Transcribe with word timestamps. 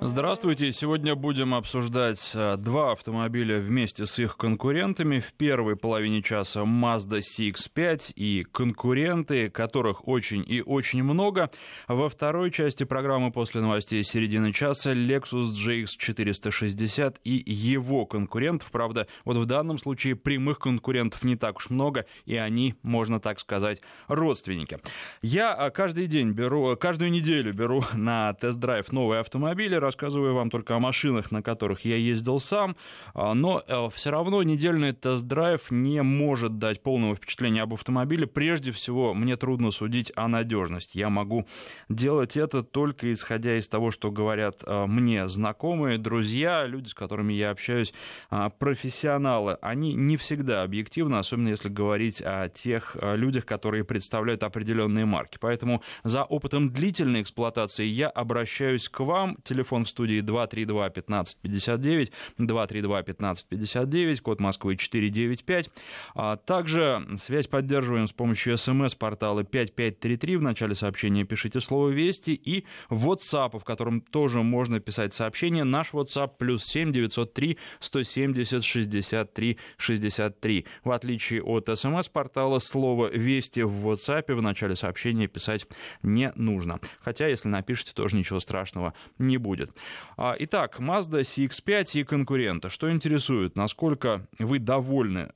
Здравствуйте. 0.00 0.72
Сегодня 0.72 1.14
будем 1.14 1.54
обсуждать 1.54 2.32
э, 2.34 2.56
два 2.56 2.90
автомобиля 2.90 3.60
вместе 3.60 4.06
с 4.06 4.18
их 4.18 4.36
конкурентами. 4.36 5.20
В 5.20 5.32
первой 5.34 5.76
половине 5.76 6.20
часа 6.20 6.62
Mazda 6.62 7.20
CX-5 7.20 8.12
и 8.16 8.42
конкуренты, 8.42 9.50
которых 9.50 10.08
очень 10.08 10.44
и 10.44 10.62
очень 10.62 11.04
много. 11.04 11.48
Во 11.86 12.08
второй 12.08 12.50
части 12.50 12.82
программы 12.82 13.30
после 13.30 13.60
новостей 13.60 14.02
середины 14.02 14.52
часа 14.52 14.94
Lexus 14.94 15.52
GX 15.54 15.86
460 15.96 17.20
и 17.22 17.44
его 17.46 18.04
конкурентов. 18.04 18.72
Правда, 18.72 19.06
вот 19.24 19.36
в 19.36 19.46
данном 19.46 19.78
случае 19.78 20.16
прямых 20.16 20.58
конкурентов 20.58 21.22
не 21.22 21.36
так 21.36 21.58
уж 21.58 21.70
много, 21.70 22.04
и 22.24 22.34
они, 22.34 22.74
можно 22.82 23.20
так 23.20 23.38
сказать, 23.38 23.80
родственники. 24.08 24.80
Я 25.22 25.56
э, 25.56 25.70
каждый 25.70 26.08
день 26.08 26.32
беру, 26.32 26.76
каждую 26.76 27.12
неделю 27.12 27.54
беру 27.54 27.84
на 27.94 28.34
тест-драйв 28.34 28.90
новые 28.90 29.20
автомобили, 29.20 29.83
рассказываю 29.84 30.34
вам 30.34 30.50
только 30.50 30.74
о 30.74 30.78
машинах, 30.78 31.30
на 31.30 31.42
которых 31.42 31.84
я 31.84 31.96
ездил 31.96 32.40
сам, 32.40 32.76
а, 33.14 33.34
но 33.34 33.62
э, 33.66 33.88
все 33.94 34.10
равно 34.10 34.42
недельный 34.42 34.92
тест-драйв 34.92 35.70
не 35.70 36.02
может 36.02 36.58
дать 36.58 36.82
полного 36.82 37.14
впечатления 37.14 37.62
об 37.62 37.74
автомобиле. 37.74 38.26
Прежде 38.26 38.72
всего, 38.72 39.14
мне 39.14 39.36
трудно 39.36 39.70
судить 39.70 40.12
о 40.16 40.28
надежности. 40.28 40.98
Я 40.98 41.10
могу 41.10 41.46
делать 41.88 42.36
это 42.36 42.62
только 42.62 43.12
исходя 43.12 43.56
из 43.58 43.68
того, 43.68 43.90
что 43.90 44.10
говорят 44.10 44.62
э, 44.66 44.86
мне 44.86 45.28
знакомые, 45.28 45.98
друзья, 45.98 46.66
люди, 46.66 46.88
с 46.88 46.94
которыми 46.94 47.32
я 47.32 47.50
общаюсь, 47.50 47.92
а, 48.30 48.50
профессионалы. 48.50 49.58
Они 49.60 49.94
не 49.94 50.16
всегда 50.16 50.62
объективны, 50.62 51.16
особенно 51.16 51.48
если 51.48 51.68
говорить 51.68 52.22
о 52.24 52.48
тех 52.48 52.96
э, 53.00 53.16
людях, 53.16 53.44
которые 53.44 53.84
представляют 53.84 54.42
определенные 54.42 55.04
марки. 55.04 55.38
Поэтому 55.40 55.82
за 56.04 56.24
опытом 56.24 56.70
длительной 56.70 57.22
эксплуатации 57.22 57.84
я 57.84 58.08
обращаюсь 58.08 58.88
к 58.88 59.00
вам. 59.00 59.36
Телефон 59.44 59.73
Телефон 59.74 59.86
в 59.86 59.88
студии 59.88 60.22
232-1559, 60.22 62.12
232-1559, 62.38 64.20
код 64.20 64.40
Москвы 64.40 64.76
495. 64.76 65.70
А 66.14 66.36
также 66.36 67.04
связь 67.18 67.48
поддерживаем 67.48 68.06
с 68.06 68.12
помощью 68.12 68.56
смс-портала 68.56 69.42
5533. 69.42 70.36
В 70.36 70.42
начале 70.42 70.76
сообщения 70.76 71.24
пишите 71.24 71.60
слово 71.60 71.88
«Вести» 71.88 72.30
и 72.34 72.64
WhatsApp, 72.88 73.58
в 73.58 73.64
котором 73.64 74.00
тоже 74.00 74.44
можно 74.44 74.78
писать 74.78 75.12
сообщение. 75.12 75.64
Наш 75.64 75.90
WhatsApp 75.92 76.32
плюс 76.38 76.62
7 76.64 76.92
903 76.92 77.58
170 77.80 78.62
63 78.62 79.58
63. 79.76 80.66
В 80.84 80.92
отличие 80.92 81.42
от 81.42 81.68
смс-портала, 81.76 82.60
слово 82.60 83.08
«Вести» 83.08 83.62
в 83.62 83.88
WhatsApp 83.88 84.32
в 84.34 84.42
начале 84.42 84.76
сообщения 84.76 85.26
писать 85.26 85.66
не 86.04 86.30
нужно. 86.36 86.78
Хотя, 87.00 87.26
если 87.26 87.48
напишите, 87.48 87.92
тоже 87.92 88.14
ничего 88.16 88.38
страшного 88.38 88.94
не 89.18 89.38
будет 89.38 89.63
будет. 89.64 89.76
А, 90.16 90.36
итак, 90.38 90.76
Mazda 90.78 91.20
CX-5 91.22 92.00
и 92.00 92.04
конкурента. 92.04 92.70
Что 92.70 92.90
интересует? 92.90 93.56
Насколько 93.56 94.26
вы 94.38 94.58
довольны 94.58 95.30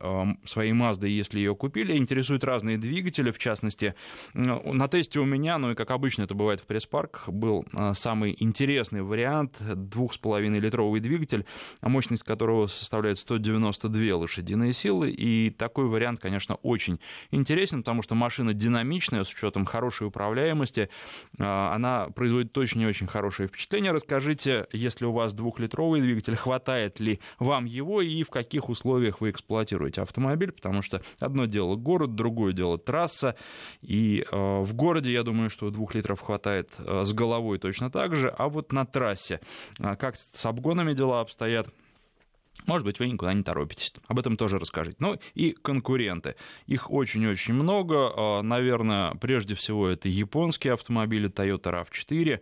своей 0.44 0.72
Mazda, 0.72 1.08
если 1.08 1.38
ее 1.38 1.54
купили? 1.54 1.96
Интересуют 1.96 2.44
разные 2.44 2.78
двигатели, 2.78 3.30
в 3.30 3.38
частности, 3.38 3.94
на 4.34 4.88
тесте 4.88 5.20
у 5.20 5.24
меня, 5.24 5.58
ну 5.58 5.72
и 5.72 5.74
как 5.74 5.90
обычно 5.90 6.22
это 6.22 6.34
бывает 6.34 6.60
в 6.60 6.66
пресс-парках, 6.66 7.28
был 7.28 7.64
а, 7.72 7.94
самый 7.94 8.36
интересный 8.38 9.02
вариант, 9.02 9.60
2,5-литровый 9.60 11.00
двигатель, 11.00 11.44
мощность 11.82 12.22
которого 12.22 12.66
составляет 12.66 13.18
192 13.18 14.16
лошадиные 14.16 14.72
силы, 14.72 15.10
и 15.10 15.50
такой 15.50 15.86
вариант, 15.86 16.20
конечно, 16.20 16.56
очень 16.56 17.00
интересен, 17.30 17.82
потому 17.82 18.02
что 18.02 18.14
машина 18.14 18.54
динамичная, 18.54 19.24
с 19.24 19.32
учетом 19.32 19.64
хорошей 19.64 20.06
управляемости, 20.06 20.88
а, 21.38 21.74
она 21.74 22.08
производит 22.10 22.56
очень 22.56 22.80
и 22.82 22.86
очень 22.86 23.06
хорошее 23.06 23.48
впечатление. 23.48 23.92
Расскажите, 23.92 24.17
Скажите, 24.18 24.66
если 24.72 25.04
у 25.04 25.12
вас 25.12 25.32
двухлитровый 25.32 26.00
двигатель, 26.00 26.34
хватает 26.34 26.98
ли 26.98 27.20
вам 27.38 27.66
его 27.66 28.02
и 28.02 28.24
в 28.24 28.30
каких 28.30 28.68
условиях 28.68 29.20
вы 29.20 29.30
эксплуатируете 29.30 30.02
автомобиль, 30.02 30.50
потому 30.50 30.82
что 30.82 31.02
одно 31.20 31.44
дело 31.44 31.76
город, 31.76 32.16
другое 32.16 32.52
дело 32.52 32.78
трасса, 32.78 33.36
и 33.80 34.26
э, 34.28 34.36
в 34.36 34.74
городе, 34.74 35.12
я 35.12 35.22
думаю, 35.22 35.50
что 35.50 35.70
двух 35.70 35.94
литров 35.94 36.20
хватает 36.20 36.72
э, 36.78 37.04
с 37.04 37.12
головой 37.12 37.60
точно 37.60 37.92
так 37.92 38.16
же, 38.16 38.28
а 38.36 38.48
вот 38.48 38.72
на 38.72 38.84
трассе, 38.84 39.40
э, 39.78 39.94
как 39.94 40.16
с 40.16 40.44
обгонами 40.44 40.94
дела 40.94 41.20
обстоят, 41.20 41.68
может 42.66 42.84
быть, 42.84 42.98
вы 42.98 43.08
никуда 43.08 43.32
не 43.32 43.42
торопитесь. 43.42 43.92
Об 44.06 44.18
этом 44.18 44.36
тоже 44.36 44.58
расскажите. 44.58 44.96
Ну 45.00 45.18
и 45.34 45.52
конкуренты. 45.52 46.36
Их 46.66 46.90
очень-очень 46.90 47.54
много. 47.54 48.12
А, 48.14 48.42
наверное, 48.42 49.12
прежде 49.14 49.54
всего 49.54 49.88
это 49.88 50.08
японские 50.08 50.74
автомобили 50.74 51.30
Toyota 51.30 51.72
RAV4. 51.72 52.40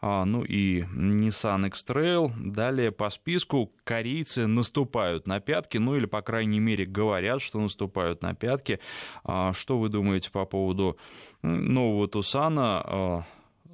А, 0.00 0.24
ну 0.24 0.44
и 0.44 0.82
Nissan 0.82 1.66
X-Trail. 1.68 2.32
Далее 2.36 2.92
по 2.92 3.10
списку 3.10 3.72
корейцы 3.84 4.46
наступают 4.46 5.26
на 5.26 5.40
пятки, 5.40 5.78
ну 5.78 5.96
или, 5.96 6.06
по 6.06 6.22
крайней 6.22 6.60
мере, 6.60 6.86
говорят, 6.86 7.42
что 7.42 7.60
наступают 7.60 8.22
на 8.22 8.34
пятки. 8.34 8.80
А, 9.24 9.52
что 9.52 9.78
вы 9.78 9.88
думаете 9.88 10.30
по 10.30 10.44
поводу 10.46 10.96
нового 11.42 12.08
Тусана, 12.08 13.24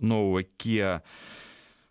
нового 0.01 0.43
Kia 0.43 1.03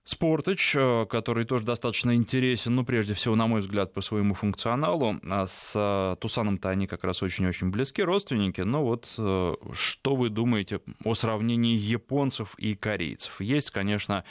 Спортыч, 0.03 0.75
э, 0.75 1.05
который 1.07 1.45
тоже 1.45 1.63
достаточно 1.63 2.15
интересен, 2.15 2.73
ну, 2.73 2.83
прежде 2.83 3.13
всего, 3.13 3.35
на 3.35 3.45
мой 3.45 3.61
взгляд, 3.61 3.93
по 3.93 4.01
своему 4.01 4.33
функционалу. 4.33 5.19
А 5.29 5.45
с 5.45 5.73
э, 5.75 6.15
Тусаном-то 6.19 6.69
они 6.69 6.87
как 6.87 7.03
раз 7.03 7.21
очень-очень 7.21 7.69
близки, 7.69 8.01
родственники. 8.01 8.61
Но 8.61 8.83
вот 8.83 9.07
э, 9.19 9.53
что 9.73 10.15
вы 10.15 10.29
думаете 10.29 10.81
о 11.03 11.13
сравнении 11.13 11.75
японцев 11.75 12.55
и 12.57 12.73
корейцев? 12.73 13.39
Есть, 13.41 13.69
конечно, 13.69 14.23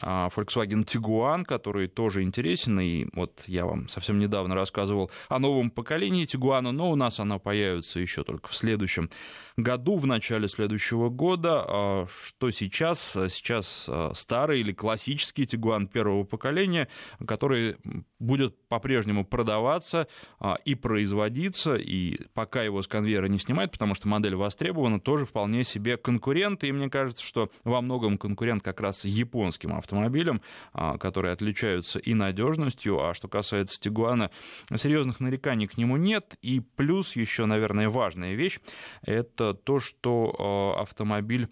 Volkswagen 0.00 0.84
Tiguan, 0.84 1.44
который 1.44 1.88
тоже 1.88 2.22
интересен, 2.22 2.78
и 2.78 3.06
вот 3.12 3.42
я 3.48 3.66
вам 3.66 3.88
совсем 3.88 4.20
недавно 4.20 4.54
рассказывал 4.54 5.10
о 5.28 5.40
новом 5.40 5.70
поколении 5.70 6.24
Tiguan, 6.24 6.70
но 6.70 6.92
у 6.92 6.94
нас 6.94 7.18
она 7.18 7.40
появится 7.40 7.98
еще 7.98 8.22
только 8.22 8.48
в 8.48 8.54
следующем 8.54 9.10
году, 9.56 9.96
в 9.96 10.06
начале 10.06 10.46
следующего 10.46 11.08
года. 11.08 11.64
А 11.66 12.06
что 12.06 12.52
сейчас? 12.52 13.16
Сейчас 13.28 13.90
старый 14.14 14.60
или 14.60 14.72
классический 14.72 15.15
классический 15.16 15.46
Тигуан 15.46 15.86
первого 15.86 16.24
поколения, 16.24 16.88
который 17.26 17.76
будет 18.18 18.54
по-прежнему 18.68 19.24
продаваться 19.24 20.08
а, 20.38 20.56
и 20.64 20.74
производиться, 20.74 21.76
и 21.76 22.20
пока 22.34 22.62
его 22.62 22.82
с 22.82 22.88
конвейера 22.88 23.26
не 23.26 23.38
снимают, 23.38 23.72
потому 23.72 23.94
что 23.94 24.08
модель 24.08 24.34
востребована, 24.34 25.00
тоже 25.00 25.24
вполне 25.24 25.64
себе 25.64 25.96
конкурент, 25.96 26.64
и 26.64 26.72
мне 26.72 26.90
кажется, 26.90 27.24
что 27.24 27.50
во 27.64 27.80
многом 27.80 28.18
конкурент 28.18 28.62
как 28.62 28.80
раз 28.80 29.04
японским 29.04 29.74
автомобилям, 29.74 30.42
а, 30.72 30.98
которые 30.98 31.32
отличаются 31.32 31.98
и 31.98 32.14
надежностью, 32.14 33.00
а 33.02 33.14
что 33.14 33.28
касается 33.28 33.80
Тигуана, 33.80 34.30
серьезных 34.74 35.20
нареканий 35.20 35.66
к 35.66 35.78
нему 35.78 35.96
нет, 35.96 36.36
и 36.42 36.60
плюс 36.60 37.16
еще, 37.16 37.46
наверное, 37.46 37.88
важная 37.88 38.34
вещь, 38.34 38.60
это 39.02 39.54
то, 39.54 39.80
что 39.80 40.34
а, 40.38 40.82
автомобиль 40.82 41.48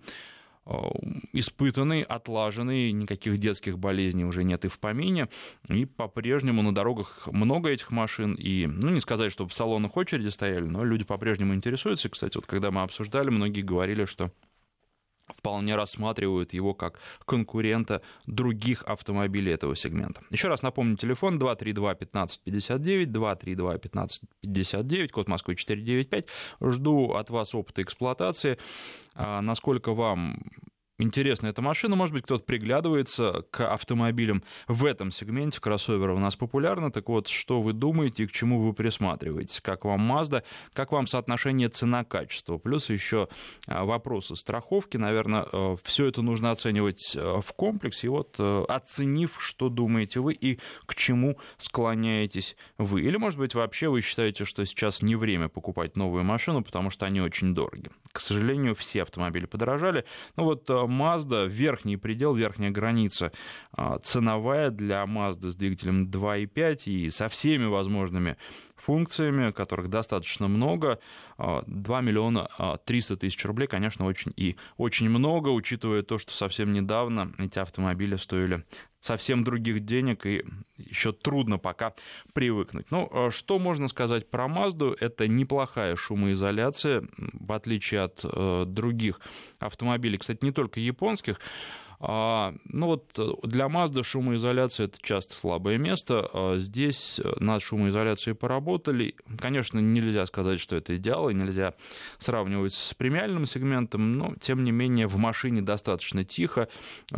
испытанный, 1.33 2.03
отлаженный, 2.03 2.93
никаких 2.93 3.39
детских 3.39 3.79
болезней 3.79 4.25
уже 4.25 4.45
нет 4.45 4.65
и 4.65 4.69
в 4.69 4.79
помине, 4.79 5.29
и 5.69 5.85
по-прежнему 5.85 6.63
на 6.63 6.75
дорогах 6.75 7.29
много 7.31 7.69
этих 7.69 7.91
машин, 7.91 8.35
и, 8.35 8.67
ну, 8.67 8.91
не 8.91 9.01
сказать, 9.01 9.31
что 9.31 9.47
в 9.47 9.53
салонах 9.53 9.97
очереди 9.97 10.29
стояли, 10.29 10.65
но 10.65 10.85
люди 10.85 11.05
по-прежнему 11.05 11.55
интересуются. 11.55 12.09
Кстати, 12.09 12.37
вот 12.37 12.47
когда 12.47 12.71
мы 12.71 12.83
обсуждали, 12.83 13.31
многие 13.31 13.63
говорили, 13.63 14.05
что 14.07 14.31
вполне 15.29 15.77
рассматривают 15.77 16.53
его 16.53 16.75
как 16.75 16.99
конкурента 17.25 18.03
других 18.27 18.83
автомобилей 18.83 19.53
этого 19.53 19.77
сегмента. 19.77 20.23
Еще 20.31 20.49
раз 20.49 20.63
напомню, 20.63 20.97
телефон 20.97 21.39
232-1559, 21.39 23.07
232-1559, 23.07 25.09
код 25.09 25.29
Москвы 25.29 25.57
495. 25.57 26.27
Жду 26.61 27.13
от 27.13 27.31
вас 27.31 27.55
опыта 27.55 27.83
эксплуатации, 27.83 28.59
а 29.15 29.41
насколько 29.41 29.95
вам 29.95 30.51
интересна 30.99 31.49
эта 31.49 31.63
машина. 31.63 31.97
Может 31.97 32.15
быть, 32.15 32.25
кто-то 32.25 32.45
приглядывается 32.45 33.45
к 33.51 33.73
автомобилям 33.73 34.43
в 34.69 34.85
этом 34.85 35.11
сегменте. 35.11 35.61
Кроссоверы 35.61 36.15
у 36.15 36.19
нас 36.19 36.37
популярны. 36.37 36.91
Так 36.91 37.09
вот, 37.09 37.29
что 37.29 37.63
вы 37.63 37.73
думаете 37.73 38.25
и 38.25 38.27
к 38.27 38.33
чему 38.33 38.61
вы 38.61 38.73
присматриваетесь? 38.73 39.61
Как 39.61 39.85
вам 39.85 40.11
Mazda? 40.11 40.43
Как 40.73 40.93
вам 40.93 41.07
соотношение 41.07 41.69
цена-качество? 41.69 42.59
Плюс 42.59 42.91
еще 42.91 43.29
а, 43.67 43.85
вопросы 43.85 44.37
страховки. 44.37 44.97
Наверное, 44.97 45.47
э, 45.51 45.77
все 45.83 46.07
это 46.07 46.23
нужно 46.23 46.51
оценивать 46.51 47.15
э, 47.17 47.41
в 47.41 47.53
комплексе. 47.55 48.07
И 48.07 48.11
вот, 48.11 48.37
э, 48.39 48.65
оценив, 48.69 49.37
что 49.41 49.69
думаете 49.69 50.21
вы 50.21 50.35
и 50.35 50.59
к 50.87 50.95
чему 50.95 51.39
склоняетесь 51.59 52.57
вы. 52.79 53.03
Или, 53.03 53.17
может 53.17 53.39
быть, 53.39 53.55
вообще 53.55 53.89
вы 53.89 54.01
считаете, 54.01 54.45
что 54.45 54.65
сейчас 54.65 55.03
не 55.03 55.17
время 55.17 55.49
покупать 55.49 55.97
новую 55.97 56.25
машину, 56.25 56.63
потому 56.63 56.91
что 56.91 57.07
они 57.07 57.21
очень 57.21 57.55
дороги. 57.55 57.91
К 58.13 58.21
сожалению, 58.21 58.75
все 58.75 59.03
автомобили 59.03 59.47
подорожали. 59.47 60.05
Ну 60.37 60.45
вот 60.45 60.71
Mazda, 60.87 61.47
верхний 61.47 61.97
предел, 61.97 62.35
верхняя 62.35 62.71
граница 62.71 63.33
а, 63.73 63.99
ценовая 63.99 64.71
для 64.71 65.03
Mazda 65.05 65.49
с 65.49 65.57
двигателем 65.57 66.07
2.5 66.07 66.85
и 66.87 67.11
со 67.11 67.29
всеми 67.29 67.67
возможными 67.67 68.37
функциями, 68.85 69.51
которых 69.51 69.89
достаточно 69.89 70.49
много. 70.49 70.99
2 71.39 72.01
миллиона 72.01 72.49
300 72.85 73.17
тысяч 73.17 73.45
рублей, 73.45 73.67
конечно, 73.67 74.05
очень 74.07 74.33
и 74.37 74.57
очень 74.77 75.09
много, 75.09 75.49
учитывая 75.49 76.03
то, 76.03 76.19
что 76.19 76.33
совсем 76.33 76.73
недавно 76.73 77.33
эти 77.39 77.59
автомобили 77.59 78.17
стоили 78.17 78.65
совсем 79.05 79.45
других 79.45 79.81
денег, 79.81 80.25
и 80.25 80.45
еще 80.79 81.13
трудно 81.13 81.59
пока 81.59 81.93
привыкнуть. 82.33 82.91
Ну, 82.91 83.09
а 83.13 83.31
что 83.31 83.59
можно 83.59 83.89
сказать 83.89 84.31
про 84.31 84.49
Мазду? 84.49 84.97
Это 84.99 85.29
неплохая 85.29 85.95
шумоизоляция, 85.97 87.07
в 87.19 87.53
отличие 87.53 88.03
от 88.03 88.21
э, 88.25 88.65
других 88.67 89.21
автомобилей, 89.59 90.17
кстати, 90.17 90.43
не 90.43 90.53
только 90.53 90.81
японских. 90.81 91.39
А, 92.07 92.55
ну 92.67 92.87
вот 92.89 93.19
э, 93.19 93.27
для 93.45 93.65
Mazda 93.65 94.03
шумоизоляция 94.03 94.87
это 94.87 94.99
часто 95.01 95.35
слабое 95.35 95.79
место. 95.79 96.29
А 96.35 96.57
здесь 96.59 97.19
э, 97.19 97.33
над 97.41 97.63
шумоизоляцией 97.63 98.35
поработали. 98.35 99.15
Конечно, 99.39 99.79
нельзя 99.79 100.27
сказать, 100.27 100.61
что 100.61 100.77
это 100.77 100.97
идеал, 100.97 101.31
и 101.31 101.35
нельзя 101.35 101.73
сравнивать 102.19 102.75
с 102.75 102.93
премиальным 102.93 103.47
сегментом, 103.47 104.19
но 104.19 104.35
тем 104.39 104.65
не 104.65 104.71
менее 104.71 105.07
в 105.07 105.17
машине 105.17 105.63
достаточно 105.63 106.25
тихо. 106.25 106.69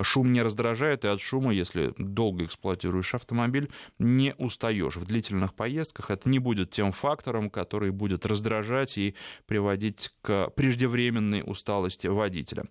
Шум 0.02 0.32
не 0.32 0.40
раздражает, 0.40 1.04
и 1.04 1.08
от 1.08 1.20
шума, 1.20 1.52
если 1.52 1.92
долго 1.98 2.44
эксплуатируешь 2.44 3.12
автомобиль, 3.14 3.70
не 3.98 4.36
устаешь. 4.38 4.96
В 4.96 5.04
длительных 5.04 5.54
поездках 5.54 6.12
это 6.12 6.28
не 6.28 6.38
будет 6.38 6.70
тем 6.70 6.92
фактором, 6.92 7.50
который 7.50 7.90
будет 7.90 8.24
раздражать 8.24 8.98
и 8.98 9.16
приводить 9.46 10.12
к 10.22 10.50
преждевременной 10.50 11.42
усталости 11.44 12.06
водителя. 12.06 12.66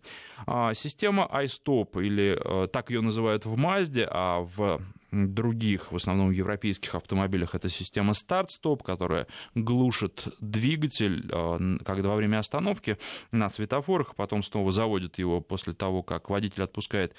А 0.47 0.73
система 0.73 1.29
iStop 1.33 2.04
или 2.05 2.37
э, 2.39 2.67
так 2.67 2.89
ее 2.89 3.01
называют 3.01 3.45
в 3.45 3.55
Мазде, 3.55 4.07
а 4.09 4.41
в 4.41 4.81
других, 5.11 5.91
в 5.91 5.95
основном 5.95 6.31
европейских 6.31 6.93
автомобилях, 6.95 7.55
это 7.55 7.69
система 7.69 8.13
старт-стоп, 8.13 8.83
которая 8.83 9.27
глушит 9.53 10.27
двигатель, 10.41 11.29
э, 11.31 11.77
когда 11.85 12.09
во 12.09 12.15
время 12.15 12.39
остановки 12.39 12.97
на 13.31 13.49
светофорах, 13.49 14.15
потом 14.15 14.43
снова 14.43 14.71
заводит 14.71 15.17
его 15.17 15.41
после 15.41 15.73
того, 15.73 16.03
как 16.03 16.29
водитель 16.29 16.63
отпускает 16.63 17.15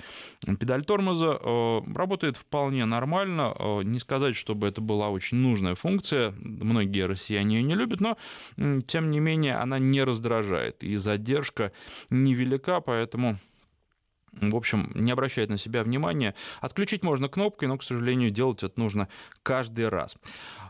педаль 0.60 0.84
тормоза. 0.84 1.38
Э, 1.40 1.80
работает 1.94 2.36
вполне 2.36 2.84
нормально. 2.84 3.54
Не 3.82 3.98
сказать, 3.98 4.36
чтобы 4.36 4.68
это 4.68 4.80
была 4.80 5.08
очень 5.08 5.38
нужная 5.38 5.74
функция. 5.74 6.34
Многие 6.38 7.06
россияне 7.06 7.56
ее 7.56 7.62
не 7.62 7.74
любят, 7.74 8.00
но, 8.00 8.18
тем 8.86 9.10
не 9.10 9.20
менее, 9.20 9.56
она 9.56 9.78
не 9.78 10.02
раздражает. 10.02 10.82
И 10.82 10.96
задержка 10.96 11.72
невелика, 12.10 12.80
поэтому 12.80 13.38
в 14.40 14.56
общем, 14.56 14.90
не 14.94 15.10
обращает 15.10 15.50
на 15.50 15.58
себя 15.58 15.82
внимания. 15.82 16.34
Отключить 16.60 17.02
можно 17.02 17.28
кнопкой, 17.28 17.68
но, 17.68 17.78
к 17.78 17.82
сожалению, 17.82 18.30
делать 18.30 18.62
это 18.62 18.78
нужно 18.78 19.08
каждый 19.42 19.88
раз. 19.88 20.16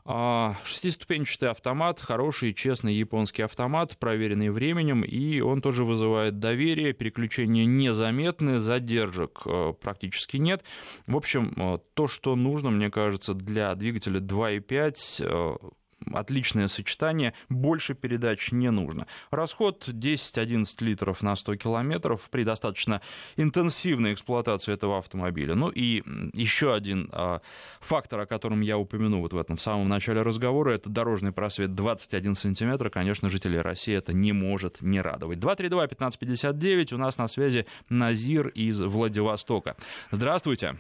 А, 0.05 0.55
шестиступенчатый 0.65 1.51
автомат, 1.51 2.01
хороший, 2.01 2.55
честный 2.55 2.95
японский 2.95 3.43
автомат, 3.43 3.99
проверенный 3.99 4.51
временем, 4.51 5.03
и 5.03 5.41
он 5.41 5.61
тоже 5.61 5.85
вызывает 5.85 6.39
доверие, 6.39 6.93
переключения 6.93 7.65
незаметны, 7.65 8.59
задержек 8.59 9.43
э, 9.47 9.75
практически 9.81 10.37
нет. 10.37 10.63
В 11.07 11.17
общем, 11.17 11.53
э, 11.57 11.79
то, 11.95 12.07
что 12.07 12.37
нужно, 12.37 12.71
мне 12.71 12.91
кажется, 12.91 13.35
для 13.35 13.75
двигателя 13.75 14.21
2.5 14.21 15.75
отличное 16.13 16.69
сочетание, 16.69 17.35
больше 17.49 17.95
передач 17.95 18.53
не 18.53 18.71
нужно. 18.71 19.07
Расход 19.31 19.89
10-11 19.89 20.67
литров 20.81 21.23
на 21.23 21.37
100 21.37 21.57
километров 21.57 22.29
при 22.31 22.45
достаточно 22.45 23.01
интенсивной 23.37 24.15
эксплуатации 24.15 24.73
этого 24.73 24.99
автомобиля. 24.99 25.55
Ну 25.55 25.71
и 25.71 26.03
еще 26.35 26.75
один 26.75 27.09
а, 27.13 27.41
фактор, 27.81 28.21
о 28.21 28.27
котором 28.27 28.61
я 28.61 28.79
упомяну 28.79 29.21
вот 29.21 29.33
в 29.33 29.39
этом 29.39 29.57
в 29.57 29.63
самом 29.63 29.89
начале 29.89 30.23
разговора, 30.23 30.73
это 30.73 30.91
дорожный 30.91 31.33
просвет 31.33 31.75
21 31.75 32.35
сантиметр. 32.35 32.91
Конечно, 32.91 33.29
жителей 33.29 33.61
России 33.61 33.95
это 33.95 34.13
не 34.13 34.33
может 34.33 34.83
не 34.83 35.01
радовать. 35.01 35.39
232-1559, 35.39 36.95
у 36.95 36.99
нас 36.99 37.19
на 37.19 37.29
связи 37.29 37.67
Назир 37.89 38.49
из 38.49 38.83
Владивостока. 38.83 39.77
Здравствуйте. 40.11 40.77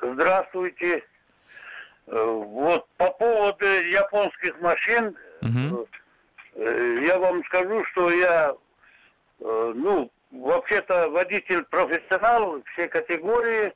Здравствуйте. 0.00 1.04
Э, 2.10 2.24
вот 2.24 2.86
по 2.96 3.10
поводу 3.10 3.66
японских 3.66 4.58
машин, 4.60 5.16
угу. 5.42 5.86
я 6.56 7.18
вам 7.18 7.44
скажу, 7.44 7.84
что 7.86 8.10
я, 8.10 8.54
ну, 9.40 10.10
вообще-то 10.30 11.10
водитель-профессионал 11.10 12.62
все 12.72 12.88
категории, 12.88 13.72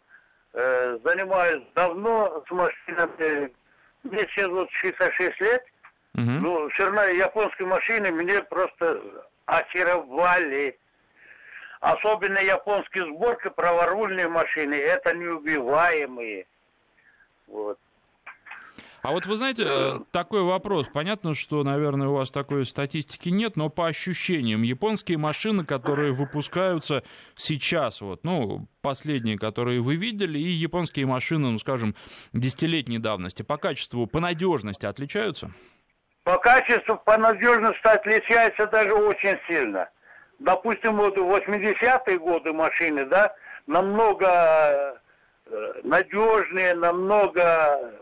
занимаюсь 0.53 1.63
давно 1.75 2.43
с 2.47 2.51
машинами, 2.51 3.53
мне 4.03 4.27
сейчас 4.29 4.49
вот 4.49 4.71
66 4.71 5.41
лет, 5.41 5.65
угу. 6.15 6.23
ну, 6.23 6.69
все 6.71 6.85
равно 6.87 7.05
японские 7.05 7.69
машины 7.69 8.11
мне 8.11 8.43
просто 8.43 9.01
очаровали. 9.47 10.79
Особенно 11.81 12.39
японские 12.39 13.07
сборки, 13.07 13.49
праворульные 13.49 14.29
машины, 14.29 14.75
это 14.75 15.15
неубиваемые. 15.15 16.47
Вот. 17.49 17.79
А 19.03 19.11
вот 19.11 19.27
вы 19.27 19.37
знаете, 19.37 19.65
э, 19.67 19.99
такой 20.13 20.43
вопрос. 20.43 20.87
Понятно, 20.87 21.35
что, 21.35 21.65
наверное, 21.65 22.07
у 22.07 22.15
вас 22.15 22.31
такой 22.31 22.65
статистики 22.65 23.31
нет, 23.31 23.57
но 23.57 23.69
по 23.69 23.89
ощущениям, 23.89 24.63
японские 24.63 25.19
машины, 25.19 25.65
которые 25.65 26.13
выпускаются 26.13 27.03
сейчас, 27.35 28.01
вот, 28.01 28.23
ну, 28.23 28.69
последние, 28.81 29.39
которые 29.39 29.81
вы 29.81 29.97
видели, 29.97 30.39
и 30.39 30.51
японские 30.51 31.07
машины, 31.07 31.51
ну, 31.51 31.59
скажем, 31.59 31.97
десятилетней 32.33 32.99
давности, 32.99 33.43
по 33.43 33.57
качеству, 33.57 34.07
по 34.07 34.21
надежности 34.21 34.87
отличаются? 34.87 35.51
По 36.23 36.39
качеству, 36.39 36.97
по 37.05 37.19
надежности 37.19 37.85
отличаются 37.89 38.69
даже 38.69 38.95
очень 38.95 39.37
сильно. 39.49 39.91
Допустим, 40.39 40.99
вот 40.99 41.17
80-е 41.17 42.19
годы 42.21 42.53
машины, 42.53 43.05
да, 43.07 43.35
намного 43.67 45.01
э, 45.47 45.73
надежнее, 45.83 46.75
намного 46.75 48.02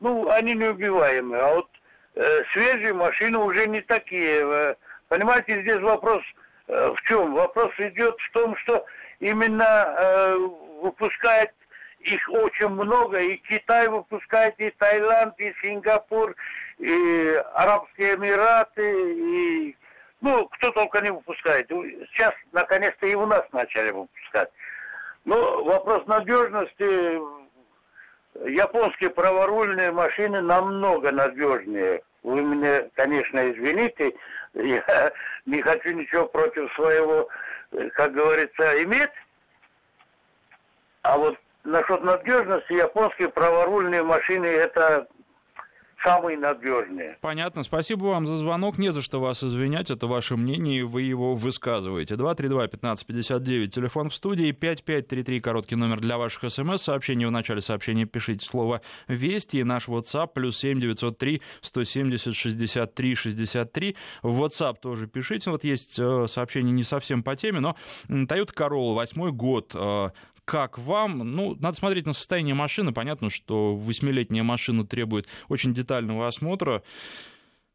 ну, 0.00 0.30
они 0.30 0.54
неубиваемые. 0.54 1.42
А 1.42 1.54
вот 1.54 1.68
э, 2.14 2.42
свежие 2.52 2.92
машины 2.92 3.38
уже 3.38 3.66
не 3.66 3.80
такие. 3.82 4.40
Э, 4.42 4.74
понимаете, 5.08 5.62
здесь 5.62 5.80
вопрос 5.80 6.22
э, 6.68 6.92
в 6.96 7.00
чем? 7.02 7.34
Вопрос 7.34 7.72
идет 7.78 8.16
в 8.18 8.32
том, 8.32 8.56
что 8.56 8.84
именно 9.20 9.94
э, 9.98 10.36
выпускает 10.82 11.52
их 12.00 12.28
очень 12.30 12.68
много, 12.68 13.20
и 13.20 13.36
Китай 13.36 13.88
выпускает, 13.88 14.54
и 14.58 14.70
Таиланд, 14.70 15.38
и 15.38 15.52
Сингапур, 15.60 16.34
и 16.78 17.42
Арабские 17.52 18.14
Эмираты, 18.14 19.14
и 19.14 19.76
ну, 20.22 20.46
кто 20.48 20.70
только 20.72 21.00
не 21.00 21.10
выпускает. 21.10 21.68
Сейчас, 21.68 22.34
наконец-то, 22.52 23.06
и 23.06 23.14
у 23.14 23.26
нас 23.26 23.42
начали 23.52 23.90
выпускать. 23.90 24.50
Но 25.24 25.62
вопрос 25.64 26.06
надежности 26.06 27.18
японские 28.46 29.10
праворульные 29.10 29.92
машины 29.92 30.40
намного 30.40 31.10
надежнее. 31.10 32.02
Вы 32.22 32.42
меня, 32.42 32.84
конечно, 32.94 33.50
извините, 33.50 34.14
я 34.54 35.12
не 35.46 35.62
хочу 35.62 35.90
ничего 35.90 36.26
против 36.26 36.72
своего, 36.74 37.28
как 37.94 38.12
говорится, 38.12 38.82
иметь. 38.84 39.10
А 41.02 41.16
вот 41.16 41.38
насчет 41.64 42.02
надежности 42.02 42.74
японские 42.74 43.30
праворульные 43.30 44.02
машины 44.02 44.46
это 44.46 45.06
самые 46.02 46.38
надежные. 46.38 47.18
Понятно. 47.20 47.62
Спасибо 47.62 48.04
вам 48.06 48.26
за 48.26 48.36
звонок. 48.36 48.78
Не 48.78 48.92
за 48.92 49.02
что 49.02 49.20
вас 49.20 49.42
извинять. 49.42 49.90
Это 49.90 50.06
ваше 50.06 50.36
мнение, 50.36 50.80
и 50.80 50.82
вы 50.82 51.02
его 51.02 51.34
высказываете. 51.34 52.14
232-1559, 52.14 53.68
телефон 53.68 54.10
в 54.10 54.14
студии, 54.14 54.52
5533, 54.52 55.40
короткий 55.40 55.76
номер 55.76 56.00
для 56.00 56.18
ваших 56.18 56.50
смс-сообщений. 56.50 57.26
В 57.26 57.30
начале 57.30 57.60
сообщения 57.60 58.06
пишите 58.06 58.46
слово 58.46 58.80
«Вести» 59.08 59.58
и 59.58 59.64
наш 59.64 59.88
WhatsApp 59.88 60.28
плюс 60.34 60.58
7 60.58 60.80
903 60.80 61.42
170 61.60 62.34
63 62.34 63.14
63. 63.14 63.96
В 64.22 64.42
WhatsApp 64.42 64.76
тоже 64.80 65.06
пишите. 65.06 65.50
Вот 65.50 65.64
есть 65.64 65.98
э, 65.98 66.26
сообщение 66.26 66.72
не 66.72 66.84
совсем 66.84 67.22
по 67.22 67.36
теме, 67.36 67.60
но 67.60 67.76
Toyota 68.08 68.54
Corolla, 68.54 68.94
восьмой 68.94 69.32
год, 69.32 69.72
э, 69.74 70.10
как 70.50 70.78
вам? 70.78 71.18
Ну, 71.18 71.56
надо 71.60 71.76
смотреть 71.76 72.06
на 72.06 72.12
состояние 72.12 72.56
машины. 72.56 72.92
Понятно, 72.92 73.30
что 73.30 73.76
восьмилетняя 73.76 74.42
машина 74.42 74.84
требует 74.84 75.28
очень 75.48 75.72
детального 75.72 76.26
осмотра. 76.26 76.82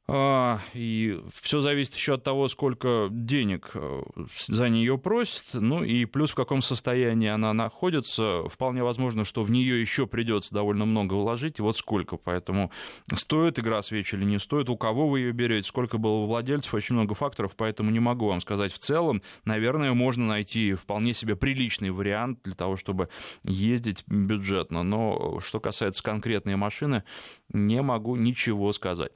А, 0.08 0.60
и 0.76 1.20
все 1.34 1.62
зависит 1.62 1.96
еще 1.96 2.14
от 2.14 2.24
того, 2.24 2.48
сколько 2.48 3.08
денег 3.10 3.72
э, 3.74 4.04
за 4.48 4.70
нее 4.70 5.00
просят, 5.00 5.46
ну 5.54 5.84
и 5.84 6.06
плюс 6.06 6.30
в 6.30 6.36
каком 6.36 6.62
состоянии 6.62 7.28
она 7.28 7.54
находится. 7.54 8.48
Вполне 8.48 8.84
возможно, 8.84 9.26
что 9.26 9.42
в 9.42 9.50
нее 9.50 9.82
еще 9.82 10.06
придется 10.06 10.54
довольно 10.54 10.86
много 10.86 11.16
вложить, 11.16 11.58
и 11.58 11.64
вот 11.64 11.76
сколько. 11.78 12.18
Поэтому 12.18 12.72
стоит 13.16 13.58
игра 13.58 13.82
свеч 13.82 14.14
или 14.14 14.26
не 14.26 14.38
стоит, 14.38 14.70
у 14.70 14.78
кого 14.78 15.10
вы 15.10 15.22
ее 15.22 15.32
берете, 15.32 15.68
сколько 15.68 15.98
было 15.98 16.24
владельцев, 16.28 16.76
очень 16.76 16.94
много 16.94 17.16
факторов, 17.16 17.56
поэтому 17.56 17.90
не 17.90 18.00
могу 18.00 18.28
вам 18.28 18.42
сказать 18.42 18.74
в 18.74 18.78
целом. 18.78 19.24
Наверное, 19.44 19.94
можно 19.94 20.28
найти 20.28 20.76
вполне 20.76 21.14
себе 21.14 21.36
приличный 21.36 21.90
вариант 21.90 22.42
для 22.44 22.54
того, 22.54 22.78
чтобы 22.78 23.10
ездить 23.44 24.04
бюджетно. 24.06 24.84
Но 24.84 25.40
что 25.40 25.60
касается 25.60 26.04
конкретной 26.04 26.58
машины, 26.58 27.04
не 27.50 27.82
могу 27.82 28.16
ничего 28.16 28.72
сказать. 28.72 29.12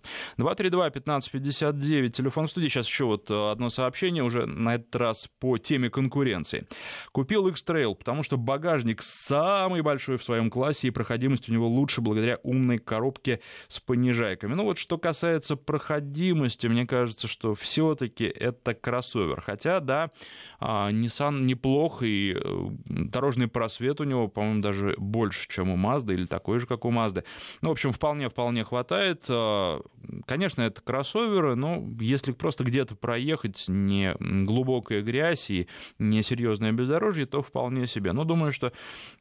232-1559, 0.88 2.10
телефон 2.10 2.48
студии. 2.48 2.68
Сейчас 2.68 2.88
еще 2.88 3.06
вот 3.06 3.30
э, 3.30 3.52
одно 3.52 3.70
сообщение 3.70 4.24
уже 4.24 4.46
на 4.46 4.76
этот 4.76 4.96
раз 4.96 5.30
по 5.40 5.58
теме 5.58 5.90
конкуренции. 5.90 6.68
Купил 7.12 7.48
X-Trail, 7.48 7.96
потому 7.96 8.24
что 8.24 8.38
багажник 8.38 9.02
самый 9.02 9.82
большой 9.82 10.18
в 10.18 10.24
своем 10.24 10.50
классе, 10.50 10.88
и 10.88 10.92
проходимость 10.92 11.50
у 11.50 11.54
него 11.54 11.68
лучше 11.68 12.02
благодаря 12.02 12.38
умной 12.44 12.78
коробке 12.78 13.42
с 13.68 13.80
понижайками. 13.80 14.54
Ну 14.54 14.64
вот 14.64 14.78
что 14.78 14.98
касается 14.98 15.56
проходимости, 15.56 16.68
мне 16.68 16.86
кажется, 16.86 17.28
что 17.28 17.56
все-таки 17.56 18.26
это 18.26 18.74
кроссовер. 18.74 19.42
Хотя, 19.42 19.80
да, 19.80 20.12
а, 20.60 20.92
Nissan 20.92 21.42
неплох, 21.42 22.04
и 22.04 22.36
э, 22.36 22.68
дорожный 22.86 23.48
просвет 23.48 24.02
у 24.02 24.04
него, 24.04 24.28
по-моему, 24.28 24.62
даже 24.62 24.96
больше, 24.98 25.48
чем 25.50 25.70
у 25.70 25.78
Mazda, 25.78 26.14
или 26.14 26.26
такой 26.26 26.60
же, 26.60 26.68
как 26.68 26.86
у 26.86 26.92
Mazda. 26.92 27.24
Ну, 27.62 27.70
в 27.70 27.72
общем, 27.72 27.92
вполне-вполне 27.92 28.64
хватает. 28.64 29.26
А, 29.30 29.82
конечно, 30.26 30.62
это 30.70 30.82
кроссоверы, 30.82 31.56
но 31.56 31.84
если 32.00 32.32
просто 32.32 32.64
где-то 32.64 32.96
проехать, 32.96 33.66
не 33.68 34.16
глубокая 34.20 35.02
грязь 35.02 35.50
и 35.50 35.68
не 36.00 36.24
серьезное 36.24 36.72
бездорожье, 36.72 37.26
то 37.26 37.42
вполне 37.42 37.86
себе. 37.88 38.14
Но 38.14 38.24
думаю, 38.24 38.52
что 38.52 38.72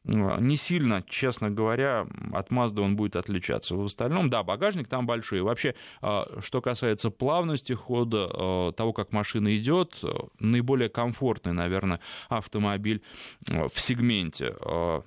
не 0.03 0.55
сильно, 0.55 1.03
честно 1.07 1.49
говоря, 1.49 2.07
от 2.33 2.49
Mazda 2.49 2.81
он 2.81 2.95
будет 2.95 3.15
отличаться. 3.15 3.75
В 3.75 3.83
остальном, 3.83 4.29
да, 4.29 4.43
багажник 4.43 4.87
там 4.87 5.05
большой. 5.05 5.41
Вообще, 5.41 5.75
а, 6.01 6.39
что 6.41 6.61
касается 6.61 7.09
плавности 7.09 7.73
хода, 7.73 8.29
а, 8.31 8.71
того, 8.71 8.93
как 8.93 9.11
машина 9.11 9.55
идет, 9.57 10.01
наиболее 10.39 10.89
комфортный, 10.89 11.53
наверное, 11.53 11.99
автомобиль 12.29 13.01
в 13.47 13.79
сегменте. 13.79 14.55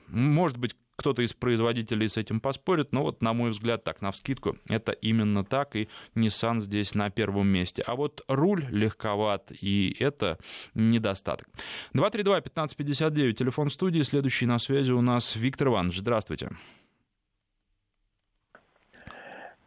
Может 0.08 0.58
быть, 0.58 0.74
кто-то 0.96 1.22
из 1.22 1.32
производителей 1.32 2.08
с 2.08 2.16
этим 2.16 2.40
поспорит, 2.40 2.92
но 2.92 3.02
вот, 3.02 3.22
на 3.22 3.32
мой 3.32 3.50
взгляд, 3.50 3.84
так, 3.84 4.02
на 4.02 4.10
вскидку, 4.10 4.56
это 4.68 4.92
именно 4.92 5.44
так, 5.44 5.74
и 5.76 5.88
Nissan 6.14 6.60
здесь 6.60 6.94
на 6.94 7.10
первом 7.10 7.48
месте. 7.48 7.82
А 7.86 7.94
вот 7.96 8.22
руль 8.28 8.64
легковат, 8.70 9.50
и 9.60 9.96
это 9.98 10.38
недостаток. 10.74 11.48
232-1559, 11.94 13.32
телефон 13.32 13.70
студии, 13.70 14.02
следующий 14.02 14.46
на 14.46 14.58
связи 14.58 14.92
у 14.92 15.00
нас 15.00 15.36
Виктор 15.36 15.68
Иванович. 15.68 15.98
Здравствуйте. 15.98 16.50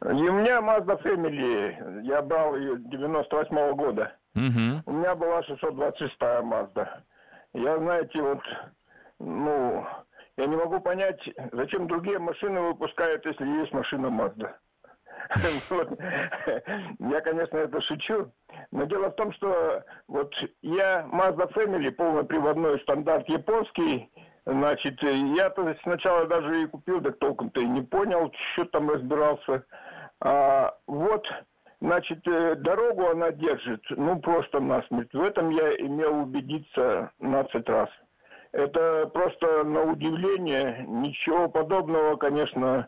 И 0.02 0.08
у 0.08 0.34
меня 0.34 0.60
Mazda 0.60 1.02
Family, 1.02 2.04
я 2.04 2.22
брал 2.22 2.56
ее 2.56 2.78
98 2.78 3.58
-го 3.58 3.76
года. 3.76 4.16
Угу. 4.36 4.84
У 4.86 4.92
меня 4.92 5.16
была 5.16 5.42
626-я 5.42 6.42
Mazda. 6.42 6.88
Я, 7.54 7.78
знаете, 7.80 8.22
вот, 8.22 8.42
ну, 9.20 9.88
я 10.38 10.46
не 10.48 10.56
могу 10.56 10.80
понять, 10.82 11.22
зачем 11.52 11.88
другие 11.88 12.20
машины 12.20 12.60
выпускают, 12.62 13.26
если 13.26 13.46
есть 13.46 13.72
машина 13.72 14.08
Mazda. 14.08 14.54
Я, 17.00 17.22
конечно, 17.22 17.58
это 17.58 17.82
шучу. 17.82 18.32
Но 18.72 18.84
дело 18.86 19.10
в 19.10 19.16
том, 19.16 19.34
что 19.34 19.84
вот 20.08 20.34
я 20.62 21.08
Mazda 21.12 21.52
Family, 21.54 21.90
полноприводной 21.92 22.80
стандарт 22.82 23.28
японский, 23.28 24.12
значит, 24.46 25.02
я-то 25.02 25.76
сначала 25.84 26.28
даже 26.28 26.64
и 26.64 26.68
купил, 26.68 27.00
да 27.00 27.12
толком-то 27.12 27.60
и 27.60 27.66
не 27.66 27.82
понял, 27.82 28.32
что 28.54 28.66
там 28.66 28.90
разбирался. 28.90 29.66
А, 30.22 30.76
вот, 30.88 31.26
значит, 31.82 32.26
э, 32.28 32.56
дорогу 32.56 33.10
она 33.10 33.32
держит, 33.32 33.84
ну, 33.90 34.20
просто 34.20 34.60
насмерть. 34.60 35.14
В 35.14 35.22
этом 35.22 35.50
я 35.50 35.76
имел 35.78 36.22
убедиться 36.22 37.12
15 37.20 37.68
раз. 37.70 37.90
Это 38.56 39.08
просто 39.14 39.66
на 39.66 39.84
удивление, 39.84 40.86
ничего 40.88 41.50
подобного, 41.50 42.16
конечно, 42.16 42.88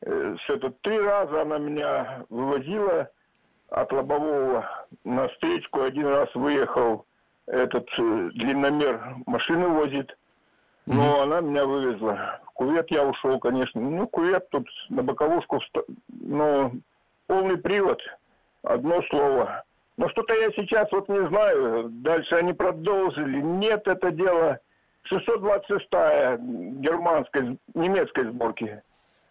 э, 0.00 0.36
с 0.44 0.50
это 0.50 0.70
три 0.82 0.98
раза 0.98 1.42
она 1.42 1.58
меня 1.58 2.24
вывозила 2.30 3.08
от 3.68 3.92
лобового 3.92 4.68
на 5.04 5.28
встречку. 5.28 5.82
Один 5.82 6.08
раз 6.08 6.34
выехал 6.34 7.06
этот 7.46 7.88
э, 7.96 8.30
длинномер 8.34 9.18
машины 9.26 9.68
возит, 9.68 10.18
но 10.86 11.04
mm-hmm. 11.04 11.22
она 11.22 11.40
меня 11.42 11.64
вывезла. 11.64 12.40
В 12.46 12.50
кувет 12.50 12.90
я 12.90 13.06
ушел, 13.06 13.38
конечно. 13.38 13.80
Ну, 13.80 14.08
кувет 14.08 14.50
тут 14.50 14.66
на 14.88 15.04
боковушку, 15.04 15.60
но 16.08 16.72
полный 17.28 17.58
привод, 17.58 18.02
одно 18.64 19.00
слово. 19.10 19.62
Но 19.96 20.08
что-то 20.08 20.34
я 20.34 20.50
сейчас 20.56 20.90
вот 20.90 21.08
не 21.08 21.24
знаю, 21.28 21.88
дальше 21.88 22.34
они 22.34 22.52
продолжили. 22.52 23.40
Нет, 23.40 23.86
это 23.86 24.10
дело 24.10 24.58
626-я 25.10 26.38
германской, 26.38 27.58
немецкой 27.74 28.24
сборки. 28.24 28.82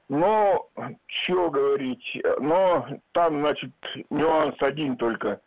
Но, 0.09 0.67
что 1.07 1.49
говорить, 1.49 2.21
но 2.39 2.85
там, 3.13 3.39
значит, 3.39 3.71
нюанс 4.09 4.55
один 4.59 4.97
только. 4.97 5.41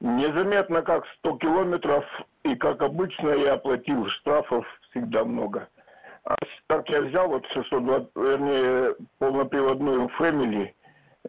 Незаметно, 0.00 0.82
как 0.82 1.06
100 1.18 1.36
километров, 1.38 2.04
и 2.44 2.54
как 2.54 2.82
обычно 2.82 3.30
я 3.30 3.54
оплатил 3.54 4.06
штрафов 4.06 4.66
всегда 4.90 5.24
много. 5.24 5.68
А 6.24 6.36
так 6.68 6.88
я 6.88 7.02
взял 7.02 7.28
вот 7.28 7.46
620, 7.52 8.08
вернее, 8.14 8.94
полноприводную 9.18 10.10
Family, 10.18 10.72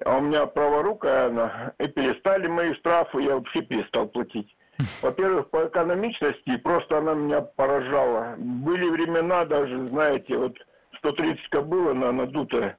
а 0.06 0.18
у 0.18 0.22
меня 0.22 0.46
праворукая 0.46 1.28
она, 1.28 1.74
и 1.80 1.88
перестали 1.88 2.48
мои 2.48 2.74
штрафы, 2.76 3.22
я 3.22 3.36
вообще 3.36 3.62
перестал 3.62 4.08
платить. 4.08 4.56
Во-первых, 5.02 5.50
по 5.50 5.68
экономичности 5.68 6.58
просто 6.58 6.98
она 6.98 7.14
меня 7.14 7.42
поражала. 7.42 8.36
Были 8.38 8.90
времена 8.90 9.46
даже, 9.46 9.88
знаете, 9.88 10.38
вот 10.38 10.58
130 10.98 11.50
кобыла 11.50 11.94
на 11.94 12.12
надутая. 12.12 12.78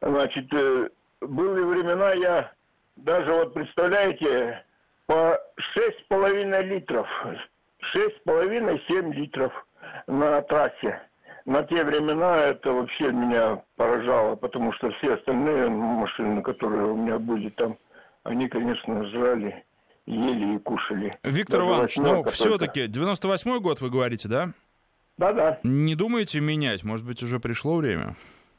Значит, 0.00 0.52
э, 0.52 0.88
были 1.20 1.62
времена, 1.62 2.12
я 2.12 2.52
даже 2.96 3.32
вот, 3.32 3.54
представляете, 3.54 4.64
по 5.06 5.38
6,5 5.76 6.62
литров, 6.62 7.08
6,5-7 7.94 9.12
литров 9.12 9.52
на 10.06 10.42
трассе. 10.42 11.00
На 11.46 11.62
те 11.64 11.82
времена 11.82 12.36
это 12.36 12.72
вообще 12.72 13.10
меня 13.10 13.62
поражало, 13.76 14.36
потому 14.36 14.72
что 14.74 14.90
все 14.92 15.14
остальные 15.14 15.68
машины, 15.68 16.42
которые 16.42 16.84
у 16.86 16.96
меня 16.96 17.18
были 17.18 17.48
там, 17.50 17.76
они, 18.24 18.48
конечно, 18.48 19.04
жрали 19.06 19.64
ели 20.06 20.56
и 20.56 20.58
кушали. 20.58 21.18
Виктор 21.22 21.60
Даже 21.60 21.70
Иванович, 21.70 21.96
ну 21.96 22.24
все-таки 22.24 22.86
98-й 22.86 23.60
год 23.60 23.80
вы 23.80 23.90
говорите, 23.90 24.28
да? 24.28 24.50
Да-да. 25.18 25.58
Не 25.62 25.94
думаете 25.94 26.40
менять? 26.40 26.82
Может 26.82 27.06
быть, 27.06 27.22
уже 27.22 27.40
пришло 27.40 27.76
время? 27.76 28.16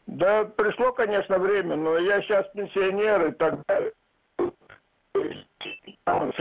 Да, 0.07 0.45
пришло, 0.45 0.91
конечно, 0.91 1.37
время, 1.39 1.75
но 1.75 1.97
я 1.97 2.21
сейчас 2.21 2.45
пенсионер 2.53 3.27
и 3.27 3.31
так 3.31 3.59
далее. 3.67 3.91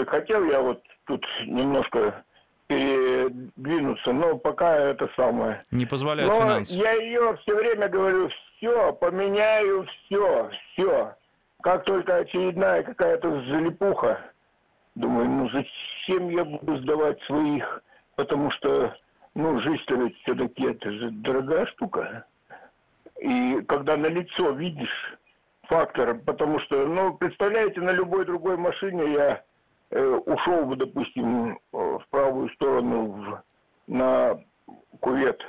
Хотел 0.07 0.45
я 0.45 0.61
вот 0.61 0.83
тут 1.07 1.25
немножко 1.47 2.25
передвинуться, 2.67 4.13
но 4.13 4.37
пока 4.37 4.77
это 4.77 5.09
самое. 5.17 5.65
Не 5.71 5.87
позволяет 5.87 6.31
но 6.31 6.41
финансы. 6.41 6.75
я 6.75 6.93
ее 6.93 7.37
все 7.43 7.57
время 7.57 7.89
говорю, 7.89 8.29
все, 8.57 8.93
поменяю 8.93 9.87
все, 9.87 10.51
все. 10.73 11.15
Как 11.63 11.85
только 11.85 12.17
очередная 12.17 12.83
какая-то 12.83 13.43
залипуха, 13.51 14.21
Думаю, 14.95 15.29
ну 15.29 15.51
зачем 15.51 16.29
я 16.31 16.45
буду 16.45 16.79
сдавать 16.79 17.21
своих, 17.23 17.83
потому 18.17 18.51
что, 18.53 18.95
ну, 19.35 19.61
жизнь-то 19.61 19.95
ведь 19.95 20.17
все-таки 20.23 20.65
это 20.65 20.91
же 20.91 21.11
дорогая 21.11 21.67
штука. 21.67 22.25
И 23.21 23.61
когда 23.69 23.97
на 23.97 24.07
лицо 24.07 24.51
видишь 24.51 25.19
фактор, 25.63 26.15
потому 26.15 26.59
что, 26.61 26.87
ну, 26.87 27.15
представляете, 27.15 27.81
на 27.81 27.91
любой 27.91 28.25
другой 28.25 28.57
машине 28.57 29.13
я 29.13 29.43
э, 29.91 30.05
ушел 30.27 30.67
бы, 30.67 30.77
допустим, 30.77 31.59
в 31.71 32.03
правую 32.11 32.51
сторону 32.51 33.07
в, 33.07 33.43
на 33.87 34.41
кувет. 35.01 35.41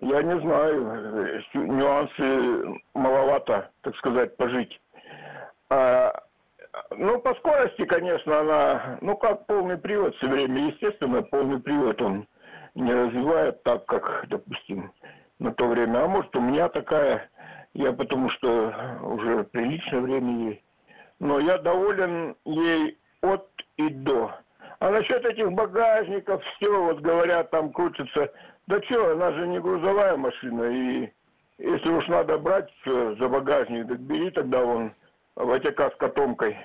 Я 0.00 0.22
не 0.22 0.40
знаю, 0.40 0.86
э, 0.88 1.40
нюансы 1.54 2.80
маловато, 2.94 3.70
так 3.82 3.96
сказать, 3.96 4.36
пожить. 4.36 4.80
А 5.70 6.22
ну, 6.96 7.20
по 7.20 7.34
скорости, 7.34 7.84
конечно, 7.84 8.40
она, 8.40 8.98
ну, 9.02 9.16
как 9.16 9.46
полный 9.46 9.76
привод 9.76 10.14
все 10.16 10.28
время. 10.28 10.68
Естественно, 10.68 11.22
полный 11.22 11.60
привод 11.60 12.00
он 12.00 12.26
не 12.74 12.92
развивает 12.92 13.62
так, 13.62 13.84
как, 13.86 14.26
допустим, 14.28 14.92
на 15.38 15.52
то 15.52 15.66
время. 15.66 16.04
А 16.04 16.08
может, 16.08 16.34
у 16.34 16.40
меня 16.40 16.68
такая, 16.68 17.28
я 17.74 17.92
потому 17.92 18.30
что 18.30 18.72
уже 19.02 19.44
приличное 19.44 20.00
время 20.00 20.48
ей. 20.48 20.62
но 21.20 21.38
я 21.38 21.58
доволен 21.58 22.36
ей 22.44 22.98
от 23.20 23.46
и 23.76 23.88
до. 23.88 24.32
А 24.80 24.90
насчет 24.90 25.24
этих 25.24 25.52
багажников, 25.52 26.42
все, 26.56 26.84
вот 26.84 27.00
говорят, 27.00 27.50
там 27.50 27.72
крутится. 27.72 28.32
Да 28.66 28.82
что, 28.82 29.12
она 29.12 29.32
же 29.32 29.46
не 29.46 29.60
грузовая 29.60 30.16
машина, 30.16 30.62
и 30.64 31.08
если 31.58 31.88
уж 31.90 32.08
надо 32.08 32.38
брать 32.38 32.72
за 32.84 33.28
багажник, 33.28 33.88
так 33.88 34.00
бери 34.00 34.30
тогда 34.30 34.64
вон 34.64 34.92
ВТК 35.36 35.92
с 35.92 35.96
котомкой 35.96 36.56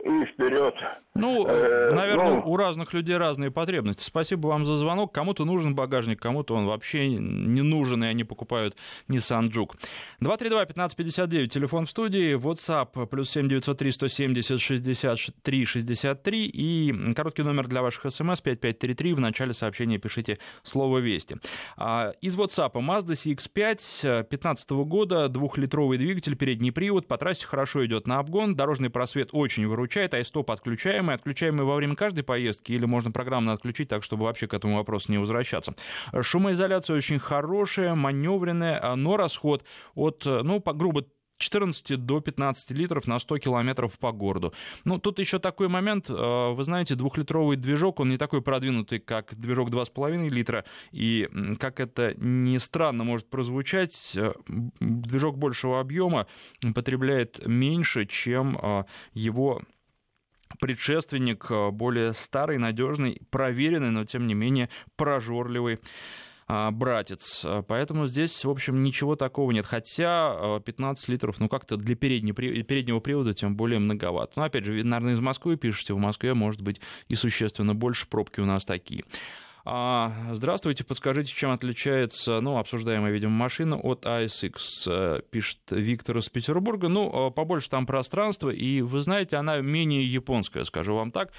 и 0.00 0.24
вперед. 0.26 0.74
Ну, 1.18 1.46
э, 1.48 1.92
наверное, 1.92 2.34
ну, 2.36 2.42
у 2.46 2.56
разных 2.56 2.92
людей 2.92 3.16
разные 3.16 3.50
потребности. 3.50 4.04
Спасибо 4.04 4.46
вам 4.46 4.64
за 4.64 4.76
звонок. 4.76 5.12
Кому-то 5.12 5.44
нужен 5.44 5.74
багажник, 5.74 6.20
кому-то 6.20 6.54
он 6.54 6.66
вообще 6.66 7.08
не 7.08 7.62
нужен, 7.62 8.04
и 8.04 8.06
они 8.06 8.22
покупают 8.22 8.76
Nissan 9.08 9.50
Juke. 9.50 9.74
232-1559, 10.22 11.48
телефон 11.48 11.86
в 11.86 11.90
студии, 11.90 12.36
WhatsApp, 12.36 13.06
плюс 13.06 13.30
7903 13.30 13.90
170 13.90 14.60
63 14.60 15.64
63, 15.64 16.46
и 16.46 17.12
короткий 17.14 17.42
номер 17.42 17.66
для 17.66 17.82
ваших 17.82 18.12
смс 18.12 18.40
5533, 18.40 19.12
в 19.14 19.20
начале 19.20 19.52
сообщения 19.52 19.98
пишите 19.98 20.38
слово 20.62 20.98
«Вести». 20.98 21.36
А, 21.76 22.12
из 22.20 22.36
WhatsApp 22.36 22.74
Mazda 22.74 23.14
CX-5 23.14 24.24
15 24.24 24.70
года, 24.70 25.28
двухлитровый 25.28 25.98
двигатель, 25.98 26.36
передний 26.36 26.70
привод, 26.70 27.08
по 27.08 27.18
трассе 27.18 27.44
хорошо 27.44 27.84
идет 27.84 28.06
на 28.06 28.20
обгон, 28.20 28.54
дорожный 28.54 28.90
просвет 28.90 29.30
очень 29.32 29.66
выручает, 29.66 30.14
а 30.14 30.24
стоп 30.24 30.52
отключаем, 30.52 31.07
отключаемые, 31.16 31.38
отключаемые 31.38 31.66
во 31.66 31.76
время 31.76 31.94
каждой 31.96 32.22
поездки 32.22 32.72
или 32.72 32.86
можно 32.86 33.10
программно 33.10 33.52
отключить 33.52 33.88
так, 33.88 34.02
чтобы 34.02 34.24
вообще 34.24 34.46
к 34.46 34.54
этому 34.54 34.76
вопросу 34.76 35.12
не 35.12 35.18
возвращаться. 35.18 35.74
Шумоизоляция 36.20 36.96
очень 36.96 37.18
хорошая, 37.18 37.94
маневренная, 37.94 38.94
но 38.96 39.16
расход 39.16 39.64
от, 39.94 40.24
ну, 40.24 40.60
по, 40.60 40.72
грубо 40.72 41.04
14 41.38 42.04
до 42.04 42.20
15 42.20 42.70
литров 42.72 43.06
на 43.06 43.18
100 43.18 43.38
километров 43.38 43.98
по 43.98 44.12
городу. 44.12 44.52
Ну, 44.84 44.98
тут 44.98 45.20
еще 45.20 45.38
такой 45.38 45.68
момент, 45.68 46.10
э, 46.10 46.52
вы 46.52 46.64
знаете, 46.64 46.94
двухлитровый 46.94 47.56
движок, 47.56 48.00
он 48.00 48.08
не 48.08 48.18
такой 48.18 48.42
продвинутый, 48.42 48.98
как 48.98 49.34
движок 49.36 49.70
2,5 49.70 50.28
литра, 50.28 50.64
и, 50.90 51.28
как 51.60 51.78
это 51.80 52.14
не 52.16 52.58
странно 52.58 53.04
может 53.04 53.30
прозвучать, 53.30 54.16
э, 54.16 54.32
движок 54.80 55.38
большего 55.38 55.80
объема 55.80 56.26
потребляет 56.74 57.46
меньше, 57.46 58.06
чем 58.06 58.58
э, 58.60 58.84
его 59.14 59.62
предшественник, 60.60 61.46
э, 61.50 61.70
более 61.70 62.12
старый, 62.14 62.58
надежный, 62.58 63.20
проверенный, 63.30 63.90
но 63.90 64.04
тем 64.04 64.26
не 64.26 64.34
менее 64.34 64.68
прожорливый 64.96 65.80
а, 66.50 66.70
братец. 66.70 67.46
Поэтому 67.66 68.06
здесь, 68.06 68.42
в 68.42 68.48
общем, 68.48 68.82
ничего 68.82 69.16
такого 69.16 69.50
нет. 69.52 69.66
Хотя 69.66 70.60
15 70.64 71.08
э, 71.08 71.12
литров, 71.12 71.38
ну, 71.40 71.48
как-то 71.48 71.76
для 71.76 71.94
переднего, 71.94 72.34
переднего 72.34 73.00
привода 73.00 73.34
тем 73.34 73.54
более 73.54 73.78
многовато. 73.78 74.32
Но, 74.36 74.44
опять 74.44 74.64
же, 74.64 74.82
наверное, 74.82 75.12
из 75.12 75.20
Москвы 75.20 75.56
пишете, 75.56 75.92
в 75.92 75.98
Москве 75.98 76.32
может 76.32 76.62
быть 76.62 76.80
и 77.08 77.16
существенно 77.16 77.74
больше 77.74 78.08
пробки 78.08 78.40
у 78.40 78.46
нас 78.46 78.64
такие. 78.64 79.04
А, 79.70 80.10
здравствуйте, 80.32 80.82
подскажите, 80.82 81.30
чем 81.30 81.50
отличается, 81.50 82.40
ну, 82.40 82.56
обсуждаемая, 82.56 83.12
видимо, 83.12 83.32
машина 83.32 83.76
от 83.76 84.06
ASX, 84.06 84.56
э, 84.86 85.20
пишет 85.30 85.58
Виктор 85.68 86.16
из 86.16 86.30
Петербурга. 86.30 86.88
Ну, 86.88 87.28
э, 87.28 87.30
побольше 87.30 87.68
там 87.68 87.84
пространства, 87.84 88.48
и, 88.48 88.80
вы 88.80 89.02
знаете, 89.02 89.36
она 89.36 89.60
менее 89.60 90.06
японская, 90.06 90.64
скажу 90.64 90.94
вам 90.94 91.10
так. 91.10 91.32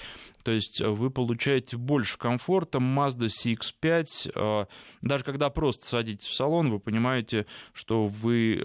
То 0.44 0.52
есть 0.52 0.80
вы 0.80 1.10
получаете 1.10 1.78
больше 1.78 2.20
комфорта. 2.20 2.78
Mazda 2.78 3.30
CX-5, 3.30 4.32
э, 4.36 4.66
даже 5.02 5.24
когда 5.24 5.50
просто 5.50 5.88
садитесь 5.88 6.28
в 6.28 6.36
салон, 6.36 6.70
вы 6.70 6.78
понимаете, 6.80 7.48
что 7.74 8.06
вы 8.06 8.62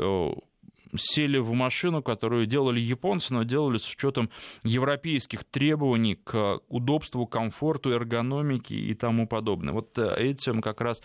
сели 0.97 1.39
в 1.39 1.53
машину, 1.53 2.03
которую 2.03 2.47
делали 2.47 2.81
японцы, 2.81 3.33
но 3.35 3.43
делали 3.43 3.79
с 3.79 3.89
учетом 3.89 4.31
европейских 4.63 5.45
требований 5.45 6.17
к 6.17 6.61
удобству, 6.69 7.27
комфорту, 7.27 7.91
эргономике 7.91 8.77
и 8.77 8.95
тому 8.95 9.27
подобное. 9.27 9.73
Вот 9.73 9.99
э, 9.99 10.15
этим 10.17 10.61
как 10.61 10.81
раз 10.81 11.03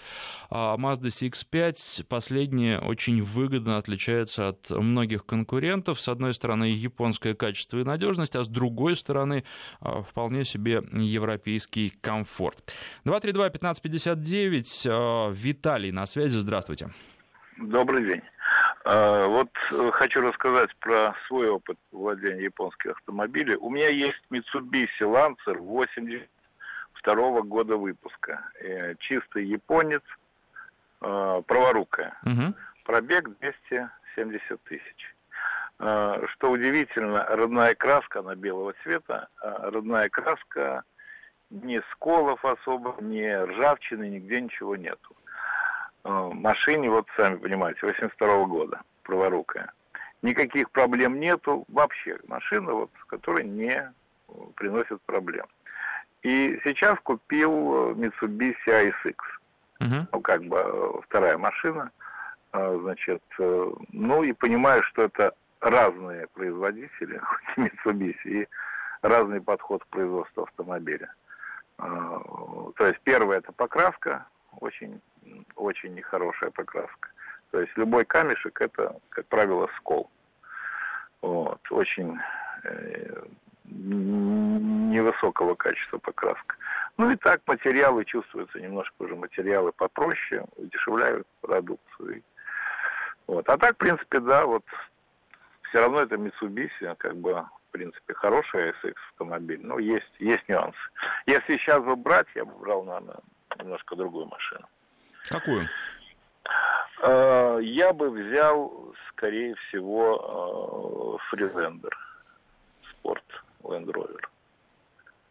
а, 0.49 0.77
Mazda 0.77 1.07
CX-5 1.07 2.05
последняя 2.07 2.79
очень 2.79 3.21
выгодно 3.21 3.77
отличается 3.77 4.49
от 4.49 4.69
многих 4.69 5.25
конкурентов. 5.25 6.01
С 6.01 6.07
одной 6.07 6.33
стороны, 6.33 6.65
японское 6.65 7.33
качество 7.33 7.77
и 7.79 7.83
надежность, 7.83 8.35
а 8.35 8.43
с 8.43 8.47
другой 8.47 8.95
стороны, 8.95 9.43
а, 9.79 10.01
вполне 10.01 10.45
себе 10.45 10.83
европейский 10.93 11.91
комфорт. 12.01 12.73
232-1559, 13.05 14.87
а, 14.87 15.31
Виталий 15.31 15.91
на 15.91 16.05
связи, 16.05 16.37
здравствуйте. 16.37 16.89
Добрый 17.57 18.05
день. 18.05 18.21
А, 18.91 19.27
вот 19.27 19.49
э, 19.71 19.91
хочу 19.93 20.19
рассказать 20.19 20.75
про 20.77 21.13
свой 21.27 21.47
опыт 21.47 21.77
владения 21.91 22.45
японских 22.45 22.91
автомобилей. 22.91 23.55
У 23.55 23.69
меня 23.69 23.89
есть 23.89 24.19
Mitsubishi 24.31 25.01
Lancer 25.01 25.59
82 25.59 27.41
года 27.43 27.77
выпуска. 27.77 28.49
Э, 28.59 28.95
чистый 28.97 29.45
японец, 29.45 30.01
э, 31.01 31.41
праворукая. 31.45 32.17
Угу. 32.23 32.55
Пробег 32.85 33.29
270 33.39 34.59
тысяч. 34.63 35.15
Что 35.77 36.51
удивительно, 36.51 37.23
родная 37.29 37.73
краска, 37.73 38.19
она 38.19 38.35
белого 38.35 38.73
цвета, 38.83 39.29
родная 39.39 40.09
краска 40.09 40.83
ни 41.51 41.81
сколов 41.91 42.43
особо, 42.43 42.97
ни 42.99 43.23
ржавчины, 43.23 44.09
нигде 44.09 44.41
ничего 44.41 44.75
нету. 44.75 45.15
Э, 46.03 46.29
машине, 46.33 46.89
вот 46.89 47.07
сами 47.17 47.35
понимаете, 47.35 47.79
82 47.85 48.27
-го 48.27 48.45
года, 48.47 48.81
праворукая. 49.03 49.71
Никаких 50.21 50.71
проблем 50.71 51.19
нету 51.19 51.65
вообще. 51.67 52.17
Машина, 52.27 52.73
вот, 52.73 52.91
которая 53.07 53.43
не 53.43 53.73
э, 53.75 53.91
приносит 54.55 55.01
проблем. 55.01 55.45
И 56.21 56.59
сейчас 56.63 56.97
купил 56.99 57.51
э, 57.51 57.93
Mitsubishi 57.93 58.67
ASX. 58.67 59.15
Uh-huh. 59.81 60.07
Ну, 60.11 60.21
как 60.21 60.43
бы 60.43 61.01
вторая 61.03 61.37
машина. 61.37 61.91
Значит, 62.51 63.21
ну 63.37 64.23
и 64.23 64.33
понимаю, 64.33 64.81
что 64.81 65.03
это 65.03 65.35
разные 65.61 66.25
производители, 66.33 67.21
Mitsubishi, 67.57 68.15
и 68.25 68.47
разный 69.03 69.39
подход 69.39 69.83
к 69.83 69.87
производству 69.87 70.43
автомобиля. 70.43 71.13
То 71.77 72.73
есть 72.79 72.99
первое 73.03 73.37
это 73.37 73.51
покраска, 73.51 74.25
очень 74.59 74.99
очень 75.55 75.93
нехорошая 75.93 76.51
покраска. 76.51 77.09
То 77.51 77.61
есть 77.61 77.75
любой 77.77 78.05
камешек 78.05 78.61
это, 78.61 78.95
как 79.09 79.25
правило, 79.27 79.69
скол. 79.77 80.09
Вот. 81.21 81.59
Очень 81.71 82.17
э, 82.63 83.23
невысокого 83.65 85.55
качества 85.55 85.97
покраска. 85.97 86.55
Ну 86.97 87.11
и 87.11 87.15
так 87.15 87.41
материалы 87.47 88.05
чувствуются 88.05 88.59
немножко 88.59 88.93
уже 88.99 89.15
материалы 89.15 89.71
попроще, 89.71 90.45
удешевляют 90.57 91.27
продукцию. 91.41 92.23
Вот. 93.27 93.47
А 93.47 93.57
так, 93.57 93.75
в 93.75 93.77
принципе, 93.77 94.19
да, 94.19 94.45
вот 94.45 94.65
все 95.69 95.79
равно 95.79 96.01
это 96.01 96.15
Mitsubishi, 96.15 96.95
как 96.97 97.15
бы, 97.17 97.33
в 97.33 97.71
принципе, 97.71 98.13
хороший 98.13 98.71
SX 98.71 98.95
автомобиль, 99.11 99.59
но 99.61 99.79
есть, 99.79 100.11
есть 100.19 100.47
нюансы. 100.49 100.77
Если 101.25 101.57
сейчас 101.57 101.83
бы 101.83 101.95
брать, 101.95 102.27
я 102.35 102.43
бы 102.43 102.51
брал, 102.57 102.83
наверное, 102.83 103.19
немножко 103.59 103.95
другую 103.95 104.25
машину. 104.25 104.67
Какую? 105.29 105.69
Э, 107.01 107.59
я 107.61 107.93
бы 107.93 108.09
взял, 108.09 108.93
скорее 109.09 109.55
всего, 109.55 111.19
Фрилендер 111.29 111.97
Спорт 112.89 113.23
Land 113.63 113.85
Rover. 113.85 114.21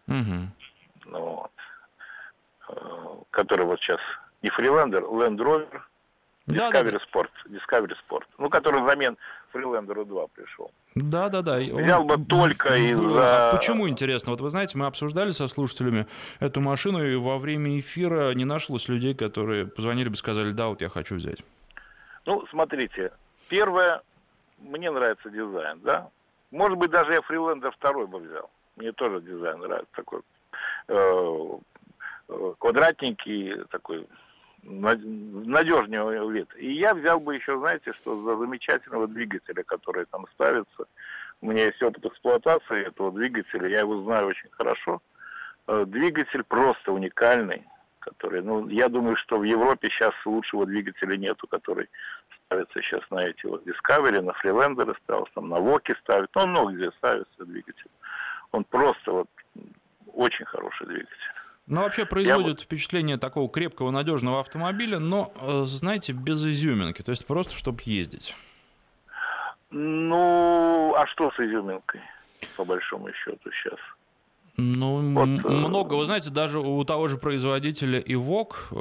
Угу. 0.06 1.18
Вот. 1.18 1.50
Э, 2.68 2.74
который 3.30 3.66
вот 3.66 3.80
сейчас 3.80 4.00
не 4.42 4.50
Фрилендер, 4.50 5.02
Land 5.02 5.38
Rover 5.38 5.82
Discovery 6.46 6.92
да, 6.92 6.98
да. 6.98 6.98
Sport. 6.98 7.30
Discovery 7.46 7.96
Sport. 8.08 8.24
Ну, 8.38 8.48
который 8.48 8.80
взамен 8.80 9.18
Freelander 9.52 10.04
2 10.04 10.26
пришел. 10.28 10.70
Да, 10.94 11.28
да, 11.28 11.42
да. 11.42 11.58
Взял 11.58 12.04
бы 12.04 12.18
только 12.24 12.76
из-за... 12.76 13.50
А 13.50 13.56
почему 13.56 13.88
интересно? 13.88 14.32
Вот 14.32 14.40
вы 14.40 14.50
знаете, 14.50 14.76
мы 14.76 14.86
обсуждали 14.86 15.30
со 15.30 15.48
слушателями 15.48 16.06
эту 16.40 16.60
машину, 16.60 17.04
и 17.04 17.16
во 17.16 17.38
время 17.38 17.78
эфира 17.78 18.32
не 18.34 18.44
нашлось 18.44 18.88
людей, 18.88 19.14
которые 19.14 19.66
позвонили 19.66 20.08
бы 20.08 20.14
и 20.14 20.18
сказали, 20.18 20.52
да, 20.52 20.68
вот 20.68 20.80
я 20.80 20.88
хочу 20.88 21.16
взять. 21.16 21.42
Ну, 22.26 22.44
смотрите, 22.50 23.12
первое, 23.48 24.02
мне 24.58 24.90
нравится 24.90 25.30
дизайн, 25.30 25.80
да. 25.82 26.08
Может 26.50 26.78
быть, 26.78 26.90
даже 26.90 27.12
я 27.12 27.20
Freelander 27.20 27.72
2 27.80 28.06
бы 28.06 28.18
взял. 28.18 28.50
Мне 28.76 28.92
тоже 28.92 29.20
дизайн 29.20 29.58
нравится 29.58 29.92
такой 29.94 30.20
э, 30.88 31.58
э 32.28 32.52
квадратненький, 32.58 33.64
такой 33.70 34.06
надежнее 34.62 36.30
вид. 36.30 36.48
И 36.56 36.72
я 36.72 36.94
взял 36.94 37.20
бы 37.20 37.34
еще, 37.34 37.58
знаете, 37.58 37.92
что 37.94 38.22
за 38.22 38.36
замечательного 38.36 39.06
двигателя, 39.06 39.62
который 39.62 40.06
там 40.06 40.26
ставится. 40.34 40.86
У 41.40 41.50
меня 41.50 41.66
есть 41.66 41.82
опыт 41.82 42.04
эксплуатации 42.04 42.86
этого 42.86 43.12
двигателя, 43.12 43.68
я 43.68 43.80
его 43.80 44.02
знаю 44.02 44.28
очень 44.28 44.50
хорошо. 44.50 45.00
Э, 45.68 45.84
двигатель 45.86 46.42
просто 46.42 46.92
уникальный, 46.92 47.64
который, 48.00 48.42
ну, 48.42 48.68
я 48.68 48.88
думаю, 48.88 49.16
что 49.16 49.38
в 49.38 49.44
Европе 49.44 49.88
сейчас 49.90 50.14
лучшего 50.24 50.66
двигателя 50.66 51.16
нету, 51.16 51.46
который 51.46 51.88
ставится 52.44 52.82
сейчас 52.82 53.02
на 53.10 53.26
эти 53.26 53.46
вот 53.46 53.64
Discovery, 53.64 54.20
на 54.20 54.32
Freelander 54.42 54.96
ставился, 55.04 55.30
там 55.34 55.48
на 55.48 55.60
Воке 55.60 55.94
ставят, 56.02 56.30
ну, 56.34 56.46
много 56.46 56.72
где 56.72 56.90
ставится 56.92 57.44
двигатель. 57.44 57.90
Он 58.50 58.64
просто 58.64 59.12
вот 59.12 59.28
очень 60.14 60.46
хороший 60.46 60.86
двигатель. 60.86 61.37
Ну, 61.68 61.82
вообще 61.82 62.06
производит 62.06 62.60
Я... 62.60 62.64
впечатление 62.64 63.18
такого 63.18 63.48
крепкого, 63.50 63.90
надежного 63.90 64.40
автомобиля, 64.40 64.98
но, 64.98 65.32
э, 65.40 65.64
знаете, 65.66 66.12
без 66.12 66.44
изюминки, 66.44 67.02
то 67.02 67.10
есть 67.10 67.26
просто, 67.26 67.54
чтобы 67.54 67.80
ездить. 67.84 68.34
Ну, 69.70 70.94
а 70.96 71.06
что 71.08 71.30
с 71.30 71.38
изюминкой, 71.38 72.00
по 72.56 72.64
большому 72.64 73.12
счету, 73.12 73.50
сейчас? 73.52 73.78
Ну, 74.56 75.12
вот, 75.12 75.28
э, 75.28 75.48
много. 75.48 75.94
Вы 75.94 76.06
знаете, 76.06 76.30
даже 76.30 76.58
у 76.58 76.82
того 76.84 77.06
же 77.08 77.18
производителя 77.18 78.00
Ивок 78.00 78.68
э, 78.72 78.76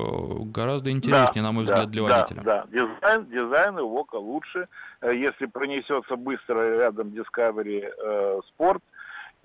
гораздо 0.45 0.89
интереснее, 0.89 1.43
да, 1.43 1.49
на 1.49 1.51
мой 1.51 1.65
взгляд, 1.65 1.85
да, 1.85 1.91
для 1.91 2.03
водителя. 2.03 2.41
Да, 2.41 2.65
да. 2.65 2.67
Дизайн, 2.71 3.25
дизайн 3.25 3.79
Ивока 3.79 4.15
лучше. 4.15 4.69
Если 5.03 5.45
пронесется 5.45 6.15
быстро 6.15 6.79
рядом 6.79 7.09
Discovery 7.09 7.83
э, 7.85 8.39
Sport, 8.57 8.81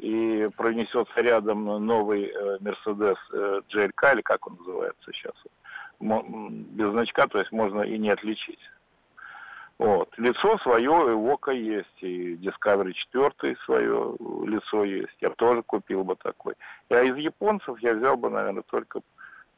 и 0.02 0.48
пронесется 0.56 1.20
рядом 1.20 1.64
новый 1.64 2.24
э, 2.24 2.58
Mercedes 2.58 3.16
э, 3.32 3.60
GLK, 3.72 4.14
или 4.14 4.20
как 4.22 4.44
он 4.48 4.56
называется 4.58 5.12
сейчас, 5.12 5.34
без 6.00 6.90
значка, 6.90 7.28
то 7.28 7.38
есть 7.38 7.52
можно 7.52 7.82
и 7.82 7.96
не 7.98 8.10
отличить. 8.10 8.58
Вот. 9.78 10.12
Лицо 10.16 10.58
свое 10.58 10.90
у 10.90 11.20
Вока 11.20 11.52
есть, 11.52 12.02
и 12.02 12.34
Discovery 12.34 12.92
4 13.12 13.56
свое 13.64 14.16
лицо 14.44 14.84
есть. 14.84 15.16
Я 15.20 15.30
тоже 15.30 15.62
купил 15.62 16.02
бы 16.02 16.16
такой. 16.16 16.54
А 16.88 17.00
из 17.02 17.16
японцев 17.16 17.78
я 17.80 17.94
взял 17.94 18.16
бы, 18.16 18.28
наверное, 18.28 18.62
только 18.62 19.00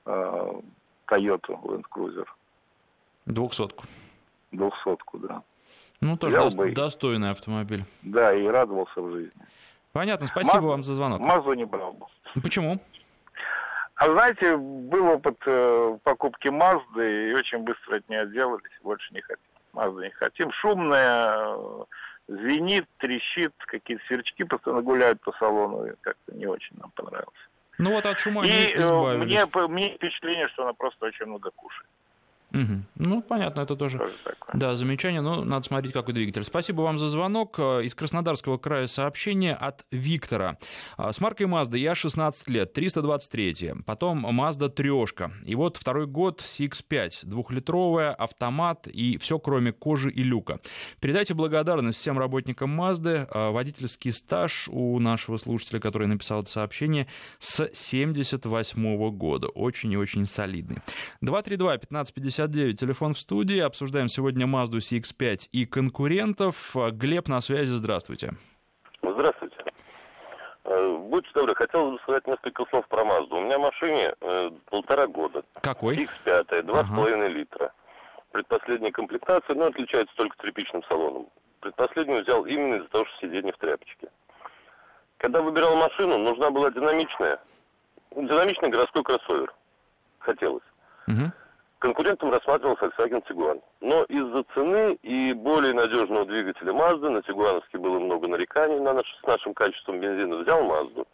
э, 0.04 0.60
Toyota 1.06 1.58
Land 1.62 1.84
Cruiser. 1.90 2.26
Двухсотку. 3.24 3.86
Двухсотку, 4.52 5.18
да. 5.18 5.42
Ну, 6.02 6.18
тоже 6.18 6.36
до... 6.36 6.50
бы... 6.54 6.70
достойный 6.72 7.30
автомобиль. 7.30 7.84
Да, 8.02 8.34
и 8.34 8.46
радовался 8.46 9.00
в 9.00 9.10
жизни. 9.10 9.42
Понятно, 9.94 10.26
спасибо 10.26 10.60
Маз... 10.60 10.64
вам 10.70 10.82
за 10.82 10.94
звонок. 10.96 11.20
Мазу 11.20 11.52
не 11.52 11.64
брал 11.64 11.92
бы. 11.92 12.06
Почему? 12.42 12.80
А 13.94 14.10
знаете, 14.10 14.56
был 14.56 15.06
опыт 15.06 15.38
э, 15.46 15.98
покупки 16.02 16.48
Мазды, 16.48 17.30
и 17.30 17.32
очень 17.32 17.58
быстро 17.58 17.98
от 17.98 18.08
нее 18.08 18.22
отделались, 18.22 18.72
больше 18.82 19.14
не 19.14 19.20
хотим. 19.20 19.44
Мазду 19.72 20.02
не 20.02 20.10
хотим. 20.10 20.50
Шумная, 20.50 21.36
э, 21.46 21.84
звенит, 22.26 22.86
трещит, 22.98 23.54
какие-то 23.58 24.04
сверчки 24.06 24.42
постоянно 24.42 24.82
гуляют 24.82 25.20
по 25.20 25.30
салону, 25.38 25.86
и 25.86 25.92
как-то 26.00 26.34
не 26.34 26.48
очень 26.48 26.76
нам 26.76 26.90
понравилось. 26.96 27.48
Ну 27.78 27.92
вот 27.92 28.04
от 28.04 28.18
шума 28.18 28.44
и 28.44 28.50
э, 28.50 28.80
избавились. 28.80 29.24
Мне, 29.26 29.68
мне 29.68 29.94
впечатление, 29.94 30.48
что 30.48 30.64
она 30.64 30.72
просто 30.72 31.06
очень 31.06 31.26
много 31.26 31.52
кушает. 31.52 31.88
Угу. 32.54 32.82
Ну, 32.96 33.22
понятно, 33.22 33.62
это 33.62 33.74
тоже, 33.74 33.98
тоже 33.98 34.14
да, 34.52 34.76
замечание, 34.76 35.20
но 35.20 35.42
надо 35.44 35.66
смотреть, 35.66 35.92
какой 35.92 36.14
двигатель. 36.14 36.44
Спасибо 36.44 36.82
вам 36.82 36.98
за 36.98 37.08
звонок. 37.08 37.56
Э, 37.58 37.82
из 37.82 37.94
Краснодарского 37.96 38.58
края 38.58 38.86
сообщение 38.86 39.54
от 39.54 39.84
Виктора. 39.90 40.58
Э, 40.96 41.10
с 41.10 41.20
маркой 41.20 41.46
Mazda 41.46 41.76
я 41.76 41.96
16 41.96 42.48
лет, 42.50 42.72
323. 42.72 43.82
Потом 43.84 44.24
Mazda 44.26 44.68
трешка. 44.68 45.32
И 45.44 45.56
вот 45.56 45.76
второй 45.76 46.06
год 46.06 46.40
CX-5, 46.40 47.26
двухлитровая, 47.26 48.12
автомат 48.12 48.86
и 48.86 49.18
все, 49.18 49.40
кроме 49.40 49.72
кожи 49.72 50.10
и 50.10 50.22
люка. 50.22 50.60
Передайте 51.00 51.34
благодарность 51.34 51.98
всем 51.98 52.18
работникам 52.18 52.80
Mazda. 52.80 53.26
Э, 53.34 53.50
водительский 53.50 54.12
стаж 54.12 54.68
у 54.70 55.00
нашего 55.00 55.36
слушателя, 55.38 55.80
который 55.80 56.06
написал 56.06 56.42
это 56.42 56.50
сообщение, 56.50 57.08
с 57.40 57.68
78 57.72 59.10
года. 59.10 59.48
Очень 59.48 59.92
и 59.92 59.96
очень 59.96 60.26
солидный. 60.26 60.78
232 61.20 61.72
1550 61.72 62.43
59, 62.44 62.78
телефон 62.78 63.14
в 63.14 63.18
студии. 63.18 63.58
Обсуждаем 63.58 64.08
сегодня 64.08 64.46
Mazda 64.46 64.78
CX-5 64.78 65.48
и 65.52 65.64
конкурентов. 65.64 66.76
Глеб 66.92 67.28
на 67.28 67.40
связи, 67.40 67.70
здравствуйте. 67.70 68.32
Здравствуйте. 69.02 69.56
Э, 70.64 70.96
будьте 71.08 71.30
добры, 71.34 71.54
хотел 71.54 71.92
бы 71.92 71.98
сказать 72.02 72.26
несколько 72.26 72.66
слов 72.66 72.86
про 72.88 73.02
Mazda. 73.02 73.34
У 73.34 73.40
меня 73.40 73.58
машине 73.58 74.14
э, 74.20 74.50
полтора 74.66 75.06
года. 75.06 75.42
Какой? 75.62 75.96
X5, 75.96 76.48
2,5 76.48 76.80
ага. 76.80 77.26
литра. 77.28 77.72
Предпоследняя 78.32 78.92
комплектация, 78.92 79.56
но 79.56 79.66
отличается 79.66 80.14
только 80.16 80.36
тряпичным 80.38 80.82
салоном. 80.84 81.28
Предпоследнюю 81.60 82.24
взял 82.24 82.44
именно 82.44 82.76
из-за 82.76 82.88
того, 82.88 83.06
что 83.06 83.26
сиденье 83.26 83.52
в 83.54 83.58
тряпочке. 83.58 84.08
Когда 85.16 85.40
выбирал 85.40 85.76
машину, 85.76 86.18
нужна 86.18 86.50
была 86.50 86.70
динамичная, 86.70 87.38
динамичный 88.14 88.68
городской 88.68 89.02
кроссовер. 89.02 89.54
Хотелось. 90.18 90.64
Угу. 91.06 91.32
Конкурентом 91.84 92.30
рассматривался 92.30 92.86
Volkswagen 92.86 93.22
Tiguan. 93.28 93.60
Но 93.82 94.04
из-за 94.04 94.42
цены 94.54 94.94
и 95.02 95.34
более 95.34 95.74
надежного 95.74 96.24
двигателя 96.24 96.72
Mazda, 96.72 97.10
на 97.10 97.20
Тигуановске 97.20 97.76
было 97.76 97.98
много 97.98 98.26
нареканий 98.26 98.80
на 98.80 98.94
наш, 98.94 99.04
с 99.22 99.26
нашим 99.26 99.52
качеством 99.52 100.00
бензина, 100.00 100.36
взял 100.36 100.64
Mazda. 100.64 101.06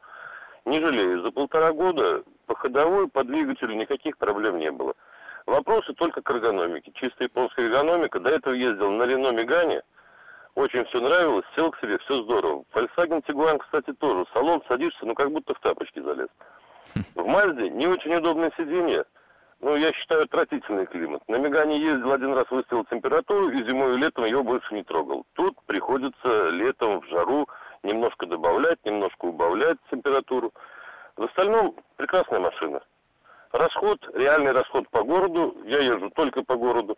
Не 0.67 0.79
жалею, 0.79 1.23
за 1.23 1.33
полтора 1.33 1.73
года 1.73 2.23
по 2.47 2.55
ходовой, 2.55 3.09
по 3.09 3.25
двигателю 3.25 3.75
никаких 3.75 4.17
проблем 4.17 4.59
не 4.59 4.71
было. 4.71 4.95
Вопросы 5.45 5.93
только 5.95 6.23
к 6.23 6.31
эргономике. 6.31 6.93
Чисто 6.95 7.25
японская 7.25 7.67
эргономика. 7.67 8.21
До 8.21 8.31
этого 8.31 8.55
ездил 8.55 8.93
на 8.93 9.07
Рено 9.07 9.33
Мегане. 9.33 9.83
Очень 10.55 10.85
все 10.85 11.01
нравилось, 11.01 11.47
сел 11.57 11.73
к 11.73 11.81
себе, 11.81 11.99
все 11.99 12.23
здорово. 12.23 12.63
Volkswagen 12.73 13.25
Tiguan, 13.27 13.59
кстати, 13.59 13.93
тоже. 13.95 14.25
В 14.25 14.29
салон 14.33 14.63
садишься, 14.69 15.05
ну 15.05 15.17
как 15.17 15.33
будто 15.33 15.53
в 15.53 15.59
тапочки 15.59 15.99
залез. 15.99 16.29
В 17.17 17.27
Мазде 17.27 17.71
не 17.71 17.89
очень 17.89 18.15
удобное 18.15 18.53
сиденье. 18.57 19.05
Ну, 19.61 19.77
я 19.77 19.92
считаю, 19.92 20.23
отвратительный 20.23 20.87
климат. 20.87 21.23
На 21.29 21.37
Мегане 21.37 21.79
ездил 21.79 22.12
один 22.12 22.33
раз, 22.33 22.51
выставил 22.51 22.85
температуру, 22.87 23.51
и 23.51 23.62
зимой 23.64 23.94
и 23.94 23.99
летом 23.99 24.25
ее 24.25 24.42
больше 24.42 24.75
не 24.75 24.83
трогал. 24.83 25.27
Тут 25.35 25.55
приходится 25.66 26.49
летом 26.49 27.01
в 27.01 27.07
жару 27.09 27.46
немножко 27.83 28.27
добавлять, 28.27 28.79
немножко 28.85 29.27
убавлять 29.27 29.77
температуру. 29.90 30.53
В 31.16 31.25
остальном 31.25 31.77
прекрасная 31.96 32.40
машина. 32.40 32.81
Расход, 33.53 33.99
реальный 34.14 34.53
расход 34.53 34.88
по 34.88 35.03
городу, 35.03 35.55
я 35.66 35.81
езжу 35.81 36.11
только 36.11 36.42
по 36.42 36.57
городу. 36.57 36.96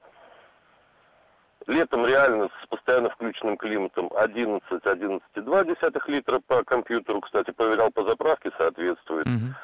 Летом 1.67 2.07
реально 2.07 2.49
с 2.63 2.67
постоянно 2.69 3.11
включенным 3.11 3.57
климатом 3.57 4.07
11-11,2 4.09 6.01
литра 6.09 6.41
по 6.47 6.63
компьютеру. 6.63 7.21
Кстати, 7.21 7.51
проверял 7.51 7.91
по 7.91 8.05
заправке, 8.05 8.51
соответствует. 8.57 9.27
Угу. 9.27 9.55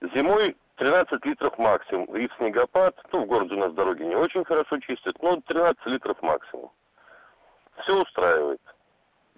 Зимой 0.00 0.56
13 0.76 1.24
литров 1.24 1.58
максимум. 1.58 2.16
И 2.16 2.28
снегопад, 2.36 2.96
ну, 3.12 3.24
в 3.24 3.26
городе 3.26 3.54
у 3.54 3.58
нас 3.58 3.72
дороги 3.72 4.02
не 4.02 4.14
очень 4.14 4.44
хорошо 4.44 4.78
чистят, 4.78 5.20
но 5.22 5.40
13 5.40 5.86
литров 5.86 6.20
максимум. 6.22 6.70
Все 7.82 8.02
устраивает. 8.02 8.60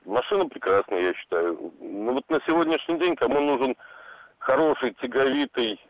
Машина 0.05 0.49
прекрасная, 0.49 1.01
я 1.01 1.14
считаю. 1.14 1.73
Ну, 1.81 2.14
вот 2.14 2.29
на 2.31 2.40
сегодняшний 2.47 2.99
день, 2.99 3.14
кому 3.14 3.40
нужен 3.40 3.77
хороший, 4.38 4.94
тяговитый, 4.94 5.81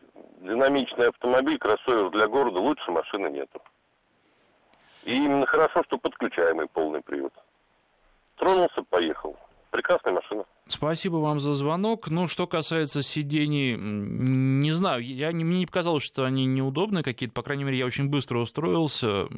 динамичный 0.40 1.08
автомобиль, 1.08 1.58
кроссовер 1.58 2.10
для 2.10 2.26
города, 2.26 2.58
лучше 2.58 2.90
машины 2.90 3.28
нету. 3.28 3.62
И 5.04 5.14
именно 5.14 5.46
хорошо, 5.46 5.82
что 5.84 5.98
подключаемый 5.98 6.66
полный 6.68 7.00
привод. 7.00 7.32
Тронулся, 8.36 8.82
поехал. 8.82 9.36
Прекрасная 9.70 10.14
машина. 10.14 10.44
Спасибо 10.68 11.16
вам 11.16 11.40
за 11.40 11.54
звонок. 11.54 12.08
Ну, 12.08 12.28
что 12.28 12.46
касается 12.46 13.02
сидений, 13.02 13.74
не 13.76 14.70
знаю, 14.72 15.02
я, 15.02 15.30
мне 15.30 15.60
не 15.60 15.66
показалось, 15.66 16.02
что 16.02 16.24
они 16.24 16.44
неудобные 16.44 17.02
какие-то. 17.02 17.32
По 17.32 17.42
крайней 17.42 17.64
мере, 17.64 17.78
я 17.78 17.86
очень 17.86 18.08
быстро 18.08 18.38
устроился 18.38 19.28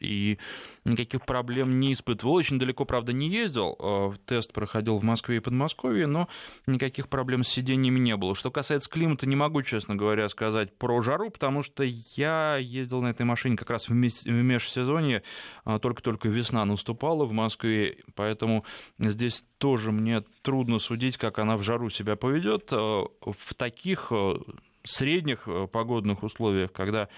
и 0.00 0.38
никаких 0.86 1.26
проблем 1.26 1.78
не 1.78 1.92
испытывал. 1.92 2.34
Очень 2.34 2.58
далеко, 2.58 2.86
правда, 2.86 3.12
не 3.12 3.28
ездил. 3.28 3.76
Э, 3.78 4.12
тест 4.24 4.54
проходил 4.54 4.96
в 4.96 5.02
Москве 5.02 5.36
и 5.36 5.40
Подмосковье, 5.40 6.06
но 6.06 6.26
никаких 6.66 7.08
проблем 7.08 7.44
с 7.44 7.48
сиденьями 7.48 7.98
не 7.98 8.16
было. 8.16 8.34
Что 8.34 8.50
касается 8.50 8.88
климата, 8.88 9.26
не 9.26 9.36
могу, 9.36 9.62
честно 9.62 9.94
говоря, 9.94 10.28
сказать 10.30 10.72
про 10.76 11.02
жару, 11.02 11.30
потому 11.30 11.62
что 11.62 11.84
я 12.16 12.56
ездил 12.56 13.02
на 13.02 13.08
этой 13.08 13.26
машине 13.26 13.58
как 13.58 13.68
раз 13.68 13.88
в 13.88 13.92
межсезонье. 13.92 15.22
А, 15.64 15.78
только-только 15.78 16.28
весна 16.30 16.64
наступала 16.64 17.26
в 17.26 17.32
Москве, 17.32 17.98
поэтому 18.14 18.64
здесь 18.98 19.44
тоже 19.58 19.92
мне 19.92 20.22
трудно 20.42 20.78
судить, 20.78 21.16
как 21.16 21.38
она 21.38 21.56
в 21.56 21.62
жару 21.62 21.90
себя 21.90 22.16
поведет. 22.16 22.68
Э, 22.72 23.04
в 23.20 23.54
таких 23.54 24.08
э, 24.10 24.36
средних 24.84 25.42
э, 25.46 25.66
погодных 25.70 26.22
условиях, 26.22 26.72
когда 26.72 27.08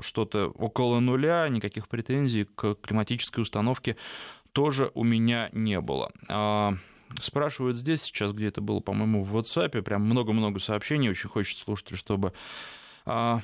что-то 0.00 0.48
около 0.48 1.00
нуля, 1.00 1.48
никаких 1.48 1.88
претензий 1.88 2.44
к 2.44 2.74
климатической 2.74 3.42
установке 3.42 3.96
тоже 4.52 4.90
у 4.94 5.04
меня 5.04 5.48
не 5.52 5.80
было. 5.80 6.12
А, 6.28 6.74
спрашивают 7.20 7.76
здесь 7.76 8.02
сейчас, 8.02 8.32
где 8.32 8.48
это 8.48 8.60
было, 8.60 8.80
по-моему, 8.80 9.22
в 9.22 9.36
WhatsApp, 9.36 9.80
прям 9.82 10.02
много-много 10.02 10.60
сообщений, 10.60 11.10
очень 11.10 11.28
хочется 11.28 11.64
слушатель, 11.64 11.96
чтобы 11.96 12.32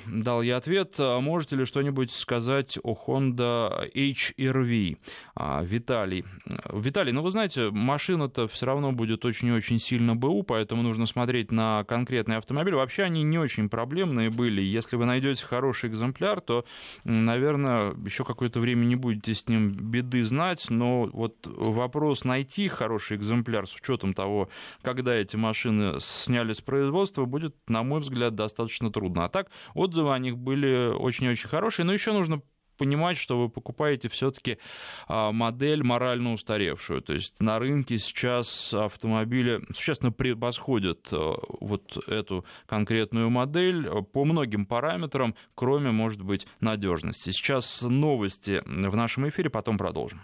дал 0.06 0.42
я 0.42 0.58
ответ. 0.58 0.94
А 0.98 1.20
можете 1.20 1.56
ли 1.56 1.64
что-нибудь 1.64 2.10
сказать 2.10 2.78
о 2.82 2.94
Honda 2.94 3.90
HR-V? 3.94 4.98
А, 5.34 5.62
Виталий. 5.62 6.24
Виталий, 6.70 7.12
ну 7.12 7.22
вы 7.22 7.30
знаете, 7.30 7.70
машина-то 7.70 8.46
все 8.48 8.66
равно 8.66 8.92
будет 8.92 9.24
очень 9.24 9.50
очень 9.52 9.78
сильно 9.78 10.14
БУ, 10.14 10.42
поэтому 10.42 10.82
нужно 10.82 11.06
смотреть 11.06 11.50
на 11.50 11.84
конкретный 11.84 12.36
автомобиль. 12.36 12.74
Вообще 12.74 13.04
они 13.04 13.22
не 13.22 13.38
очень 13.38 13.68
проблемные 13.68 14.30
были. 14.30 14.60
Если 14.60 14.96
вы 14.96 15.06
найдете 15.06 15.46
хороший 15.46 15.90
экземпляр, 15.90 16.40
то, 16.40 16.64
наверное, 17.04 17.94
еще 18.04 18.24
какое-то 18.24 18.60
время 18.60 18.84
не 18.84 18.96
будете 18.96 19.34
с 19.34 19.48
ним 19.48 19.72
беды 19.72 20.24
знать, 20.24 20.66
но 20.68 21.06
вот 21.06 21.46
вопрос 21.46 22.24
найти 22.24 22.68
хороший 22.68 23.16
экземпляр 23.16 23.66
с 23.66 23.74
учетом 23.74 24.12
того, 24.12 24.48
когда 24.82 25.14
эти 25.14 25.36
машины 25.36 26.00
сняли 26.00 26.52
с 26.52 26.60
производства, 26.60 27.24
будет, 27.24 27.54
на 27.66 27.82
мой 27.82 28.00
взгляд, 28.00 28.34
достаточно 28.34 28.90
трудно. 28.90 29.24
А 29.24 29.28
так, 29.28 29.48
отзывы 29.74 30.14
о 30.14 30.18
них 30.18 30.38
были 30.38 30.92
очень-очень 30.94 31.48
хорошие, 31.48 31.84
но 31.84 31.92
еще 31.92 32.12
нужно 32.12 32.42
понимать, 32.76 33.16
что 33.16 33.38
вы 33.40 33.48
покупаете 33.48 34.08
все-таки 34.08 34.58
а, 35.06 35.32
модель 35.32 35.82
морально 35.82 36.32
устаревшую. 36.32 37.02
То 37.02 37.12
есть 37.12 37.40
на 37.40 37.58
рынке 37.58 37.98
сейчас 37.98 38.74
автомобили 38.74 39.60
существенно 39.74 40.12
превосходят 40.12 41.08
а, 41.12 41.34
вот 41.60 41.96
эту 42.08 42.44
конкретную 42.66 43.30
модель 43.30 43.88
по 44.12 44.24
многим 44.24 44.66
параметрам, 44.66 45.34
кроме, 45.54 45.90
может 45.90 46.22
быть, 46.22 46.46
надежности. 46.60 47.30
Сейчас 47.30 47.82
новости 47.82 48.62
в 48.64 48.96
нашем 48.96 49.28
эфире, 49.28 49.50
потом 49.50 49.78
продолжим. 49.78 50.20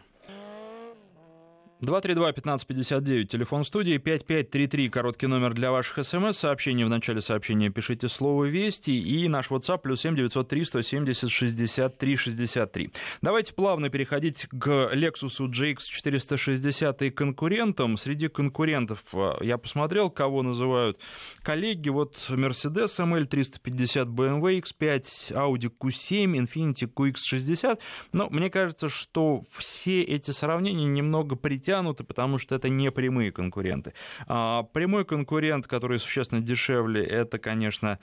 232-1559, 1.81 3.25
телефон 3.25 3.65
студии, 3.65 3.97
5533, 3.97 4.91
короткий 4.91 5.27
номер 5.27 5.55
для 5.55 5.71
ваших 5.71 6.05
смс, 6.05 6.37
сообщение 6.37 6.85
в 6.85 6.91
начале 6.91 7.23
сообщения 7.23 7.71
пишите 7.71 8.09
слово 8.09 8.45
«Вести» 8.45 8.91
и 8.91 9.29
наш 9.29 9.49
WhatsApp 9.49 9.79
плюс 9.79 10.03
7 10.03 10.15
903 10.15 10.65
170 10.65 11.31
63 11.31 12.17
63. 12.17 12.93
Давайте 13.23 13.55
плавно 13.55 13.89
переходить 13.89 14.47
к 14.47 14.91
Lexus 14.93 15.39
GX 15.39 15.79
460 15.89 17.03
и 17.03 17.11
конкурентам. 17.11 17.97
Среди 17.97 18.29
конкурентов 18.29 19.03
э, 19.15 19.37
я 19.41 19.57
посмотрел, 19.57 20.11
кого 20.11 20.43
называют 20.43 21.01
коллеги. 21.43 21.89
Вот 21.89 22.17
Mercedes 22.29 22.99
ML350, 22.99 24.05
BMW 24.05 24.61
X5, 24.61 25.33
Audi 25.33 25.73
Q7, 25.81 26.47
Infiniti 26.47 26.87
QX60. 26.93 27.79
Но 28.13 28.29
мне 28.29 28.51
кажется, 28.51 28.91
что 28.91 29.41
все 29.51 30.03
эти 30.03 30.31
сравнения 30.33 30.85
немного 30.85 31.37
притягивают 31.37 31.70
тянуты, 31.71 32.03
потому 32.03 32.39
что 32.39 32.57
это 32.57 32.69
не 32.69 32.91
прямые 32.91 33.31
конкуренты. 33.31 33.93
А 34.27 34.65
прямой 34.65 35.05
конкурент, 35.05 35.69
который 35.69 36.01
существенно 36.01 36.41
дешевле, 36.41 37.05
это, 37.05 37.39
конечно, 37.39 38.01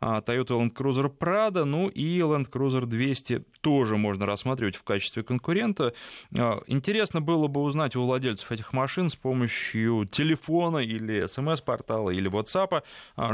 а, 0.00 0.20
Toyota 0.20 0.50
Land 0.50 0.72
Cruiser 0.72 1.10
Prado, 1.10 1.64
ну 1.64 1.88
и 1.88 2.20
Land 2.20 2.48
Cruiser 2.48 2.86
200 2.86 3.44
тоже 3.60 3.96
можно 3.96 4.24
рассматривать 4.26 4.76
в 4.76 4.84
качестве 4.84 5.24
конкурента. 5.24 5.94
А, 6.36 6.60
интересно 6.68 7.20
было 7.20 7.48
бы 7.48 7.60
узнать 7.62 7.96
у 7.96 8.04
владельцев 8.04 8.52
этих 8.52 8.72
машин 8.72 9.10
с 9.10 9.16
помощью 9.16 10.06
телефона 10.08 10.78
или 10.78 11.26
смс-портала 11.26 12.10
или 12.10 12.30
WhatsApp, 12.30 12.84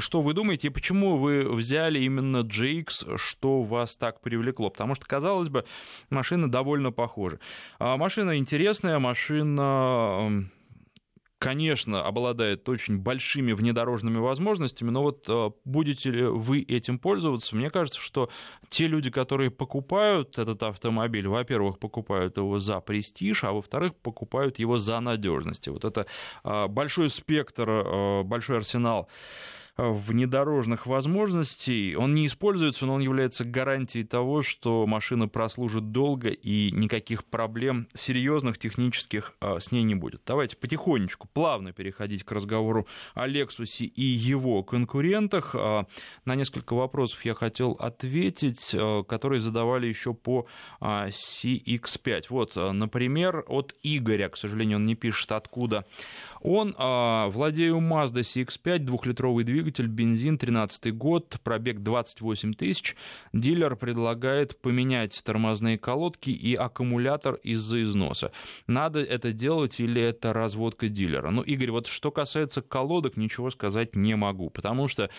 что 0.01 0.23
вы 0.23 0.33
думаете 0.33 0.69
и 0.69 0.71
почему 0.71 1.19
вы 1.19 1.45
взяли 1.45 1.99
именно 1.99 2.39
GX, 2.39 3.19
что 3.19 3.63
вас 3.63 3.97
так 3.97 4.23
привлекло, 4.23 4.71
потому 4.71 4.95
что, 4.95 5.05
казалось 5.05 5.51
бы, 5.51 5.67
машины 6.09 6.49
довольно 6.49 6.91
похожи. 6.91 7.39
Машина 7.79 8.39
интересная, 8.39 8.99
машина 8.99 9.74
конечно, 11.45 12.03
обладает 12.03 12.67
очень 12.71 12.97
большими 12.97 13.53
внедорожными 13.53 14.17
возможностями, 14.17 14.89
но 14.89 15.03
вот 15.03 15.27
э, 15.29 15.51
будете 15.67 16.11
ли 16.11 16.25
вы 16.25 16.63
этим 16.63 16.99
пользоваться? 16.99 17.55
Мне 17.55 17.69
кажется, 17.69 18.01
что 18.01 18.31
те 18.71 18.87
люди, 18.87 19.11
которые 19.11 19.51
покупают 19.51 20.39
этот 20.39 20.63
автомобиль, 20.63 21.29
во-первых, 21.29 21.79
покупают 21.79 22.39
его 22.39 22.59
за 22.61 22.81
престиж, 22.81 23.45
а 23.45 23.53
во-вторых, 23.53 23.95
покупают 23.97 24.59
его 24.59 24.79
за 24.79 24.99
надежность. 25.01 25.69
Вот 25.69 25.85
это 25.85 26.07
э, 26.45 26.67
большой 26.67 27.11
спектр, 27.11 28.23
большой 28.25 28.57
арсенал 28.57 29.11
внедорожных 29.77 30.87
возможностей. 30.87 31.97
Он 31.97 32.15
не 32.15 32.27
используется, 32.27 32.87
но 32.87 32.95
он 32.95 33.01
является 33.01 33.45
гарантией 33.45 34.05
того, 34.05 34.43
что 34.43 34.87
машина 34.87 35.27
прослужит 35.29 35.91
долго 35.91 36.29
и 36.29 36.71
никаких 36.71 37.25
проблем 37.25 37.89
серьезных 37.93 38.59
технических 38.59 39.35
а, 39.41 39.59
с 39.59 39.73
ней 39.73 39.83
не 39.83 39.97
будет. 39.97 40.23
Давайте 40.27 40.57
потихонечку, 40.57 41.29
плавно 41.33 41.73
переходить 41.73 42.23
к 42.23 42.31
разговору 42.31 42.87
о 43.15 43.27
Lexus 43.27 43.85
и 43.85 44.03
его 44.03 44.63
конкурентах. 44.63 45.55
А, 45.55 45.87
на 46.25 46.37
несколько 46.37 46.75
вопросов 46.75 47.25
я 47.25 47.35
хотел 47.35 47.73
ответить, 47.73 48.77
которые 49.09 49.41
задавали 49.41 49.87
еще 49.87 50.15
по 50.15 50.47
CX5. 50.81 52.25
Вот, 52.29 52.57
например, 52.57 53.45
от 53.49 53.75
Игоря, 53.83 54.29
к 54.29 54.37
сожалению, 54.37 54.79
он 54.79 54.85
не 54.85 54.95
пишет 54.95 55.33
откуда. 55.33 55.85
Он, 56.45 56.75
владею 56.77 57.79
Mazda 57.79 58.21
CX5, 58.21 58.81
двухлитровый 58.81 59.45
двигатель, 59.45 59.87
бензин, 59.87 60.37
13 60.37 60.95
год, 60.95 61.37
пробег 61.43 61.81
28 61.81 62.53
тысяч. 62.53 62.97
Дилер 63.33 63.77
предлагает 63.77 64.61
поменять 64.61 65.23
тормозные 65.25 65.79
колодки 65.79 66.29
и 66.29 66.55
аккумулятор 66.55 67.37
из-за 67.37 67.83
износа. 67.83 68.31
Надо 68.67 69.01
это 69.01 69.33
делать 69.33 69.81
или 69.81 70.03
это 70.03 70.35
разводка 70.35 70.91
дилера? 70.91 71.31
Ну, 71.31 71.41
Игорь, 71.41 71.71
вот 71.71 71.87
что 71.87 72.11
касается 72.11 72.61
колодок, 72.61 73.17
ничего 73.17 73.51
сказать 73.51 73.97
не 73.97 74.15
могу, 74.15 74.51
потому 74.51 74.87
что 74.87 75.05
а, 75.05 75.11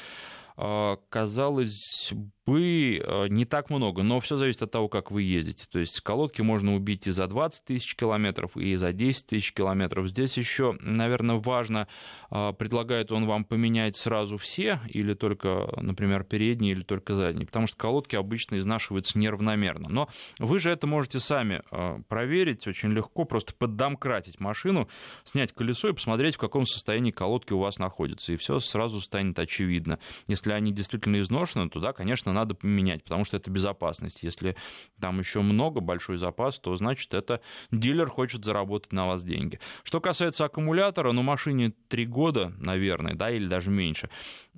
казалось 0.55 2.13
бы, 2.45 2.97
э, 2.97 3.27
не 3.29 3.45
так 3.45 3.69
много, 3.69 4.03
но 4.03 4.19
все 4.19 4.37
зависит 4.37 4.61
от 4.61 4.71
того, 4.71 4.87
как 4.87 5.11
вы 5.11 5.23
ездите. 5.23 5.65
То 5.69 5.79
есть 5.79 5.99
колодки 6.01 6.41
можно 6.41 6.75
убить 6.75 7.07
и 7.07 7.11
за 7.11 7.27
20 7.27 7.65
тысяч 7.65 7.95
километров, 7.95 8.55
и 8.55 8.75
за 8.75 8.93
10 8.93 9.27
тысяч 9.27 9.53
километров. 9.53 10.07
Здесь 10.07 10.37
еще, 10.37 10.77
наверное, 10.79 11.37
важно, 11.37 11.87
а, 12.29 12.53
предлагает 12.53 13.11
он 13.11 13.25
вам 13.25 13.45
поменять 13.45 13.97
сразу 13.97 14.37
все, 14.37 14.79
или 14.89 15.13
только, 15.13 15.67
например, 15.77 16.23
передние, 16.23 16.73
или 16.73 16.83
только 16.83 17.15
задние, 17.15 17.47
потому 17.47 17.67
что 17.67 17.77
колодки 17.77 18.15
обычно 18.15 18.59
изнашиваются 18.59 19.17
неравномерно. 19.17 19.89
Но 19.89 20.09
вы 20.37 20.59
же 20.59 20.69
это 20.69 20.85
можете 20.85 21.19
сами 21.19 21.61
а, 21.71 21.99
проверить 22.07 22.67
очень 22.67 22.91
легко, 22.91 23.25
просто 23.25 23.53
поддомкратить 23.55 24.39
машину, 24.39 24.87
снять 25.23 25.51
колесо 25.51 25.89
и 25.89 25.93
посмотреть, 25.93 26.35
в 26.35 26.39
каком 26.39 26.67
состоянии 26.67 27.11
колодки 27.11 27.53
у 27.53 27.59
вас 27.59 27.79
находятся, 27.79 28.33
и 28.33 28.37
все 28.37 28.59
сразу 28.59 29.01
станет 29.01 29.39
очевидно. 29.39 29.97
Если 30.27 30.44
они 30.53 30.71
действительно 30.71 31.19
изношены, 31.19 31.69
то 31.69 31.79
да, 31.79 31.93
конечно, 31.93 32.33
надо 32.33 32.55
поменять, 32.55 33.03
потому 33.03 33.25
что 33.25 33.37
это 33.37 33.49
безопасность. 33.49 34.23
Если 34.23 34.55
там 34.99 35.19
еще 35.19 35.41
много, 35.41 35.81
большой 35.81 36.17
запас, 36.17 36.59
то 36.59 36.75
значит 36.75 37.13
это 37.13 37.41
дилер 37.71 38.09
хочет 38.09 38.45
заработать 38.45 38.93
на 38.93 39.07
вас 39.07 39.23
деньги. 39.23 39.59
Что 39.83 40.01
касается 40.01 40.45
аккумулятора, 40.45 41.11
ну 41.11 41.21
машине 41.21 41.73
3 41.87 42.05
года, 42.05 42.53
наверное, 42.57 43.13
да, 43.13 43.31
или 43.31 43.47
даже 43.47 43.69
меньше. 43.69 44.09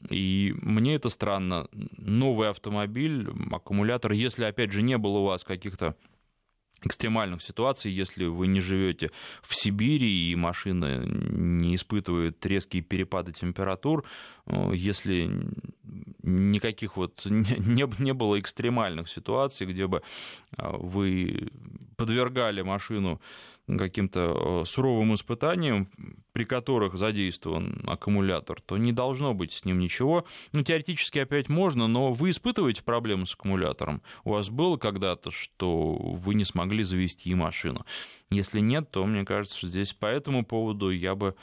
И 0.09 0.53
мне 0.61 0.95
это 0.95 1.09
странно. 1.09 1.67
Новый 1.71 2.49
автомобиль, 2.49 3.27
аккумулятор, 3.51 4.11
если, 4.11 4.43
опять 4.45 4.71
же, 4.71 4.81
не 4.81 4.97
было 4.97 5.19
у 5.19 5.25
вас 5.25 5.43
каких-то 5.43 5.95
экстремальных 6.83 7.41
ситуаций, 7.41 7.91
если 7.91 8.25
вы 8.25 8.47
не 8.47 8.61
живете 8.61 9.11
в 9.41 9.55
Сибири 9.55 10.31
и 10.31 10.35
машина 10.35 11.05
не 11.05 11.75
испытывает 11.75 12.45
резкие 12.45 12.83
перепады 12.83 13.31
температур, 13.31 14.05
э, 14.45 14.71
если 14.73 15.31
никаких 16.23 16.97
вот 16.97 17.21
не, 17.25 17.85
не 18.01 18.13
было 18.13 18.39
экстремальных 18.39 19.09
ситуаций, 19.09 19.67
где 19.67 19.87
бы 19.87 20.01
э, 20.57 20.77
вы 20.77 21.49
подвергали 21.95 22.61
машину 22.61 23.19
каким-то 23.67 24.61
э, 24.61 24.65
суровым 24.65 25.15
испытаниям, 25.15 25.89
при 26.31 26.45
которых 26.45 26.95
задействован 26.95 27.83
аккумулятор, 27.85 28.61
то 28.61 28.77
не 28.77 28.93
должно 28.93 29.33
быть 29.33 29.51
с 29.51 29.65
ним 29.65 29.79
ничего. 29.79 30.25
Ну, 30.53 30.63
теоретически 30.63 31.19
опять 31.19 31.49
можно, 31.49 31.87
но 31.87 32.13
вы 32.13 32.29
испытываете 32.29 32.83
проблемы 32.83 33.25
с 33.25 33.33
аккумулятором. 33.33 34.01
У 34.23 34.31
вас 34.31 34.49
было 34.49 34.77
когда-то, 34.77 35.31
что 35.31 35.93
вы 35.95 36.35
не 36.35 36.45
смогли 36.45 36.83
завести 36.83 37.33
машину. 37.35 37.85
Если 38.29 38.61
нет, 38.61 38.89
то 38.91 39.05
мне 39.05 39.25
кажется, 39.25 39.67
здесь 39.67 39.93
по 39.93 40.05
этому 40.05 40.45
поводу 40.45 40.89
я 40.89 41.15
бы 41.15 41.35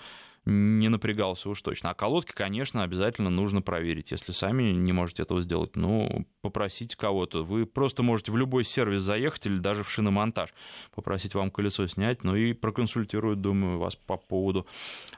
не 0.46 0.88
напрягался 0.88 1.48
уж 1.48 1.62
точно. 1.62 1.90
А 1.90 1.94
колодки, 1.94 2.32
конечно, 2.32 2.82
обязательно 2.82 3.30
нужно 3.30 3.62
проверить. 3.62 4.10
Если 4.10 4.32
сами 4.32 4.72
не 4.72 4.92
можете 4.92 5.22
этого 5.22 5.40
сделать, 5.40 5.76
ну, 5.76 6.26
попросите 6.42 6.96
кого-то. 6.96 7.44
Вы 7.44 7.66
просто 7.66 8.02
можете 8.02 8.32
в 8.32 8.36
любой 8.36 8.64
сервис 8.64 9.02
заехать 9.02 9.46
или 9.46 9.58
даже 9.58 9.84
в 9.84 9.90
шиномонтаж, 9.90 10.52
попросить 10.94 11.34
вам 11.34 11.50
колесо 11.50 11.86
снять, 11.86 12.24
ну 12.24 12.36
и 12.36 12.52
проконсультируют, 12.52 13.40
думаю, 13.40 13.78
вас 13.78 13.96
по 13.96 14.16
поводу 14.16 14.66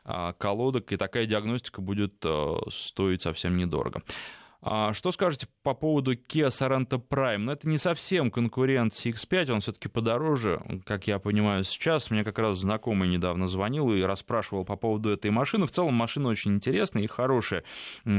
а, 0.05 0.33
колодок, 0.35 0.93
и 0.93 0.97
такая 0.97 1.27
диагностика 1.27 1.81
будет 1.81 2.15
а, 2.25 2.61
стоить 2.71 3.23
совсем 3.23 3.57
недорого. 3.57 4.03
А 4.69 4.93
что 4.93 5.13
скажете 5.13 5.47
по 5.63 5.75
поводу 5.75 6.15
Kia 6.15 6.49
Sorento 6.49 7.01
Prime? 7.01 7.39
Ну, 7.39 7.53
это 7.53 7.69
не 7.69 7.79
совсем 7.79 8.33
конкурент 8.33 8.95
CX-5, 8.95 9.53
он 9.53 9.61
все-таки 9.61 9.89
подороже, 9.89 10.61
как 10.85 11.07
я 11.07 11.21
понимаю 11.21 11.63
сейчас. 11.63 12.11
Мне 12.11 12.25
как 12.25 12.41
раз 12.41 12.59
знакомый 12.59 13.09
недавно 13.09 13.47
звонил 13.47 13.95
и 13.95 14.03
расспрашивал 14.03 14.65
по 14.65 14.75
поводу 14.75 15.11
этой 15.11 15.31
машины. 15.31 15.69
В 15.69 15.71
целом 15.71 15.95
машина 15.95 16.31
очень 16.31 16.55
интересная 16.55 17.05
и 17.05 17.07
хорошая, 17.07 17.63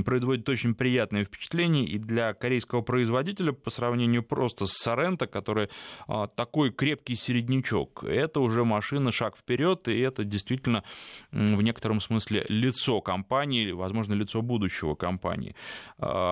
производит 0.06 0.48
очень 0.48 0.74
приятное 0.74 1.26
впечатление 1.26 1.84
и 1.84 1.98
для 1.98 2.34
корейского 2.34 2.82
производителя 2.82 3.52
по 3.52 3.70
сравнению 3.70 4.24
просто 4.24 4.68
с 4.68 4.88
Sorento, 4.88 5.28
который 5.28 5.68
а, 6.08 6.28
такой 6.28 6.72
крепкий 6.72 7.16
середнячок. 7.16 8.06
Это 8.06 8.40
уже 8.40 8.64
машина 8.64 9.12
шаг 9.12 9.36
вперед, 9.36 9.90
и 9.90 10.00
это 10.00 10.24
действительно 10.24 10.86
в 11.34 11.62
некотором 11.62 12.00
смысле 12.00 12.46
лицо 12.48 13.02
компании, 13.02 13.72
возможно, 13.72 14.14
лицо 14.14 14.42
будущего 14.42 14.96
компании. 14.96 15.54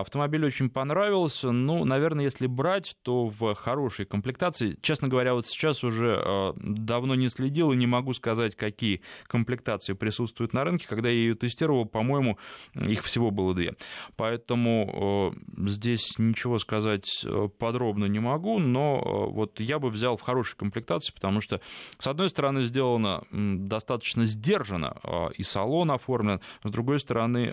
Автомобиль 0.06 0.46
очень 0.46 0.70
понравился. 0.70 1.52
Ну, 1.52 1.84
наверное, 1.84 2.26
если 2.26 2.46
брать, 2.46 2.96
то 3.02 3.26
в 3.28 3.56
хорошей 3.56 4.06
комплектации. 4.06 4.78
Честно 4.84 5.08
говоря, 5.08 5.34
вот 5.34 5.48
сейчас 5.48 5.84
уже 5.84 6.22
а, 6.24 6.54
давно 6.58 7.16
не 7.16 7.28
следил 7.28 7.72
и 7.72 7.76
не 7.76 7.88
могу 7.88 8.14
сказать, 8.14 8.56
какие 8.56 9.02
комплектации 9.26 9.94
присутствуют 9.94 10.54
на 10.54 10.64
рынке. 10.64 10.86
Когда 10.88 11.10
я 11.10 11.16
ее 11.16 11.34
тестировал, 11.34 11.86
по-моему, 11.86 12.38
их 12.76 13.04
всего 13.04 13.32
было 13.32 13.56
две. 13.56 13.74
Поэтому 14.16 15.34
а, 15.34 15.68
здесь 15.68 16.20
ничего 16.20 16.60
сказать 16.60 17.26
подробно 17.58 18.06
не 18.06 18.20
могу, 18.20 18.60
но 18.60 19.30
вот 19.32 19.60
я 19.60 19.80
бы 19.80 19.90
взял 19.90 20.18
в 20.18 20.22
хорошей 20.22 20.56
комплектации, 20.56 21.14
потому 21.14 21.42
что, 21.42 21.62
с 21.98 22.06
одной 22.06 22.30
стороны, 22.30 22.62
сделано 22.62 23.24
достаточно 23.32 24.26
сдержанно, 24.26 24.98
и 25.36 25.42
салон 25.42 25.90
оформлен, 25.90 26.42
с 26.64 26.70
другой 26.70 27.00
стороны, 27.00 27.52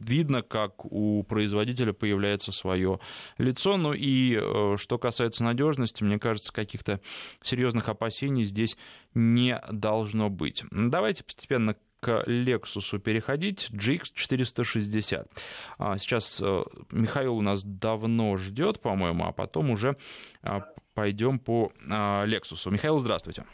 видно, 0.00 0.42
как 0.42 0.84
у 0.84 1.22
производителя 1.22 1.92
появляется 1.92 2.52
свое 2.52 3.00
лицо. 3.38 3.76
Ну 3.76 3.92
и 3.92 4.38
э, 4.40 4.76
что 4.78 4.98
касается 4.98 5.44
надежности, 5.44 6.02
мне 6.02 6.18
кажется, 6.18 6.52
каких-то 6.52 7.00
серьезных 7.42 7.88
опасений 7.88 8.44
здесь 8.44 8.76
не 9.14 9.60
должно 9.70 10.30
быть. 10.30 10.64
Давайте 10.70 11.24
постепенно 11.24 11.76
к 12.00 12.22
Lexus 12.26 12.98
переходить, 12.98 13.70
GX 13.72 14.12
460. 14.14 15.26
А, 15.78 15.98
сейчас 15.98 16.40
э, 16.40 16.62
Михаил 16.90 17.36
у 17.36 17.42
нас 17.42 17.64
давно 17.64 18.36
ждет, 18.36 18.80
по-моему, 18.80 19.26
а 19.26 19.32
потом 19.32 19.70
уже 19.70 19.96
а, 20.42 20.62
пойдем 20.94 21.38
по 21.38 21.72
а, 21.90 22.24
Lexus. 22.26 22.70
Михаил, 22.70 22.98
здравствуйте. 22.98 23.44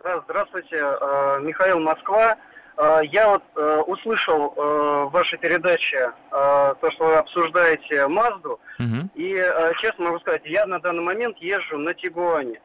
Здравствуйте, 0.00 0.76
э, 0.76 1.40
Михаил 1.42 1.80
Москва. 1.80 2.38
Э, 2.80 3.00
я 3.04 3.28
вот 3.28 3.42
э, 3.56 3.82
услышал 3.86 4.54
э, 4.56 5.04
в 5.04 5.10
вашей 5.10 5.38
передаче 5.38 6.12
то, 6.30 6.90
что 6.92 7.06
вы 7.06 7.16
обсуждаете 7.16 8.06
Мазду, 8.06 8.60
угу. 8.78 9.10
и 9.14 9.44
честно 9.80 10.06
могу 10.06 10.20
сказать, 10.20 10.42
я 10.44 10.64
на 10.64 10.78
данный 10.80 11.02
момент 11.02 11.36
езжу 11.38 11.76
на 11.76 11.92
Тигуане. 11.92 12.60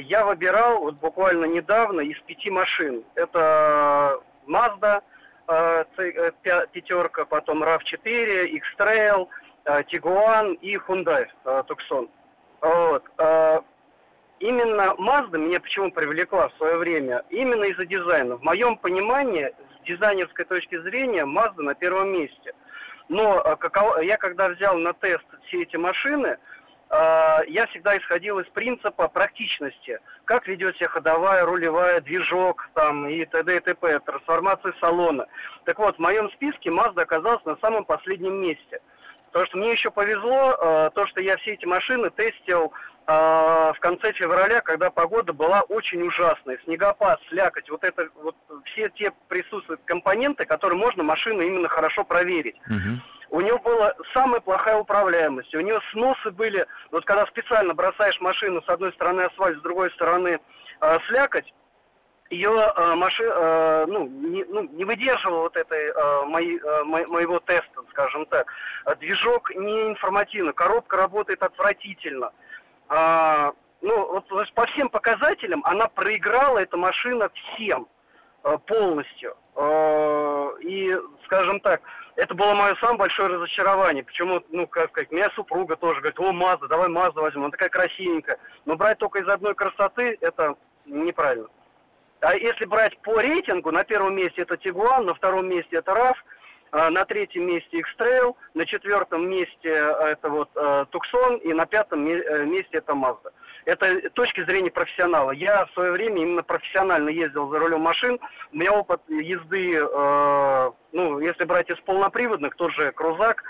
Я 0.00 0.24
выбирал 0.24 0.80
вот 0.80 0.96
буквально 0.96 1.46
недавно 1.46 2.00
из 2.02 2.18
пяти 2.20 2.50
машин. 2.50 3.02
Это 3.14 4.20
Mazda 4.46 5.02
пятерка, 6.72 7.24
потом 7.24 7.64
RAV4, 7.64 8.46
X-Trail, 8.46 9.28
Tiguan 9.64 10.54
и 10.60 10.76
Hyundai 10.76 11.26
Tucson. 11.44 12.08
Вот 12.60 13.04
именно 14.40 14.94
Mazda 14.98 15.38
меня 15.38 15.60
почему 15.60 15.90
привлекла 15.90 16.48
в 16.48 16.56
свое 16.56 16.76
время? 16.76 17.24
Именно 17.30 17.64
из-за 17.64 17.86
дизайна. 17.86 18.36
В 18.36 18.42
моем 18.42 18.76
понимании, 18.76 19.52
с 19.80 19.86
дизайнерской 19.86 20.44
точки 20.44 20.78
зрения, 20.80 21.24
Mazda 21.24 21.62
на 21.62 21.74
первом 21.74 22.12
месте. 22.12 22.52
Но 23.08 23.38
а, 23.38 23.56
каково, 23.56 24.00
я 24.00 24.16
когда 24.16 24.48
взял 24.48 24.76
на 24.76 24.92
тест 24.92 25.24
все 25.46 25.62
эти 25.62 25.76
машины, 25.76 26.36
э, 26.90 27.38
я 27.48 27.66
всегда 27.70 27.96
исходил 27.96 28.38
из 28.38 28.46
принципа 28.48 29.08
практичности. 29.08 29.98
Как 30.24 30.46
ведет 30.46 30.76
себя 30.76 30.88
ходовая, 30.88 31.44
рулевая, 31.46 32.00
движок 32.02 32.68
там, 32.74 33.08
и 33.08 33.24
т.д. 33.24 33.56
и 33.56 33.60
т.п., 33.60 34.00
трансформация 34.00 34.74
салона. 34.80 35.26
Так 35.64 35.78
вот, 35.78 35.96
в 35.96 36.00
моем 36.00 36.30
списке 36.32 36.70
Mazda 36.70 37.02
оказалась 37.02 37.44
на 37.46 37.56
самом 37.56 37.84
последнем 37.84 38.34
месте. 38.42 38.80
Потому 39.28 39.46
что 39.46 39.58
мне 39.58 39.72
еще 39.72 39.90
повезло, 39.90 40.56
э, 40.58 40.90
то, 40.94 41.06
что 41.06 41.20
я 41.20 41.36
все 41.38 41.52
эти 41.52 41.64
машины 41.64 42.10
тестил 42.10 42.72
а, 42.74 42.97
в 43.08 43.76
конце 43.80 44.12
февраля, 44.12 44.60
когда 44.60 44.90
погода 44.90 45.32
была 45.32 45.62
очень 45.62 46.02
ужасная, 46.02 46.58
снегопад, 46.64 47.18
слякоть, 47.30 47.70
вот 47.70 47.82
это 47.82 48.08
вот 48.22 48.36
все 48.66 48.90
те 48.90 49.12
присутствуют 49.28 49.80
компоненты, 49.86 50.44
которые 50.44 50.78
можно 50.78 51.02
машину 51.02 51.40
именно 51.40 51.68
хорошо 51.68 52.04
проверить. 52.04 52.56
Угу. 52.66 53.00
У 53.30 53.40
нее 53.40 53.58
была 53.58 53.94
самая 54.12 54.40
плохая 54.40 54.76
управляемость, 54.76 55.54
у 55.54 55.60
нее 55.60 55.80
сносы 55.90 56.30
были, 56.30 56.66
вот 56.90 57.06
когда 57.06 57.26
специально 57.26 57.72
бросаешь 57.72 58.20
машину 58.20 58.62
с 58.62 58.68
одной 58.68 58.92
стороны 58.92 59.22
асфальт, 59.22 59.58
с 59.58 59.62
другой 59.62 59.90
стороны 59.92 60.38
э, 60.80 60.98
слякоть, 61.08 61.52
ее 62.30 62.50
э, 62.50 62.94
машина 62.94 63.32
э, 63.34 63.86
ну, 63.88 64.06
не, 64.06 64.44
ну, 64.44 64.68
не 64.70 64.84
выдерживала 64.84 65.42
вот 65.42 65.56
этой 65.56 65.88
э, 65.88 66.24
моей, 66.26 66.58
э, 66.58 66.84
мо, 66.84 67.06
моего 67.06 67.38
теста, 67.40 67.82
скажем 67.90 68.26
так. 68.26 68.52
Движок 69.00 69.54
не 69.54 69.88
информативно, 69.88 70.52
коробка 70.52 70.98
работает 70.98 71.42
отвратительно 71.42 72.32
а, 72.88 73.52
ну, 73.80 74.12
вот 74.12 74.28
по 74.54 74.66
всем 74.66 74.88
показателям 74.88 75.62
она 75.64 75.88
проиграла 75.88 76.58
эта 76.58 76.76
машина 76.76 77.30
всем 77.34 77.86
а, 78.42 78.58
полностью. 78.58 79.36
А, 79.54 80.50
и, 80.60 80.96
скажем 81.24 81.60
так, 81.60 81.82
это 82.16 82.34
было 82.34 82.54
мое 82.54 82.74
самое 82.76 82.98
большое 82.98 83.28
разочарование. 83.28 84.02
Почему, 84.02 84.42
ну, 84.50 84.66
как 84.66 84.90
сказать, 84.90 85.12
меня 85.12 85.30
супруга 85.30 85.76
тоже 85.76 86.00
говорит, 86.00 86.18
о, 86.18 86.32
Мазда, 86.32 86.66
давай 86.66 86.88
Мазда 86.88 87.20
возьмем, 87.20 87.42
она 87.42 87.50
такая 87.50 87.68
красивенькая. 87.68 88.38
Но 88.64 88.76
брать 88.76 88.98
только 88.98 89.20
из 89.20 89.28
одной 89.28 89.54
красоты, 89.54 90.18
это 90.20 90.56
неправильно. 90.86 91.48
А 92.20 92.34
если 92.34 92.64
брать 92.64 92.98
по 93.02 93.20
рейтингу, 93.20 93.70
на 93.70 93.84
первом 93.84 94.16
месте 94.16 94.42
это 94.42 94.56
Тигуан, 94.56 95.06
на 95.06 95.14
втором 95.14 95.48
месте 95.48 95.76
это 95.76 95.94
а, 95.94 96.16
на 96.72 97.04
третьем 97.04 97.46
месте 97.46 97.78
X-Trail, 97.78 98.36
на 98.54 98.66
четвертом 98.66 99.28
месте 99.28 99.68
э, 99.68 100.12
это 100.12 100.28
вот 100.28 100.50
Туксон 100.90 101.36
и 101.38 101.52
на 101.52 101.66
пятом 101.66 102.06
э, 102.06 102.44
месте 102.44 102.78
это 102.78 102.92
Mazda. 102.92 103.32
Это 103.64 104.08
точки 104.10 104.44
зрения 104.44 104.70
профессионала. 104.70 105.30
Я 105.30 105.66
в 105.66 105.72
свое 105.72 105.92
время 105.92 106.22
именно 106.22 106.42
профессионально 106.42 107.10
ездил 107.10 107.50
за 107.50 107.58
рулем 107.58 107.82
машин. 107.82 108.18
У 108.52 108.56
меня 108.56 108.72
опыт 108.72 109.00
езды, 109.08 109.74
э, 109.74 110.70
ну, 110.92 111.20
если 111.20 111.44
брать 111.44 111.70
из 111.70 111.78
полноприводных, 111.80 112.54
тот 112.56 112.72
же 112.72 112.92
Крузак, 112.92 113.44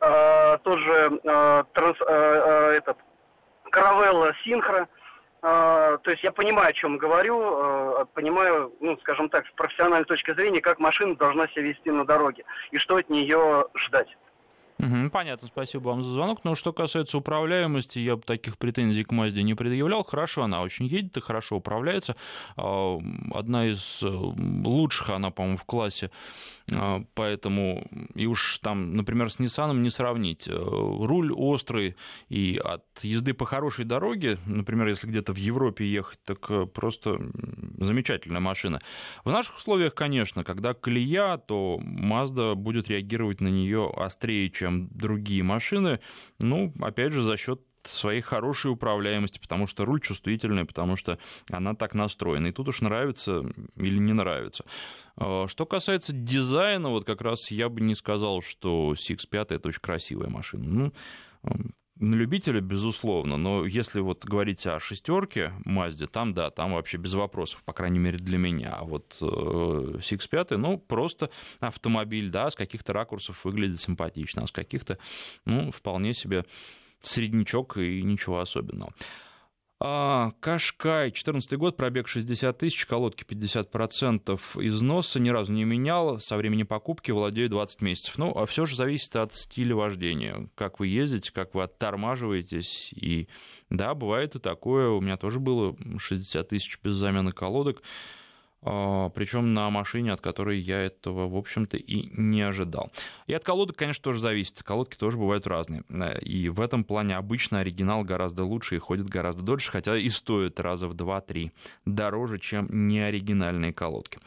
э, 0.00 0.58
тот 0.62 0.78
же 0.78 1.20
э, 1.22 1.64
транс, 1.72 1.96
э, 2.00 2.04
э, 2.08 2.70
этот, 2.78 2.98
Каравелла 3.70 4.34
Синхро– 4.42 4.88
а, 4.98 4.99
то 5.40 6.10
есть 6.10 6.22
я 6.22 6.32
понимаю, 6.32 6.68
о 6.68 6.72
чем 6.72 6.98
говорю, 6.98 7.40
а, 7.40 8.04
понимаю, 8.12 8.74
ну, 8.80 8.98
скажем 8.98 9.28
так, 9.28 9.46
с 9.46 9.50
профессиональной 9.52 10.04
точки 10.04 10.34
зрения, 10.34 10.60
как 10.60 10.78
машина 10.78 11.16
должна 11.16 11.48
себя 11.48 11.62
вести 11.62 11.90
на 11.90 12.04
дороге 12.04 12.44
и 12.70 12.78
что 12.78 12.96
от 12.96 13.08
нее 13.08 13.64
ждать. 13.74 14.08
Угу, 14.80 15.10
понятно, 15.10 15.48
спасибо 15.48 15.88
вам 15.88 16.02
за 16.02 16.10
звонок. 16.10 16.40
Но 16.44 16.54
что 16.54 16.72
касается 16.72 17.18
управляемости, 17.18 17.98
я 17.98 18.16
бы 18.16 18.22
таких 18.22 18.56
претензий 18.56 19.04
к 19.04 19.12
Мазде 19.12 19.42
не 19.42 19.54
предъявлял. 19.54 20.02
Хорошо, 20.04 20.42
она 20.42 20.62
очень 20.62 20.86
едет 20.86 21.16
и 21.18 21.20
хорошо 21.20 21.56
управляется. 21.56 22.16
А, 22.56 22.98
одна 23.32 23.66
из 23.66 24.02
э, 24.02 24.06
лучших 24.06 25.10
она, 25.10 25.30
по-моему, 25.30 25.58
в 25.58 25.64
классе. 25.64 26.10
А, 26.72 27.04
поэтому 27.14 27.86
и 28.14 28.26
уж 28.26 28.58
там, 28.58 28.96
например, 28.96 29.30
с 29.30 29.38
Nissan 29.38 29.76
не 29.76 29.90
сравнить. 29.90 30.48
Э, 30.48 30.52
руль 30.52 31.32
острый 31.32 31.96
и 32.30 32.58
от 32.62 32.84
езды 33.02 33.34
по 33.34 33.44
хорошей 33.44 33.84
дороге, 33.84 34.38
например, 34.46 34.88
если 34.88 35.06
где-то 35.06 35.34
в 35.34 35.38
Европе 35.38 35.84
ехать, 35.84 36.18
так 36.24 36.50
э, 36.50 36.64
просто 36.66 37.20
замечательная 37.78 38.40
машина. 38.40 38.80
В 39.24 39.30
наших 39.30 39.58
условиях, 39.58 39.94
конечно, 39.94 40.42
когда 40.42 40.72
колея, 40.72 41.36
то 41.36 41.78
Mazda 41.82 42.54
будет 42.54 42.88
реагировать 42.88 43.40
на 43.40 43.48
нее 43.48 43.92
острее, 43.94 44.48
чем 44.48 44.69
чем 44.70 44.88
другие 44.90 45.42
машины, 45.42 46.00
ну, 46.38 46.72
опять 46.80 47.12
же, 47.12 47.22
за 47.22 47.36
счет 47.36 47.60
своей 47.84 48.20
хорошей 48.20 48.70
управляемости, 48.70 49.38
потому 49.38 49.66
что 49.66 49.84
руль 49.84 50.00
чувствительный, 50.00 50.66
потому 50.66 50.96
что 50.96 51.18
она 51.50 51.74
так 51.74 51.94
настроена. 51.94 52.48
И 52.48 52.52
тут 52.52 52.68
уж 52.68 52.82
нравится 52.82 53.42
или 53.76 53.98
не 53.98 54.12
нравится. 54.12 54.64
А, 55.16 55.46
что 55.48 55.64
касается 55.64 56.12
дизайна, 56.12 56.90
вот 56.90 57.06
как 57.06 57.22
раз 57.22 57.50
я 57.50 57.68
бы 57.68 57.80
не 57.80 57.94
сказал, 57.94 58.42
что 58.42 58.92
CX-5 58.92 59.46
это 59.54 59.68
очень 59.68 59.80
красивая 59.80 60.28
машина. 60.28 60.64
Ну, 60.64 60.92
на 62.00 62.14
любителя, 62.14 62.60
безусловно, 62.60 63.36
но 63.36 63.66
если 63.66 64.00
вот 64.00 64.24
говорить 64.24 64.66
о 64.66 64.80
шестерке 64.80 65.52
Мазде, 65.64 66.06
там, 66.06 66.32
да, 66.32 66.50
там 66.50 66.72
вообще 66.72 66.96
без 66.96 67.14
вопросов, 67.14 67.62
по 67.64 67.74
крайней 67.74 67.98
мере, 67.98 68.18
для 68.18 68.38
меня. 68.38 68.74
А 68.80 68.84
вот 68.84 69.18
э, 69.20 69.24
CX-5, 69.24 70.56
ну, 70.56 70.78
просто 70.78 71.30
автомобиль, 71.60 72.30
да, 72.30 72.50
с 72.50 72.54
каких-то 72.54 72.94
ракурсов 72.94 73.44
выглядит 73.44 73.80
симпатично, 73.80 74.42
а 74.42 74.46
с 74.46 74.52
каких-то, 74.52 74.98
ну, 75.44 75.70
вполне 75.70 76.14
себе 76.14 76.46
среднячок 77.02 77.76
и 77.76 78.02
ничего 78.02 78.40
особенного. 78.40 78.92
А, 79.82 80.32
Кашкай, 80.40 81.10
14 81.10 81.54
год, 81.56 81.78
пробег 81.78 82.06
60 82.06 82.58
тысяч, 82.58 82.84
колодки 82.84 83.24
50% 83.24 84.38
износа, 84.66 85.18
ни 85.20 85.30
разу 85.30 85.54
не 85.54 85.64
менял, 85.64 86.20
со 86.20 86.36
времени 86.36 86.64
покупки 86.64 87.10
владею 87.12 87.48
20 87.48 87.80
месяцев. 87.80 88.18
Ну, 88.18 88.30
а 88.36 88.44
все 88.44 88.66
же 88.66 88.76
зависит 88.76 89.16
от 89.16 89.32
стиля 89.32 89.74
вождения, 89.74 90.50
как 90.54 90.80
вы 90.80 90.88
ездите, 90.88 91.32
как 91.32 91.54
вы 91.54 91.62
оттормаживаетесь. 91.62 92.92
И 92.92 93.28
да, 93.70 93.94
бывает 93.94 94.34
и 94.34 94.38
такое, 94.38 94.90
у 94.90 95.00
меня 95.00 95.16
тоже 95.16 95.40
было 95.40 95.74
60 95.96 96.46
тысяч 96.46 96.78
без 96.84 96.96
замены 96.96 97.32
колодок. 97.32 97.82
А, 98.62 99.08
причем 99.10 99.54
на 99.54 99.70
машине, 99.70 100.12
от 100.12 100.20
которой 100.20 100.58
я 100.58 100.80
этого, 100.80 101.28
в 101.28 101.36
общем-то, 101.36 101.76
и 101.76 102.10
не 102.16 102.42
ожидал. 102.42 102.92
И 103.26 103.32
от 103.32 103.44
колодок, 103.44 103.76
конечно, 103.76 104.02
тоже 104.02 104.20
зависит. 104.20 104.62
Колодки 104.62 104.96
тоже 104.96 105.16
бывают 105.16 105.46
разные. 105.46 105.82
Э, 105.88 106.18
и 106.20 106.48
в 106.48 106.60
этом 106.60 106.84
плане 106.84 107.16
обычно 107.16 107.60
оригинал 107.60 108.04
гораздо 108.04 108.44
лучше 108.44 108.76
и 108.76 108.78
ходит 108.78 109.08
гораздо 109.08 109.42
дольше, 109.42 109.70
хотя 109.70 109.96
и 109.96 110.08
стоит 110.08 110.60
раза 110.60 110.88
в 110.88 110.94
2-3 110.94 111.52
дороже, 111.86 112.38
чем 112.38 112.68
неоригинальные 112.88 113.72
колодки. 113.72 114.18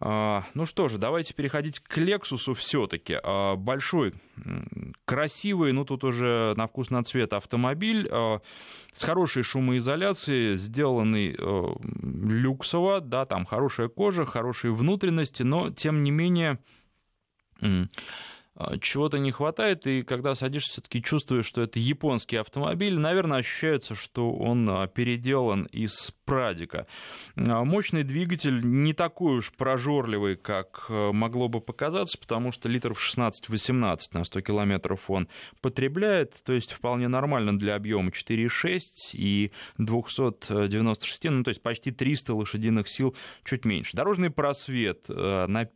А, 0.00 0.44
ну 0.54 0.64
что 0.64 0.86
же, 0.88 0.98
давайте 0.98 1.34
переходить 1.34 1.80
к 1.80 1.98
Lexus 1.98 2.54
все-таки. 2.54 3.18
А, 3.22 3.56
большой, 3.56 4.14
красивый, 5.04 5.72
ну 5.72 5.84
тут 5.84 6.04
уже 6.04 6.54
на 6.56 6.68
вкус 6.68 6.90
на 6.90 7.02
цвет 7.02 7.32
автомобиль 7.32 8.08
а, 8.10 8.40
с 8.92 9.02
хорошей 9.02 9.42
шумоизоляцией, 9.42 10.56
сделанный 10.56 11.36
люксово, 12.02 13.00
да, 13.00 13.26
там 13.26 13.44
хорошая 13.44 13.88
кожа, 13.88 14.24
хорошие 14.24 14.72
внутренности, 14.72 15.42
но 15.42 15.70
тем 15.70 16.02
не 16.02 16.10
менее 16.10 16.58
чего-то 18.80 19.18
не 19.18 19.30
хватает, 19.30 19.86
и 19.86 20.02
когда 20.02 20.34
садишься, 20.34 20.72
все-таки 20.72 21.02
чувствуешь, 21.02 21.46
что 21.46 21.62
это 21.62 21.78
японский 21.78 22.36
автомобиль. 22.36 22.98
Наверное, 22.98 23.38
ощущается, 23.38 23.94
что 23.94 24.32
он 24.32 24.68
а, 24.68 24.86
переделан 24.88 25.64
из 25.66 26.12
Прадика. 26.24 26.86
А, 27.36 27.64
мощный 27.64 28.02
двигатель 28.02 28.60
не 28.62 28.92
такой 28.94 29.38
уж 29.38 29.52
прожорливый, 29.52 30.36
как 30.36 30.86
могло 30.88 31.48
бы 31.48 31.60
показаться, 31.60 32.18
потому 32.18 32.52
что 32.52 32.68
литров 32.68 33.00
16-18 33.00 33.98
на 34.12 34.24
100 34.24 34.40
километров 34.40 35.08
он 35.08 35.28
потребляет, 35.60 36.34
то 36.44 36.52
есть 36.52 36.72
вполне 36.72 37.08
нормально 37.08 37.56
для 37.56 37.76
объема 37.76 38.10
4,6 38.10 38.80
и 39.14 39.52
296, 39.78 41.24
ну 41.24 41.44
то 41.44 41.50
есть 41.50 41.62
почти 41.62 41.92
300 41.92 42.34
лошадиных 42.34 42.88
сил, 42.88 43.14
чуть 43.44 43.64
меньше. 43.64 43.96
Дорожный 43.96 44.30
просвет 44.30 45.08
на 45.08 45.68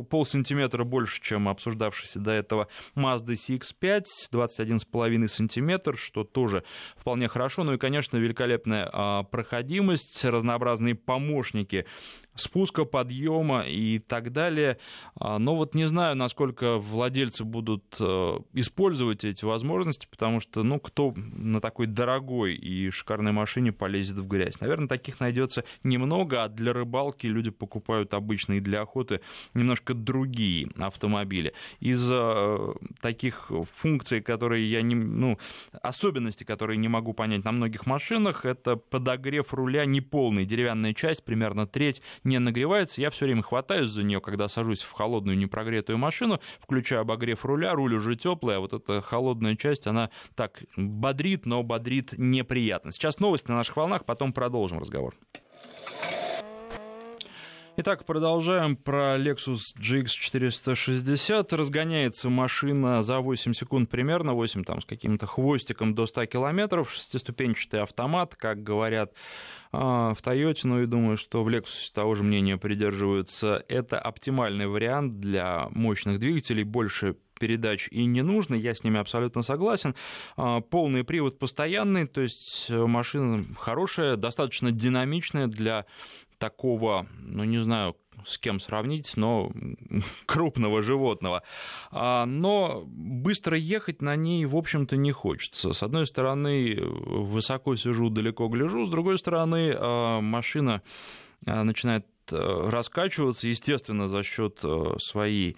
пол 0.00 0.26
сантиметра 0.26 0.84
больше, 0.84 1.20
чем 1.22 1.48
обсуждавшийся 1.48 2.20
до 2.20 2.30
этого 2.30 2.68
Mazda 2.94 3.34
CX-5, 3.34 4.04
21,5 4.32 5.28
сантиметр, 5.28 5.96
что 5.96 6.24
тоже 6.24 6.64
вполне 6.96 7.28
хорошо. 7.28 7.64
Ну 7.64 7.74
и, 7.74 7.78
конечно, 7.78 8.16
великолепная 8.16 8.88
а, 8.92 9.22
проходимость, 9.24 10.24
разнообразные 10.24 10.94
помощники 10.94 11.86
спуска, 12.34 12.84
подъема 12.84 13.62
и 13.62 13.98
так 13.98 14.32
далее. 14.32 14.78
А, 15.16 15.38
но 15.38 15.56
вот 15.56 15.74
не 15.74 15.86
знаю, 15.86 16.16
насколько 16.16 16.78
владельцы 16.78 17.44
будут 17.44 17.96
э, 18.00 18.38
использовать 18.54 19.24
эти 19.24 19.44
возможности, 19.44 20.06
потому 20.10 20.40
что, 20.40 20.62
ну, 20.62 20.80
кто 20.80 21.12
на 21.16 21.60
такой 21.60 21.86
дорогой 21.86 22.54
и 22.54 22.90
шикарной 22.90 23.32
машине 23.32 23.72
полезет 23.72 24.18
в 24.18 24.26
грязь? 24.26 24.60
Наверное, 24.60 24.88
таких 24.88 25.20
найдется 25.20 25.64
немного, 25.82 26.44
а 26.44 26.48
для 26.48 26.72
рыбалки 26.72 27.26
люди 27.26 27.50
покупают 27.50 28.14
обычные 28.14 28.60
для 28.60 28.82
охоты 28.82 29.20
немножко 29.54 29.94
другие 29.94 30.68
автомобили. 30.78 31.52
Из-за 31.80 32.34
э, 32.34 32.74
таких 33.00 33.50
функций, 33.74 34.22
которые 34.22 34.70
я 34.70 34.82
не, 34.82 34.94
ну, 34.94 35.38
особенности, 35.82 36.44
которые 36.44 36.76
не 36.78 36.88
могу 36.88 37.12
понять 37.12 37.44
на 37.44 37.52
многих 37.52 37.86
машинах, 37.86 38.44
это 38.44 38.76
подогрев 38.76 39.52
руля 39.52 39.84
неполный, 39.84 40.44
деревянная 40.44 40.94
часть, 40.94 41.24
примерно 41.24 41.66
треть 41.66 42.02
не 42.24 42.38
нагревается, 42.38 43.00
я 43.00 43.10
все 43.10 43.26
время 43.26 43.42
хватаюсь 43.42 43.88
за 43.88 44.02
нее, 44.02 44.20
когда 44.20 44.48
сажусь 44.48 44.82
в 44.82 44.92
холодную 44.92 45.36
непрогретую 45.36 45.98
машину, 45.98 46.40
включаю 46.60 47.02
обогрев 47.02 47.44
руля, 47.44 47.74
руль 47.74 47.94
уже 47.94 48.16
теплый, 48.16 48.56
а 48.56 48.60
вот 48.60 48.72
эта 48.72 49.00
холодная 49.00 49.56
часть, 49.56 49.86
она 49.86 50.10
так 50.34 50.62
бодрит, 50.76 51.46
но 51.46 51.62
бодрит 51.62 52.14
неприятно. 52.16 52.92
Сейчас 52.92 53.18
новость 53.18 53.48
на 53.48 53.56
наших 53.56 53.76
волнах, 53.76 54.04
потом 54.04 54.32
продолжим 54.32 54.78
разговор. 54.78 55.14
Итак, 57.74 58.04
продолжаем 58.04 58.76
про 58.76 59.16
Lexus 59.16 59.74
GX 59.80 60.08
460. 60.08 61.54
Разгоняется 61.54 62.28
машина 62.28 63.02
за 63.02 63.20
8 63.20 63.54
секунд 63.54 63.88
примерно, 63.88 64.34
8 64.34 64.62
там 64.64 64.82
с 64.82 64.84
каким-то 64.84 65.24
хвостиком 65.24 65.94
до 65.94 66.04
100 66.04 66.26
километров. 66.26 66.92
Шестиступенчатый 66.92 67.80
автомат, 67.80 68.36
как 68.36 68.62
говорят 68.62 69.14
а, 69.72 70.12
в 70.12 70.20
Toyota, 70.20 70.60
ну 70.64 70.82
и 70.82 70.86
думаю, 70.86 71.16
что 71.16 71.42
в 71.42 71.48
Lexus 71.48 71.90
того 71.94 72.14
же 72.14 72.22
мнения 72.22 72.58
придерживаются. 72.58 73.64
Это 73.68 73.98
оптимальный 73.98 74.66
вариант 74.66 75.20
для 75.20 75.68
мощных 75.70 76.18
двигателей, 76.18 76.64
больше 76.64 77.16
передач 77.40 77.88
и 77.90 78.04
не 78.04 78.22
нужно, 78.22 78.54
я 78.54 78.74
с 78.74 78.84
ними 78.84 79.00
абсолютно 79.00 79.40
согласен. 79.40 79.94
А, 80.36 80.60
полный 80.60 81.04
привод 81.04 81.38
постоянный, 81.38 82.06
то 82.06 82.20
есть 82.20 82.70
машина 82.70 83.46
хорошая, 83.58 84.16
достаточно 84.16 84.70
динамичная 84.70 85.46
для 85.46 85.86
такого, 86.42 87.06
ну 87.20 87.44
не 87.44 87.58
знаю, 87.62 87.96
с 88.24 88.36
кем 88.36 88.58
сравнить, 88.58 89.16
но 89.16 89.52
крупного 90.26 90.82
животного. 90.82 91.44
А, 91.92 92.26
но 92.26 92.82
быстро 92.84 93.56
ехать 93.56 94.02
на 94.02 94.16
ней, 94.16 94.44
в 94.44 94.56
общем-то, 94.56 94.96
не 94.96 95.12
хочется. 95.12 95.72
С 95.72 95.84
одной 95.84 96.04
стороны, 96.04 96.80
высоко 96.80 97.76
сижу, 97.76 98.10
далеко 98.10 98.48
гляжу, 98.48 98.86
с 98.86 98.88
другой 98.88 99.20
стороны, 99.20 99.72
а, 99.78 100.20
машина 100.20 100.82
а, 101.46 101.62
начинает 101.62 102.06
раскачиваться, 102.28 103.46
естественно, 103.46 104.08
за 104.08 104.22
счет 104.22 104.64
своей 104.98 105.56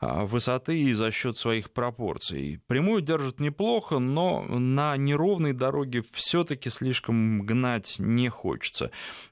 высоты 0.00 0.80
и 0.80 0.92
за 0.94 1.10
счет 1.10 1.36
своих 1.36 1.70
пропорций. 1.70 2.60
Прямую 2.66 3.02
держит 3.02 3.40
неплохо, 3.40 3.98
но 3.98 4.42
на 4.42 4.96
неровной 4.96 5.52
дороге 5.52 6.02
все-таки 6.12 6.70
слишком 6.70 7.42
гнать 7.42 7.96
не 7.98 8.28
хочется. 8.30 8.90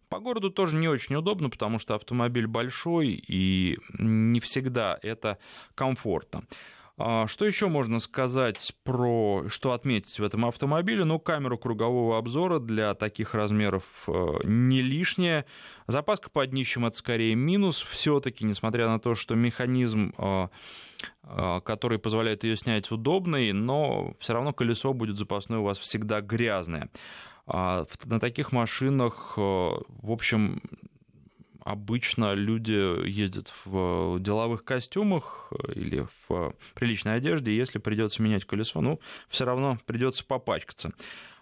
По 0.09 0.21
городу 0.21 0.51
тоже 0.51 0.77
не 0.77 0.89
очень 0.89 1.17
удобно, 1.17 1.51
потому 1.51 1.79
что 1.79 1.95
автомобиль 1.95 2.47
большой 2.47 3.09
и 3.27 3.79
не 3.99 4.41
всегда 4.41 4.99
это 5.03 5.39
комфортно. 5.75 6.45
А, 6.99 7.27
что 7.27 7.45
еще 7.45 7.69
можно 7.69 7.99
сказать 7.99 8.73
про, 8.83 9.45
что 9.49 9.73
отметить 9.73 10.19
в 10.19 10.25
этом 10.25 10.47
автомобиле? 10.47 11.05
Ну, 11.05 11.19
камеру 11.19 11.59
кругового 11.59 12.17
обзора 12.17 12.59
для 12.59 12.95
таких 12.95 13.35
размеров 13.35 14.09
э, 14.09 14.39
не 14.45 14.81
лишняя. 14.81 15.45
Запаска 15.87 16.31
под 16.31 16.51
днищем 16.51 16.87
это 16.87 16.97
скорее 16.97 17.35
минус 17.35 17.83
все-таки, 17.83 18.47
несмотря 18.47 18.89
на 18.89 18.99
то, 18.99 19.15
что 19.15 19.35
механизм 19.35 20.15
э, 20.17 20.49
э, 21.25 21.61
который 21.65 21.99
позволяет 21.99 22.45
ее 22.45 22.57
снять 22.57 22.91
удобный, 22.91 23.53
но 23.53 24.15
все 24.19 24.33
равно 24.33 24.55
колесо 24.55 24.95
будет 24.95 25.19
запасное 25.19 25.59
у 25.59 25.65
вас 25.65 25.79
всегда 25.79 26.23
грязное. 26.23 26.89
А 27.47 27.87
на 28.05 28.19
таких 28.19 28.53
машинах, 28.53 29.35
э, 29.37 29.41
в 29.41 30.11
общем, 30.11 30.61
обычно 31.61 32.35
люди 32.35 33.09
ездят 33.09 33.53
в 33.65 34.19
деловых 34.21 34.65
костюмах 34.65 35.53
э, 35.53 35.73
или 35.75 36.07
в 36.29 36.55
приличной 36.75 37.17
одежде, 37.17 37.53
и 37.53 37.57
если 37.57 37.79
придется 37.79 38.23
менять 38.23 38.45
колесо, 38.45 38.81
ну, 38.81 39.01
все 39.29 39.45
равно 39.45 39.79
придется 39.87 40.25
попачкаться. 40.25 40.93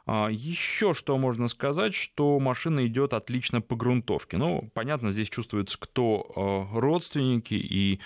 А, 0.07 0.29
Еще 0.31 0.93
что 0.93 1.17
можно 1.17 1.49
сказать, 1.49 1.95
что 1.95 2.39
машина 2.39 2.87
идет 2.87 3.15
отлично 3.15 3.63
по 3.63 3.75
грунтовке. 3.75 4.37
Ну, 4.37 4.71
понятно, 4.75 5.13
здесь 5.13 5.31
чувствуется, 5.31 5.79
кто 5.79 6.71
э, 6.75 6.79
родственники 6.79 7.55
и 7.55 8.01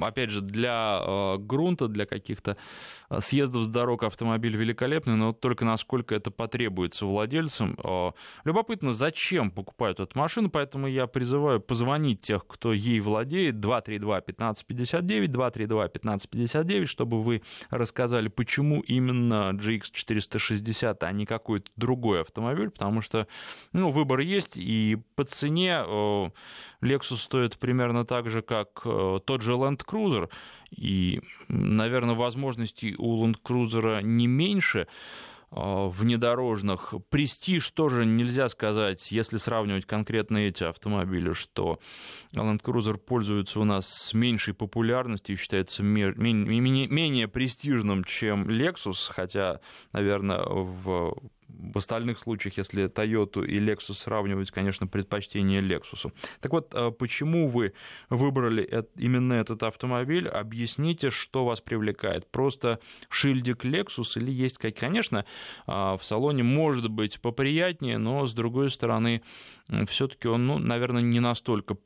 опять 0.00 0.30
же, 0.30 0.40
для 0.40 1.00
э, 1.00 1.38
грунта, 1.38 1.88
для 1.88 2.06
каких-то 2.06 2.52
э, 2.52 2.56
съездов 3.20 3.64
с 3.64 3.68
дорог 3.68 4.02
автомобиль 4.02 4.56
великолепный, 4.56 5.16
но 5.16 5.28
вот 5.28 5.40
только 5.40 5.64
насколько 5.64 6.14
это 6.14 6.30
потребуется 6.30 7.06
владельцам. 7.06 7.76
Э, 7.82 8.12
любопытно, 8.44 8.92
зачем 8.92 9.50
покупают 9.50 10.00
эту 10.00 10.18
машину, 10.18 10.50
поэтому 10.50 10.86
я 10.86 11.06
призываю 11.06 11.60
позвонить 11.60 12.20
тех, 12.20 12.46
кто 12.46 12.72
ей 12.72 13.00
владеет, 13.00 13.56
232-1559, 13.56 15.26
232-1559, 15.28 16.86
чтобы 16.86 17.22
вы 17.22 17.42
рассказали, 17.70 18.28
почему 18.28 18.80
именно 18.80 19.52
GX460, 19.54 20.98
а 21.00 21.12
не 21.12 21.26
какой-то 21.26 21.70
другой 21.76 22.20
автомобиль, 22.20 22.70
потому 22.70 23.00
что 23.00 23.26
ну, 23.72 23.90
выбор 23.90 24.20
есть, 24.20 24.56
и 24.56 24.98
по 25.14 25.24
цене 25.24 25.82
Lexus 26.82 27.16
стоит 27.16 27.58
примерно 27.58 28.04
так 28.04 28.28
же, 28.30 28.42
как 28.42 28.82
тот 28.82 29.42
же 29.42 29.52
Land 29.52 29.84
Cruiser, 29.84 30.30
и, 30.70 31.20
наверное, 31.48 32.14
возможностей 32.14 32.94
у 32.98 33.24
Land 33.24 33.36
Cruiser 33.44 34.02
не 34.02 34.26
меньше 34.26 34.86
а, 35.50 35.88
внедорожных. 35.88 36.94
Престиж 37.08 37.70
тоже 37.70 38.04
нельзя 38.04 38.48
сказать, 38.48 39.10
если 39.10 39.38
сравнивать 39.38 39.86
конкретно 39.86 40.38
эти 40.38 40.64
автомобили, 40.64 41.32
что 41.32 41.78
Land 42.34 42.62
Cruiser 42.62 42.98
пользуется 42.98 43.60
у 43.60 43.64
нас 43.64 43.88
с 43.88 44.12
меньшей 44.12 44.52
популярностью 44.52 45.34
и 45.34 45.38
считается 45.38 45.82
менее, 45.82 47.28
престижным, 47.28 48.04
чем 48.04 48.48
Lexus, 48.48 49.10
хотя, 49.10 49.60
наверное, 49.92 50.42
в 50.44 51.16
в 51.48 51.78
остальных 51.78 52.18
случаях, 52.18 52.58
если 52.58 52.88
Toyota 52.88 53.44
и 53.44 53.58
Lexus 53.58 53.94
сравнивать, 53.94 54.50
конечно, 54.50 54.86
предпочтение 54.86 55.60
Lexus. 55.60 56.12
Так 56.40 56.52
вот, 56.52 56.72
э, 56.74 56.90
почему 56.90 57.48
вы 57.48 57.72
выбрали 58.10 58.84
именно 58.96 59.34
этот 59.34 59.62
автомобиль? 59.62 60.28
Объясните, 60.28 61.10
что 61.10 61.44
вас 61.44 61.60
привлекает. 61.60 62.30
Просто 62.30 62.80
шильдик 63.08 63.64
Lexus 63.64 64.16
или 64.16 64.30
есть 64.30 64.58
как, 64.58 64.76
конечно, 64.76 65.24
в 65.66 66.00
салоне 66.02 66.42
может 66.42 66.90
быть 66.90 67.20
поприятнее, 67.20 67.98
но 67.98 68.26
с 68.26 68.32
другой 68.32 68.70
стороны, 68.70 69.22
все-таки 69.88 70.28
он, 70.28 70.46
ну, 70.46 70.58
наверное, 70.58 71.02
не 71.02 71.20
настолько 71.20 71.76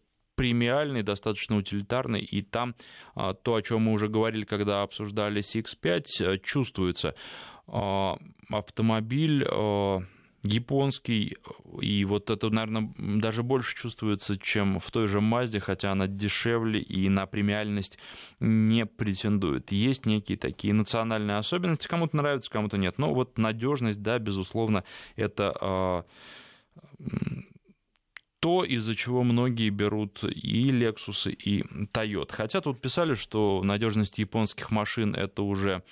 премиальный, 0.43 1.05
достаточно 1.05 1.57
утилитарный, 1.57 2.21
и 2.21 2.43
там 2.43 2.75
а, 3.15 3.33
то, 3.33 3.55
о 3.55 3.63
чем 3.63 3.83
мы 3.83 3.93
уже 3.93 4.09
говорили, 4.09 4.45
когда 4.45 4.83
обсуждали 4.83 5.41
CX-5, 5.41 6.05
э, 6.19 6.39
чувствуется. 6.39 7.15
А, 7.69 8.19
автомобиль 8.49 9.47
а, 9.49 10.03
японский, 10.43 11.37
и 11.81 12.05
вот 12.05 12.29
это, 12.29 12.51
наверное, 12.51 12.93
даже 12.99 13.45
больше 13.45 13.77
чувствуется, 13.77 14.37
чем 14.37 14.81
в 14.81 14.91
той 14.91 15.07
же 15.07 15.21
Мазде, 15.21 15.61
хотя 15.61 15.93
она 15.93 16.09
дешевле 16.09 16.81
и 16.81 17.09
на 17.09 17.27
премиальность 17.27 17.97
не 18.41 18.85
претендует. 18.85 19.71
Есть 19.71 20.07
некие 20.07 20.37
такие 20.37 20.75
национальные 20.75 21.37
особенности, 21.37 21.87
кому-то 21.87 22.17
нравится, 22.17 22.51
кому-то 22.51 22.79
нет. 22.79 22.99
Но 22.99 23.15
вот 23.15 23.39
надежность, 23.39 24.03
да, 24.03 24.19
безусловно, 24.19 24.83
это 25.15 26.05
то, 28.43 28.65
из-за 28.65 28.97
чего 28.97 29.23
многие 29.23 29.71
берут 29.71 30.25
и 30.25 30.71
Lexus, 30.71 31.31
и 31.31 31.63
Toyota. 31.93 32.33
Хотя 32.33 32.61
тут 32.61 32.81
писали, 32.81 33.15
что 33.15 33.63
надежность 33.63 34.19
японских 34.19 34.73
машин 34.73 35.15
это 35.15 35.43
уже 35.43 35.85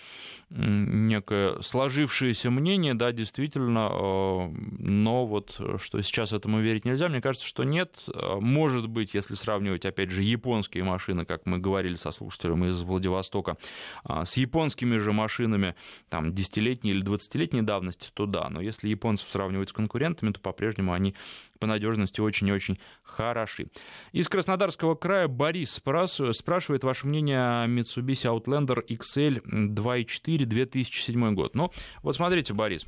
некое 0.51 1.61
сложившееся 1.63 2.51
мнение, 2.51 2.95
да, 2.95 3.13
действительно, 3.13 3.89
э, 3.93 4.49
но 4.79 5.27
вот 5.27 5.61
что 5.79 6.03
сейчас 6.03 6.33
этому 6.33 6.61
верить 6.61 6.85
нельзя, 6.85 7.09
мне 7.09 7.21
кажется, 7.21 7.47
что 7.47 7.65
нет. 7.65 7.95
Может 8.41 8.89
быть, 8.89 9.15
если 9.15 9.35
сравнивать, 9.35 9.85
опять 9.87 10.11
же, 10.11 10.23
японские 10.23 10.85
машины, 10.85 11.25
как 11.25 11.47
мы 11.47 11.59
говорили 11.59 11.95
со 11.95 12.11
слушателем 12.11 12.65
из 12.65 12.81
Владивостока, 12.83 13.57
а, 14.05 14.25
с 14.25 14.37
японскими 14.37 14.97
же 14.97 15.13
машинами, 15.13 15.75
там, 16.09 16.35
десятилетней 16.35 16.93
или 16.93 17.01
двадцатилетней 17.01 17.63
давности, 17.63 18.11
то 18.13 18.27
да, 18.27 18.49
но 18.51 18.61
если 18.61 18.89
японцев 18.89 19.29
сравнивать 19.29 19.71
с 19.71 19.73
конкурентами, 19.73 20.33
то 20.33 20.41
по-прежнему 20.41 20.93
они 20.93 21.15
по 21.61 21.67
надежности 21.67 22.21
очень 22.21 22.49
и 22.49 22.53
очень 22.53 22.81
хороши. 23.03 23.69
Из 24.13 24.29
Краснодарского 24.29 24.95
края 24.95 25.29
Борис 25.29 25.73
спрашивает 25.73 26.85
ваше 26.85 27.07
мнение 27.07 27.39
о 27.39 27.67
Mitsubishi 27.69 28.27
Outlander 28.27 28.83
XL 28.87 29.43
2.4 29.45 30.40
2007 30.45 31.35
год. 31.35 31.55
Ну, 31.55 31.71
вот 32.03 32.17
смотрите, 32.17 32.55
Борис, 32.55 32.87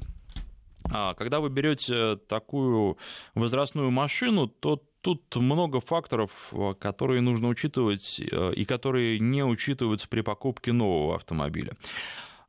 а, 0.91 1.15
когда 1.15 1.41
вы 1.41 1.49
берете 1.49 2.17
такую 2.29 2.99
возрастную 3.35 3.91
машину, 3.91 4.49
то 4.49 4.83
тут 5.01 5.35
много 5.37 5.81
факторов, 5.81 6.53
которые 6.81 7.21
нужно 7.21 7.49
учитывать 7.49 8.21
э, 8.21 8.53
и 8.55 8.65
которые 8.65 9.19
не 9.19 9.45
учитываются 9.45 10.09
при 10.09 10.21
покупке 10.21 10.73
нового 10.73 11.17
автомобиля. 11.17 11.77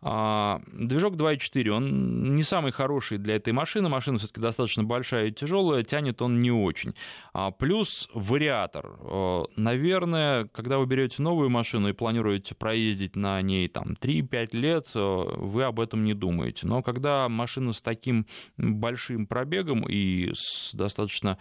А, 0.05 0.61
движок 0.71 1.15
2.4, 1.15 1.69
он 1.69 2.35
не 2.35 2.43
самый 2.43 2.71
хороший 2.71 3.17
для 3.17 3.35
этой 3.35 3.53
машины. 3.53 3.87
Машина 3.87 4.17
все-таки 4.17 4.41
достаточно 4.41 4.83
большая 4.83 5.27
и 5.27 5.31
тяжелая, 5.31 5.83
тянет 5.83 6.21
он 6.21 6.41
не 6.41 6.51
очень. 6.51 6.93
А, 7.33 7.51
плюс 7.51 8.09
вариатор. 8.13 8.97
А, 8.99 9.43
наверное, 9.55 10.45
когда 10.45 10.77
вы 10.77 10.85
берете 10.85 11.21
новую 11.21 11.49
машину 11.49 11.87
и 11.87 11.93
планируете 11.93 12.53
проездить 12.53 13.15
на 13.15 13.41
ней 13.41 13.69
там 13.69 13.95
3-5 13.99 14.49
лет, 14.51 14.87
вы 14.93 15.63
об 15.63 15.79
этом 15.79 16.03
не 16.03 16.13
думаете. 16.13 16.67
Но 16.67 16.81
когда 16.83 17.29
машина 17.29 17.71
с 17.71 17.81
таким 17.81 18.27
большим 18.57 19.25
пробегом 19.25 19.87
и 19.87 20.31
с 20.33 20.73
достаточно 20.73 21.37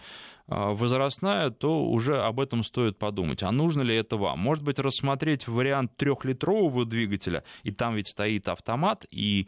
возрастная, 0.47 1.49
то 1.49 1.85
уже 1.85 2.21
об 2.21 2.39
этом 2.39 2.63
стоит 2.63 2.97
подумать. 2.97 3.43
А 3.43 3.51
нужно 3.51 3.81
ли 3.81 3.95
это 3.95 4.17
вам? 4.17 4.39
Может 4.39 4.63
быть, 4.63 4.79
рассмотреть 4.79 5.47
вариант 5.47 5.95
трехлитрового 5.95 6.85
двигателя, 6.85 7.43
и 7.63 7.71
там 7.71 7.95
ведь 7.95 8.07
стоит 8.07 8.49
автомат, 8.49 9.05
и 9.09 9.47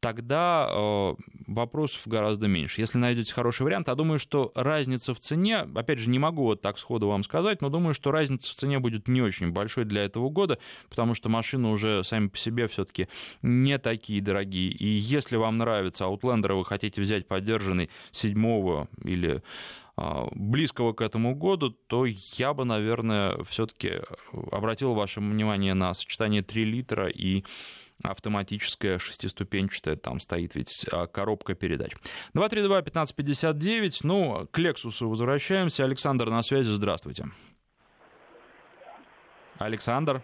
тогда 0.00 0.68
э, 0.70 1.14
вопросов 1.46 2.02
гораздо 2.06 2.48
меньше. 2.48 2.80
Если 2.80 2.98
найдете 2.98 3.32
хороший 3.32 3.62
вариант, 3.62 3.88
я 3.88 3.94
думаю, 3.94 4.18
что 4.18 4.52
разница 4.54 5.14
в 5.14 5.20
цене, 5.20 5.66
опять 5.74 5.98
же, 5.98 6.10
не 6.10 6.18
могу 6.18 6.44
вот 6.44 6.60
так 6.60 6.78
сходу 6.78 7.08
вам 7.08 7.24
сказать, 7.24 7.60
но 7.60 7.70
думаю, 7.70 7.94
что 7.94 8.12
разница 8.12 8.52
в 8.52 8.54
цене 8.54 8.78
будет 8.78 9.08
не 9.08 9.22
очень 9.22 9.50
большой 9.50 9.84
для 9.84 10.04
этого 10.04 10.28
года, 10.28 10.58
потому 10.88 11.14
что 11.14 11.28
машины 11.28 11.68
уже 11.68 12.04
сами 12.04 12.28
по 12.28 12.36
себе 12.36 12.68
все-таки 12.68 13.08
не 13.42 13.78
такие 13.78 14.20
дорогие. 14.20 14.70
И 14.70 14.86
если 14.86 15.36
вам 15.36 15.58
нравится 15.58 16.04
Outlander, 16.04 16.54
вы 16.54 16.64
хотите 16.64 17.00
взять 17.00 17.26
поддержанный 17.26 17.90
седьмого 18.12 18.88
или 19.02 19.36
а, 19.36 19.40
близкого 19.96 20.92
к 20.92 21.00
этому 21.00 21.34
году, 21.34 21.70
то 21.70 22.04
я 22.06 22.52
бы, 22.52 22.64
наверное, 22.64 23.42
все-таки 23.44 24.02
обратил 24.52 24.94
ваше 24.94 25.20
внимание 25.20 25.74
на 25.74 25.94
сочетание 25.94 26.42
3 26.42 26.64
литра 26.64 27.08
и 27.08 27.44
автоматическая 28.02 28.98
шестиступенчатая, 28.98 29.96
там 29.96 30.20
стоит 30.20 30.54
ведь 30.54 30.86
а, 30.92 31.06
коробка 31.06 31.54
передач. 31.54 31.92
232-1559, 32.34 34.00
ну, 34.02 34.46
к 34.50 34.58
Лексусу 34.58 35.08
возвращаемся. 35.08 35.84
Александр 35.84 36.28
на 36.28 36.42
связи, 36.42 36.70
здравствуйте. 36.70 37.30
Александр? 39.58 40.22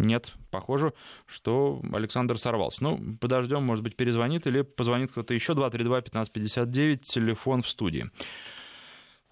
Нет, 0.00 0.32
похоже, 0.50 0.94
что 1.26 1.80
Александр 1.92 2.38
сорвался. 2.38 2.82
Ну, 2.82 3.16
подождем, 3.20 3.62
может 3.62 3.84
быть, 3.84 3.96
перезвонит 3.96 4.46
или 4.46 4.62
позвонит 4.62 5.12
кто-то 5.12 5.34
еще. 5.34 5.52
232-1559, 5.52 6.96
телефон 6.96 7.62
в 7.62 7.68
студии. 7.68 8.10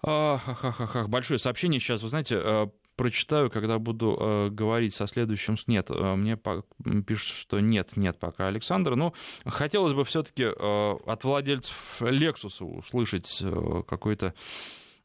Ах, 0.01 0.47
ах, 0.47 0.63
ах, 0.63 0.95
ах, 0.95 1.09
большое 1.09 1.39
сообщение 1.39 1.79
сейчас, 1.79 2.03
вы 2.03 2.09
знаете, 2.09 2.39
э, 2.41 2.67
прочитаю, 2.95 3.49
когда 3.49 3.79
буду 3.79 4.15
э, 4.19 4.49
говорить 4.49 4.93
со 4.93 5.07
следующим 5.07 5.57
с 5.57 5.67
нет. 5.67 5.89
Мне 5.89 6.37
по- 6.37 6.63
пишут, 7.05 7.35
что 7.35 7.59
нет, 7.59 7.97
нет 7.97 8.19
пока 8.19 8.47
Александр. 8.47 8.95
Но 8.95 9.13
ну, 9.45 9.51
хотелось 9.51 9.93
бы 9.93 10.05
все-таки 10.05 10.43
э, 10.43 10.95
от 11.05 11.23
владельцев 11.23 11.97
Lexus 11.99 12.63
услышать 12.63 13.39
э, 13.41 13.83
какой-то 13.87 14.33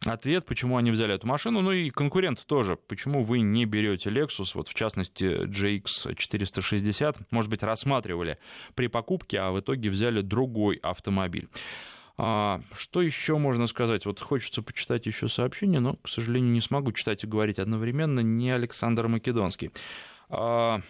ответ, 0.05 0.47
почему 0.47 0.77
они 0.77 0.91
взяли 0.91 1.15
эту 1.15 1.27
машину. 1.27 1.61
Ну 1.61 1.73
и 1.73 1.91
конкурент 1.91 2.45
тоже. 2.47 2.77
Почему 2.77 3.23
вы 3.23 3.41
не 3.41 3.65
берете 3.65 4.11
Lexus, 4.11 4.53
вот 4.55 4.69
в 4.69 4.75
частности 4.75 5.45
GX 5.47 6.15
460, 6.17 7.33
может 7.33 7.51
быть, 7.51 7.63
рассматривали 7.63 8.39
при 8.75 8.87
покупке, 8.87 9.39
а 9.41 9.51
в 9.51 9.61
итоге 9.61 9.91
взяли 9.91 10.21
другой 10.21 10.77
автомобиль. 10.77 11.49
А, 12.17 12.61
что 12.73 13.03
еще 13.03 13.39
можно 13.39 13.67
сказать? 13.67 14.07
Вот 14.07 14.21
хочется 14.21 14.63
почитать 14.63 15.07
еще 15.07 15.29
сообщение, 15.29 15.81
но, 15.81 15.95
к 15.95 16.09
сожалению, 16.09 16.53
не 16.53 16.61
смогу 16.61 16.93
читать 16.93 17.25
и 17.25 17.27
говорить 17.27 17.59
одновременно. 17.59 18.21
Не 18.21 18.51
Александр 18.51 19.09
Македонский. 19.09 19.71
А 20.29 20.81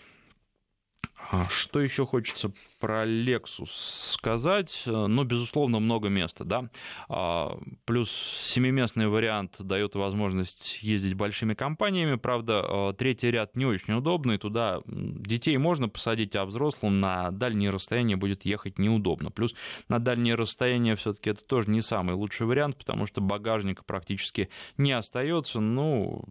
что 1.49 1.81
еще 1.81 2.07
хочется 2.07 2.53
про 2.81 3.07
Lexus 3.07 3.68
сказать? 3.68 4.83
Ну, 4.87 5.25
безусловно, 5.25 5.81
много 5.81 6.09
места, 6.09 6.45
да. 6.45 6.68
А, 7.09 7.59
плюс 7.85 8.11
семиместный 8.11 9.09
вариант 9.09 9.57
дает 9.59 9.95
возможность 9.95 10.83
ездить 10.83 11.14
большими 11.14 11.55
компаниями. 11.55 12.16
Правда, 12.16 12.62
а, 12.64 12.93
третий 12.93 13.31
ряд 13.31 13.57
не 13.57 13.66
очень 13.66 13.95
удобный. 13.95 14.39
Туда 14.39 14.81
детей 14.87 15.57
можно 15.57 15.89
посадить, 15.89 16.37
а 16.37 16.45
взрослым 16.45 17.01
на 17.01 17.31
дальние 17.31 17.70
расстояния 17.70 18.16
будет 18.16 18.45
ехать 18.45 18.79
неудобно. 18.79 19.31
Плюс 19.31 19.55
на 19.89 19.99
дальние 19.99 20.35
расстояния 20.35 20.97
все-таки 20.97 21.31
это 21.31 21.43
тоже 21.45 21.70
не 21.70 21.81
самый 21.81 22.14
лучший 22.14 22.47
вариант, 22.47 22.77
потому 22.77 23.07
что 23.07 23.20
багажника 23.20 23.83
практически 23.85 24.51
не 24.77 24.93
остается. 24.93 25.61
Ну, 25.61 26.25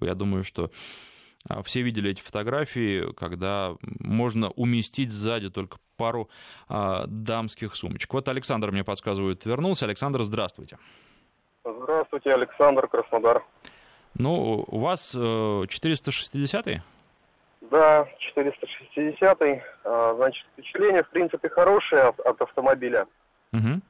я 0.00 0.14
думаю, 0.14 0.44
что 0.44 0.64
а, 0.64 0.70
все 1.64 1.82
видели 1.82 2.10
эти 2.10 2.20
фотографии, 2.20 3.12
когда 3.14 3.74
можно 4.00 4.50
уместить 4.50 5.10
сзади 5.10 5.50
только 5.50 5.78
пару 5.96 6.28
а, 6.68 7.04
дамских 7.06 7.74
сумочек. 7.74 8.12
Вот 8.12 8.28
Александр 8.28 8.70
мне 8.70 8.84
подсказывает, 8.84 9.44
вернулся. 9.44 9.86
Александр, 9.86 10.22
здравствуйте. 10.22 10.78
Здравствуйте, 11.64 12.32
Александр, 12.32 12.86
Краснодар. 12.86 13.44
Ну, 14.14 14.64
у 14.66 14.78
вас 14.78 15.14
460-й? 15.14 16.74
Э, 16.76 16.80
да, 17.70 18.08
460-й. 18.36 19.62
А, 19.84 20.14
значит, 20.14 20.46
впечатление, 20.52 21.02
в 21.02 21.08
принципе, 21.08 21.48
хорошее 21.48 22.02
от, 22.02 22.20
от 22.20 22.40
автомобиля. 22.40 23.06
Угу. 23.52 23.80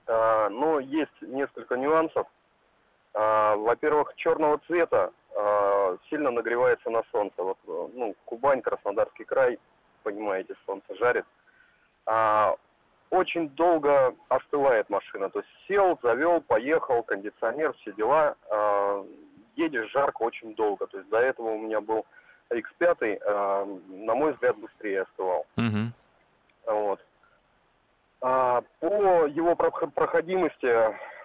Но 0.50 0.80
есть 0.80 1.10
несколько 1.22 1.76
нюансов. 1.76 2.26
Во-первых, 3.14 4.12
черного 4.16 4.60
цвета 4.66 5.10
э, 5.25 5.25
сильно 6.08 6.30
нагревается 6.30 6.90
на 6.90 7.02
солнце. 7.12 7.42
Вот, 7.42 7.58
э, 7.66 7.88
ну, 7.94 8.14
Кубань, 8.24 8.62
Краснодарский 8.62 9.24
край, 9.24 9.58
понимаете, 10.02 10.54
солнце 10.64 10.94
жарит. 10.96 11.26
А, 12.06 12.54
очень 13.10 13.48
долго 13.50 14.14
остывает 14.28 14.88
машина. 14.88 15.28
То 15.30 15.40
есть 15.40 15.50
сел, 15.68 15.98
завел, 16.02 16.40
поехал, 16.40 17.02
кондиционер, 17.02 17.72
все 17.74 17.92
дела. 17.92 18.36
А, 18.50 19.04
едешь 19.56 19.90
жарко 19.90 20.22
очень 20.22 20.54
долго. 20.54 20.86
То 20.86 20.98
есть 20.98 21.10
до 21.10 21.18
этого 21.18 21.50
у 21.50 21.58
меня 21.58 21.80
был 21.80 22.06
X5, 22.50 23.18
а, 23.26 23.64
на 23.88 24.14
мой 24.14 24.32
взгляд, 24.32 24.56
быстрее 24.56 25.02
остывал. 25.02 25.46
Угу. 25.56 25.92
Вот. 26.66 27.00
А, 28.22 28.62
по 28.80 29.26
его 29.26 29.54
проходимости, 29.54 30.66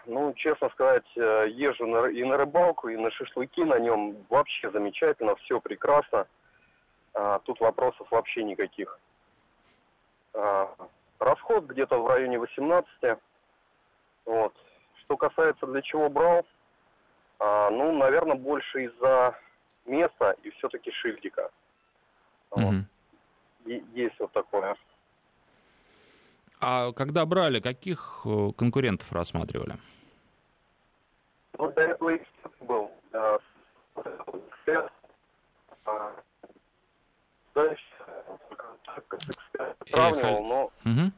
ну, 0.06 0.34
честно 0.34 0.70
сказать, 0.70 1.06
э, 1.16 1.48
езжу 1.50 1.86
на, 1.86 2.06
и 2.08 2.24
на 2.24 2.38
рыбалку, 2.38 2.90
и 2.90 2.98
на 2.98 3.12
шашлыки 3.12 3.64
на 3.64 3.80
нем 3.80 4.18
вообще 4.30 4.70
замечательно, 4.72 5.36
все 5.36 5.60
прекрасно. 5.60 6.28
А, 7.14 7.40
тут 7.40 7.60
вопросов 7.60 8.08
вообще 8.12 8.44
никаких. 8.44 9.00
А, 10.34 10.74
расход 11.20 11.66
где-то 11.66 11.98
в 11.98 12.08
районе 12.08 12.40
18. 12.40 13.20
Вот. 14.26 14.54
Что 15.02 15.18
касается 15.18 15.68
для 15.68 15.82
чего 15.82 16.10
брал, 16.10 16.46
а, 17.40 17.70
ну, 17.70 17.92
наверное, 17.92 18.36
больше 18.36 18.86
из-за 18.86 19.38
места 19.86 20.36
и 20.44 20.52
все-таки 20.52 20.92
шильдика. 20.92 21.50
Mm-hmm. 22.52 22.84
Вот. 23.66 23.82
Есть 23.94 24.20
вот 24.20 24.32
такое. 24.32 24.76
А 26.62 26.92
когда 26.94 27.26
брали, 27.26 27.60
каких 27.60 28.22
э, 28.24 28.52
конкурентов 28.56 29.12
рассматривали? 29.12 29.78
Вот 31.58 31.74
до 31.74 31.82
этого 31.82 32.20
был. 32.62 32.92
А, 33.14 33.40
сравнивал, 39.90 40.44
но 40.44 40.72
угу. 40.86 41.12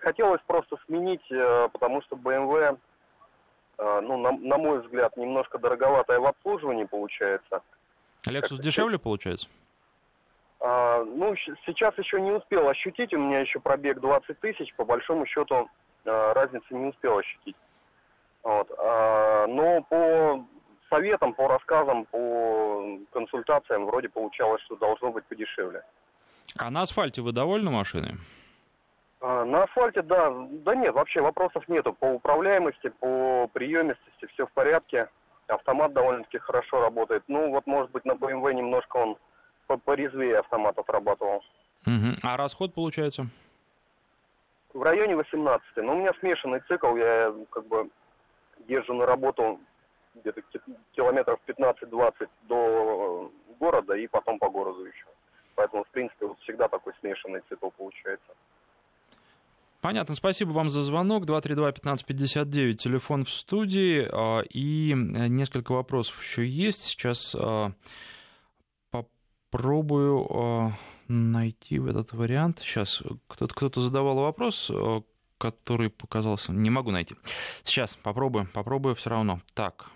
хотелось 0.00 0.40
просто 0.46 0.76
сменить, 0.86 1.20
э, 1.30 1.68
потому 1.72 2.00
что 2.02 2.16
BMW, 2.16 2.78
э, 3.78 4.00
ну, 4.02 4.16
на, 4.18 4.32
на 4.32 4.56
мой 4.56 4.82
взгляд, 4.82 5.16
немножко 5.16 5.58
дороговатая 5.58 6.20
в 6.20 6.26
обслуживании 6.26 6.84
получается. 6.84 7.60
Lexus 8.26 8.60
дешевле 8.60 8.98
получается? 8.98 9.48
А, 10.68 11.04
ну, 11.04 11.36
сейчас 11.64 11.96
еще 11.96 12.20
не 12.20 12.32
успел 12.32 12.68
ощутить, 12.68 13.14
у 13.14 13.18
меня 13.18 13.38
еще 13.38 13.60
пробег 13.60 14.00
20 14.00 14.40
тысяч, 14.40 14.74
по 14.74 14.84
большому 14.84 15.24
счету 15.24 15.70
а, 16.04 16.34
разницы 16.34 16.66
не 16.74 16.86
успел 16.86 17.18
ощутить. 17.18 17.54
Вот. 18.42 18.68
А, 18.76 19.46
но 19.46 19.82
по 19.82 20.44
советам, 20.90 21.34
по 21.34 21.46
рассказам, 21.46 22.04
по 22.06 22.98
консультациям 23.12 23.86
вроде 23.86 24.08
получалось, 24.08 24.60
что 24.62 24.74
должно 24.74 25.12
быть 25.12 25.24
подешевле. 25.26 25.84
А 26.58 26.68
на 26.70 26.82
асфальте 26.82 27.22
вы 27.22 27.30
довольны 27.30 27.70
машиной? 27.70 28.16
На 29.20 29.62
асфальте, 29.62 30.02
да. 30.02 30.32
Да 30.50 30.74
нет, 30.74 30.94
вообще 30.94 31.20
вопросов 31.20 31.68
нету. 31.68 31.92
По 31.92 32.06
управляемости, 32.06 32.88
по 32.88 33.48
приемистости 33.52 34.26
все 34.32 34.46
в 34.46 34.52
порядке. 34.52 35.08
Автомат 35.46 35.92
довольно-таки 35.92 36.38
хорошо 36.38 36.80
работает. 36.80 37.22
Ну, 37.28 37.50
вот, 37.50 37.66
может 37.66 37.92
быть, 37.92 38.04
на 38.04 38.12
BMW 38.12 38.52
немножко 38.52 38.96
он 38.96 39.16
порезвее 39.66 40.38
автомат 40.38 40.78
отрабатывал. 40.78 41.42
Угу. 41.86 42.14
А 42.22 42.36
расход 42.36 42.74
получается? 42.74 43.28
В 44.74 44.82
районе 44.82 45.16
18. 45.16 45.66
Но 45.76 45.94
у 45.94 45.98
меня 45.98 46.12
смешанный 46.20 46.60
цикл. 46.68 46.96
Я 46.96 47.34
как 47.50 47.66
бы 47.66 47.88
езжу 48.68 48.94
на 48.94 49.06
работу 49.06 49.60
где-то 50.14 50.42
километров 50.92 51.40
15-20 51.46 52.28
до 52.48 53.30
города 53.58 53.94
и 53.94 54.06
потом 54.06 54.38
по 54.38 54.48
городу 54.48 54.84
еще. 54.84 55.06
Поэтому, 55.54 55.84
в 55.84 55.88
принципе, 55.88 56.26
вот 56.26 56.38
всегда 56.40 56.68
такой 56.68 56.92
смешанный 57.00 57.40
цикл 57.48 57.70
получается. 57.70 58.32
Понятно, 59.80 60.14
спасибо 60.14 60.50
вам 60.50 60.68
за 60.68 60.82
звонок. 60.82 61.24
232-1559, 61.24 62.74
телефон 62.74 63.24
в 63.24 63.30
студии. 63.30 64.06
А, 64.10 64.42
и 64.50 64.92
несколько 64.94 65.72
вопросов 65.72 66.20
еще 66.22 66.46
есть. 66.46 66.84
Сейчас 66.84 67.34
а, 67.34 67.70
попробую 69.56 70.26
а, 70.30 70.72
найти 71.08 71.76
этот 71.76 72.12
вариант. 72.12 72.60
Сейчас 72.60 73.02
кто-то 73.26 73.54
кто 73.54 73.80
задавал 73.80 74.16
вопрос, 74.16 74.70
который 75.38 75.88
показался... 75.88 76.52
Не 76.52 76.68
могу 76.68 76.90
найти. 76.90 77.16
Сейчас 77.62 77.96
попробую, 77.96 78.48
попробую 78.52 78.94
все 78.94 79.10
равно. 79.10 79.40
Так. 79.54 79.86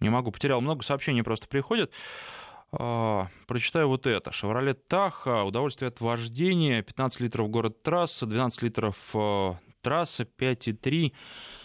Не 0.00 0.10
могу, 0.10 0.32
потерял 0.32 0.60
много 0.60 0.82
сообщений, 0.82 1.22
просто 1.22 1.48
приходят. 1.48 1.92
А, 2.72 3.28
прочитаю 3.46 3.88
вот 3.88 4.06
это. 4.06 4.32
«Шевроле 4.32 4.74
Таха», 4.74 5.44
удовольствие 5.44 5.88
от 5.88 6.00
вождения, 6.00 6.82
15 6.82 7.20
литров 7.20 7.50
город-трасса, 7.50 8.26
12 8.26 8.62
литров 8.62 8.96
а, 9.14 9.56
трасса, 9.80 10.22
5,3 10.22 11.12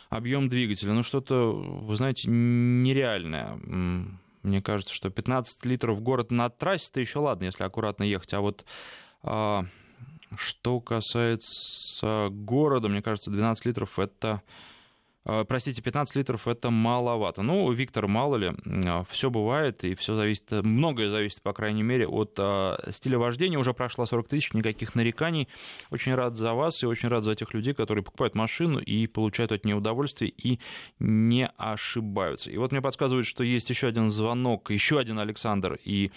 объем 0.10 0.50
двигателя. 0.50 0.94
Ну, 0.94 1.04
что-то, 1.04 1.52
вы 1.52 1.96
знаете, 1.96 2.30
нереальное. 2.30 3.60
Мне 4.48 4.62
кажется, 4.62 4.94
что 4.94 5.10
15 5.10 5.66
литров 5.66 6.02
город 6.02 6.32
на 6.32 6.50
трассе, 6.50 6.88
это 6.90 7.00
еще 7.02 7.20
ладно, 7.20 7.46
если 7.46 7.64
аккуратно 7.64 8.04
ехать. 8.04 8.34
А 8.34 8.40
вот 8.40 8.66
а, 9.22 9.66
что 10.36 10.80
касается 10.80 12.30
города, 12.32 12.88
мне 12.88 13.02
кажется, 13.02 13.30
12 13.30 13.66
литров 13.66 14.00
это 14.00 14.42
простите, 15.48 15.82
15 15.82 16.16
литров 16.16 16.48
это 16.48 16.70
маловато. 16.70 17.42
Ну, 17.42 17.70
Виктор, 17.72 18.08
мало 18.08 18.38
ли, 18.38 18.54
а, 18.86 19.04
все 19.10 19.30
бывает, 19.30 19.84
и 19.84 19.96
все 19.96 20.16
зависит, 20.16 20.52
многое 20.52 21.10
зависит, 21.10 21.42
по 21.42 21.54
крайней 21.54 21.84
мере, 21.84 22.08
от 22.08 22.36
а, 22.40 22.78
стиля 22.92 23.18
вождения. 23.18 23.58
Уже 23.58 23.74
прошло 23.74 24.06
40 24.06 24.28
тысяч, 24.28 24.54
никаких 24.54 24.96
нареканий. 24.96 25.48
Очень 25.92 26.16
рад 26.16 26.38
за 26.38 26.54
вас 26.54 26.84
и 26.84 26.86
очень 26.86 27.10
рад 27.10 27.24
за 27.24 27.36
тех 27.36 27.54
людей, 27.54 27.74
которые 27.74 28.04
покупают 28.04 28.36
машину 28.36 28.80
и 28.80 29.08
получают 29.08 29.52
от 29.52 29.66
нее 29.66 29.76
удовольствие 29.76 30.32
и 30.32 30.60
не 31.00 31.48
ошибаются. 31.58 32.50
И 32.50 32.58
вот 32.58 32.72
мне 32.72 32.82
подсказывают, 32.82 33.28
что 33.28 33.44
есть 33.44 33.70
еще 33.70 33.88
один 33.88 34.12
звонок, 34.12 34.72
еще 34.72 35.00
один 35.00 35.20
Александр, 35.20 35.80
и 35.84 36.12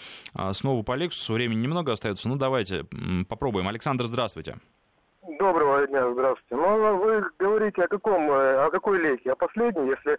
снова 0.53 0.83
по 0.83 0.95
Лексусу. 0.95 1.33
Времени 1.33 1.61
немного 1.61 1.91
остается, 1.91 2.29
ну 2.29 2.35
давайте 2.35 2.85
попробуем. 3.27 3.67
Александр, 3.67 4.07
здравствуйте. 4.07 4.57
Доброго 5.21 5.85
дня, 5.85 6.11
здравствуйте. 6.13 6.55
Ну, 6.55 6.83
а 6.83 6.93
вы 6.93 7.23
говорите 7.37 7.83
о 7.83 7.87
каком, 7.87 8.31
э, 8.31 8.65
о 8.65 8.71
какой 8.71 8.99
лейке? 8.99 9.31
О 9.31 9.35
последней, 9.35 9.89
если 9.89 10.17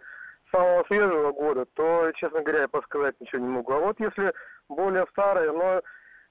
самого 0.49 0.85
свежего 0.85 1.33
года, 1.33 1.65
то, 1.73 2.09
честно 2.15 2.41
говоря, 2.41 2.61
я 2.61 2.67
подсказать 2.69 3.19
ничего 3.19 3.41
не 3.41 3.49
могу. 3.49 3.73
А 3.73 3.79
вот 3.79 3.99
если 3.99 4.33
более 4.69 5.05
старые, 5.11 5.51
но 5.51 5.81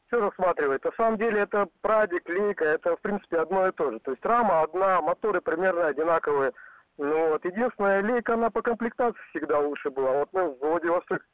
все 0.07 0.21
рассматривает. 0.21 0.85
На 0.85 0.93
самом 0.93 1.19
деле 1.19 1.41
это 1.41 1.69
прадик, 1.83 2.27
лейка, 2.27 2.65
это 2.65 2.97
в 2.97 3.01
принципе 3.03 3.41
одно 3.41 3.69
и 3.69 3.73
то 3.73 3.91
же. 3.91 4.01
То 4.01 4.13
есть 4.13 4.25
рама 4.25 4.63
одна, 4.63 5.03
моторы 5.03 5.43
примерно 5.43 5.89
одинаковые. 5.89 6.53
Ну 6.97 7.29
вот, 7.29 7.45
единственная 7.45 8.03
лейка, 8.03 8.35
она 8.35 8.49
по 8.49 8.63
комплектации 8.63 9.21
всегда 9.31 9.59
лучше 9.59 9.91
была. 9.91 10.13
Вот 10.13 10.29
мы 10.33 10.49
в 10.49 10.59
Владивостоке 10.61 11.25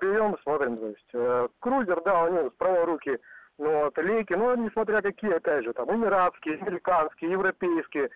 берем, 0.00 0.36
смотрим, 0.44 0.78
то 0.78 0.86
есть, 0.86 1.10
э, 1.14 1.48
крузер, 1.58 2.00
да, 2.04 2.24
у 2.24 2.32
него 2.32 2.50
с 2.50 2.54
правой 2.54 2.84
руки 2.84 3.18
ну, 3.58 3.84
вот, 3.84 3.98
лейки, 3.98 4.32
ну, 4.32 4.54
несмотря 4.56 5.00
какие, 5.00 5.32
опять 5.32 5.64
же, 5.64 5.72
там, 5.72 5.94
эмиратские, 5.94 6.58
американские, 6.58 7.32
европейские, 7.32 8.10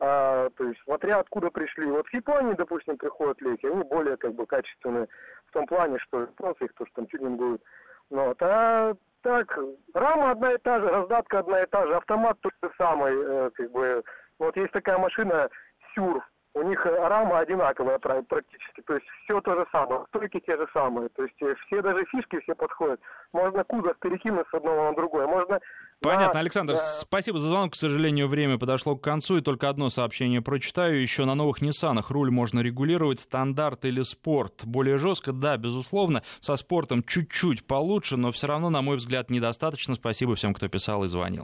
а, 0.00 0.50
то 0.56 0.64
есть, 0.64 0.80
смотря 0.84 1.20
откуда 1.20 1.50
пришли. 1.50 1.86
Вот 1.86 2.06
в 2.06 2.14
Японии, 2.14 2.54
допустим, 2.54 2.96
приходят 2.96 3.40
лейки, 3.40 3.66
они 3.66 3.82
более, 3.84 4.16
как 4.16 4.34
бы, 4.34 4.46
качественные 4.46 5.08
в 5.46 5.52
том 5.52 5.66
плане, 5.66 5.98
что 5.98 6.22
японцы 6.22 6.64
их 6.64 6.74
то, 6.74 6.86
что 6.86 6.94
там 6.96 7.06
тюнингуют. 7.06 7.62
Ну, 8.10 8.26
вот, 8.26 8.38
а 8.40 8.94
так, 9.22 9.58
рама 9.94 10.32
одна 10.32 10.52
и 10.52 10.58
та 10.58 10.80
же, 10.80 10.88
раздатка 10.88 11.38
одна 11.40 11.62
и 11.62 11.66
та 11.66 11.86
же, 11.86 11.94
автомат 11.96 12.38
тот 12.40 12.52
же 12.62 12.70
самый, 12.76 13.14
э, 13.16 13.50
как 13.54 13.70
бы, 13.72 14.04
вот 14.38 14.56
есть 14.56 14.72
такая 14.72 14.98
машина 14.98 15.48
Сюр, 15.94 16.22
у 16.54 16.62
них 16.62 16.84
рама 16.86 17.40
одинаковая 17.40 17.98
практически, 17.98 18.80
то 18.86 18.94
есть 18.94 19.06
все 19.24 19.40
то 19.40 19.54
же 19.54 19.66
самое, 19.72 20.04
стойки 20.08 20.40
те 20.40 20.56
же 20.56 20.66
самые, 20.72 21.08
то 21.10 21.24
есть 21.24 21.34
э, 21.42 21.54
все 21.66 21.82
даже 21.82 22.04
фишки 22.06 22.38
все 22.40 22.54
подходят. 22.54 23.00
Можно 23.32 23.64
кузов 23.64 23.98
перекинуть 23.98 24.46
с 24.50 24.54
одного 24.54 24.84
на 24.84 24.94
другое, 24.94 25.26
можно... 25.26 25.60
Понятно, 26.00 26.34
на... 26.34 26.40
Александр, 26.40 26.74
да. 26.74 26.80
спасибо 26.80 27.40
за 27.40 27.48
звонок, 27.48 27.72
к 27.72 27.76
сожалению, 27.76 28.28
время 28.28 28.58
подошло 28.58 28.94
к 28.94 29.02
концу, 29.02 29.38
и 29.38 29.40
только 29.40 29.68
одно 29.68 29.88
сообщение 29.88 30.42
прочитаю. 30.42 31.00
Еще 31.00 31.24
на 31.24 31.34
новых 31.34 31.60
Ниссанах 31.60 32.10
руль 32.10 32.30
можно 32.30 32.60
регулировать, 32.60 33.20
стандарт 33.20 33.84
или 33.84 34.02
спорт. 34.02 34.64
Более 34.64 34.98
жестко, 34.98 35.32
да, 35.32 35.56
безусловно, 35.56 36.22
со 36.40 36.56
спортом 36.56 37.02
чуть-чуть 37.02 37.66
получше, 37.66 38.16
но 38.16 38.30
все 38.32 38.46
равно, 38.46 38.70
на 38.70 38.82
мой 38.82 38.96
взгляд, 38.96 39.30
недостаточно. 39.30 39.94
Спасибо 39.94 40.34
всем, 40.34 40.54
кто 40.54 40.68
писал 40.68 41.04
и 41.04 41.08
звонил. 41.08 41.42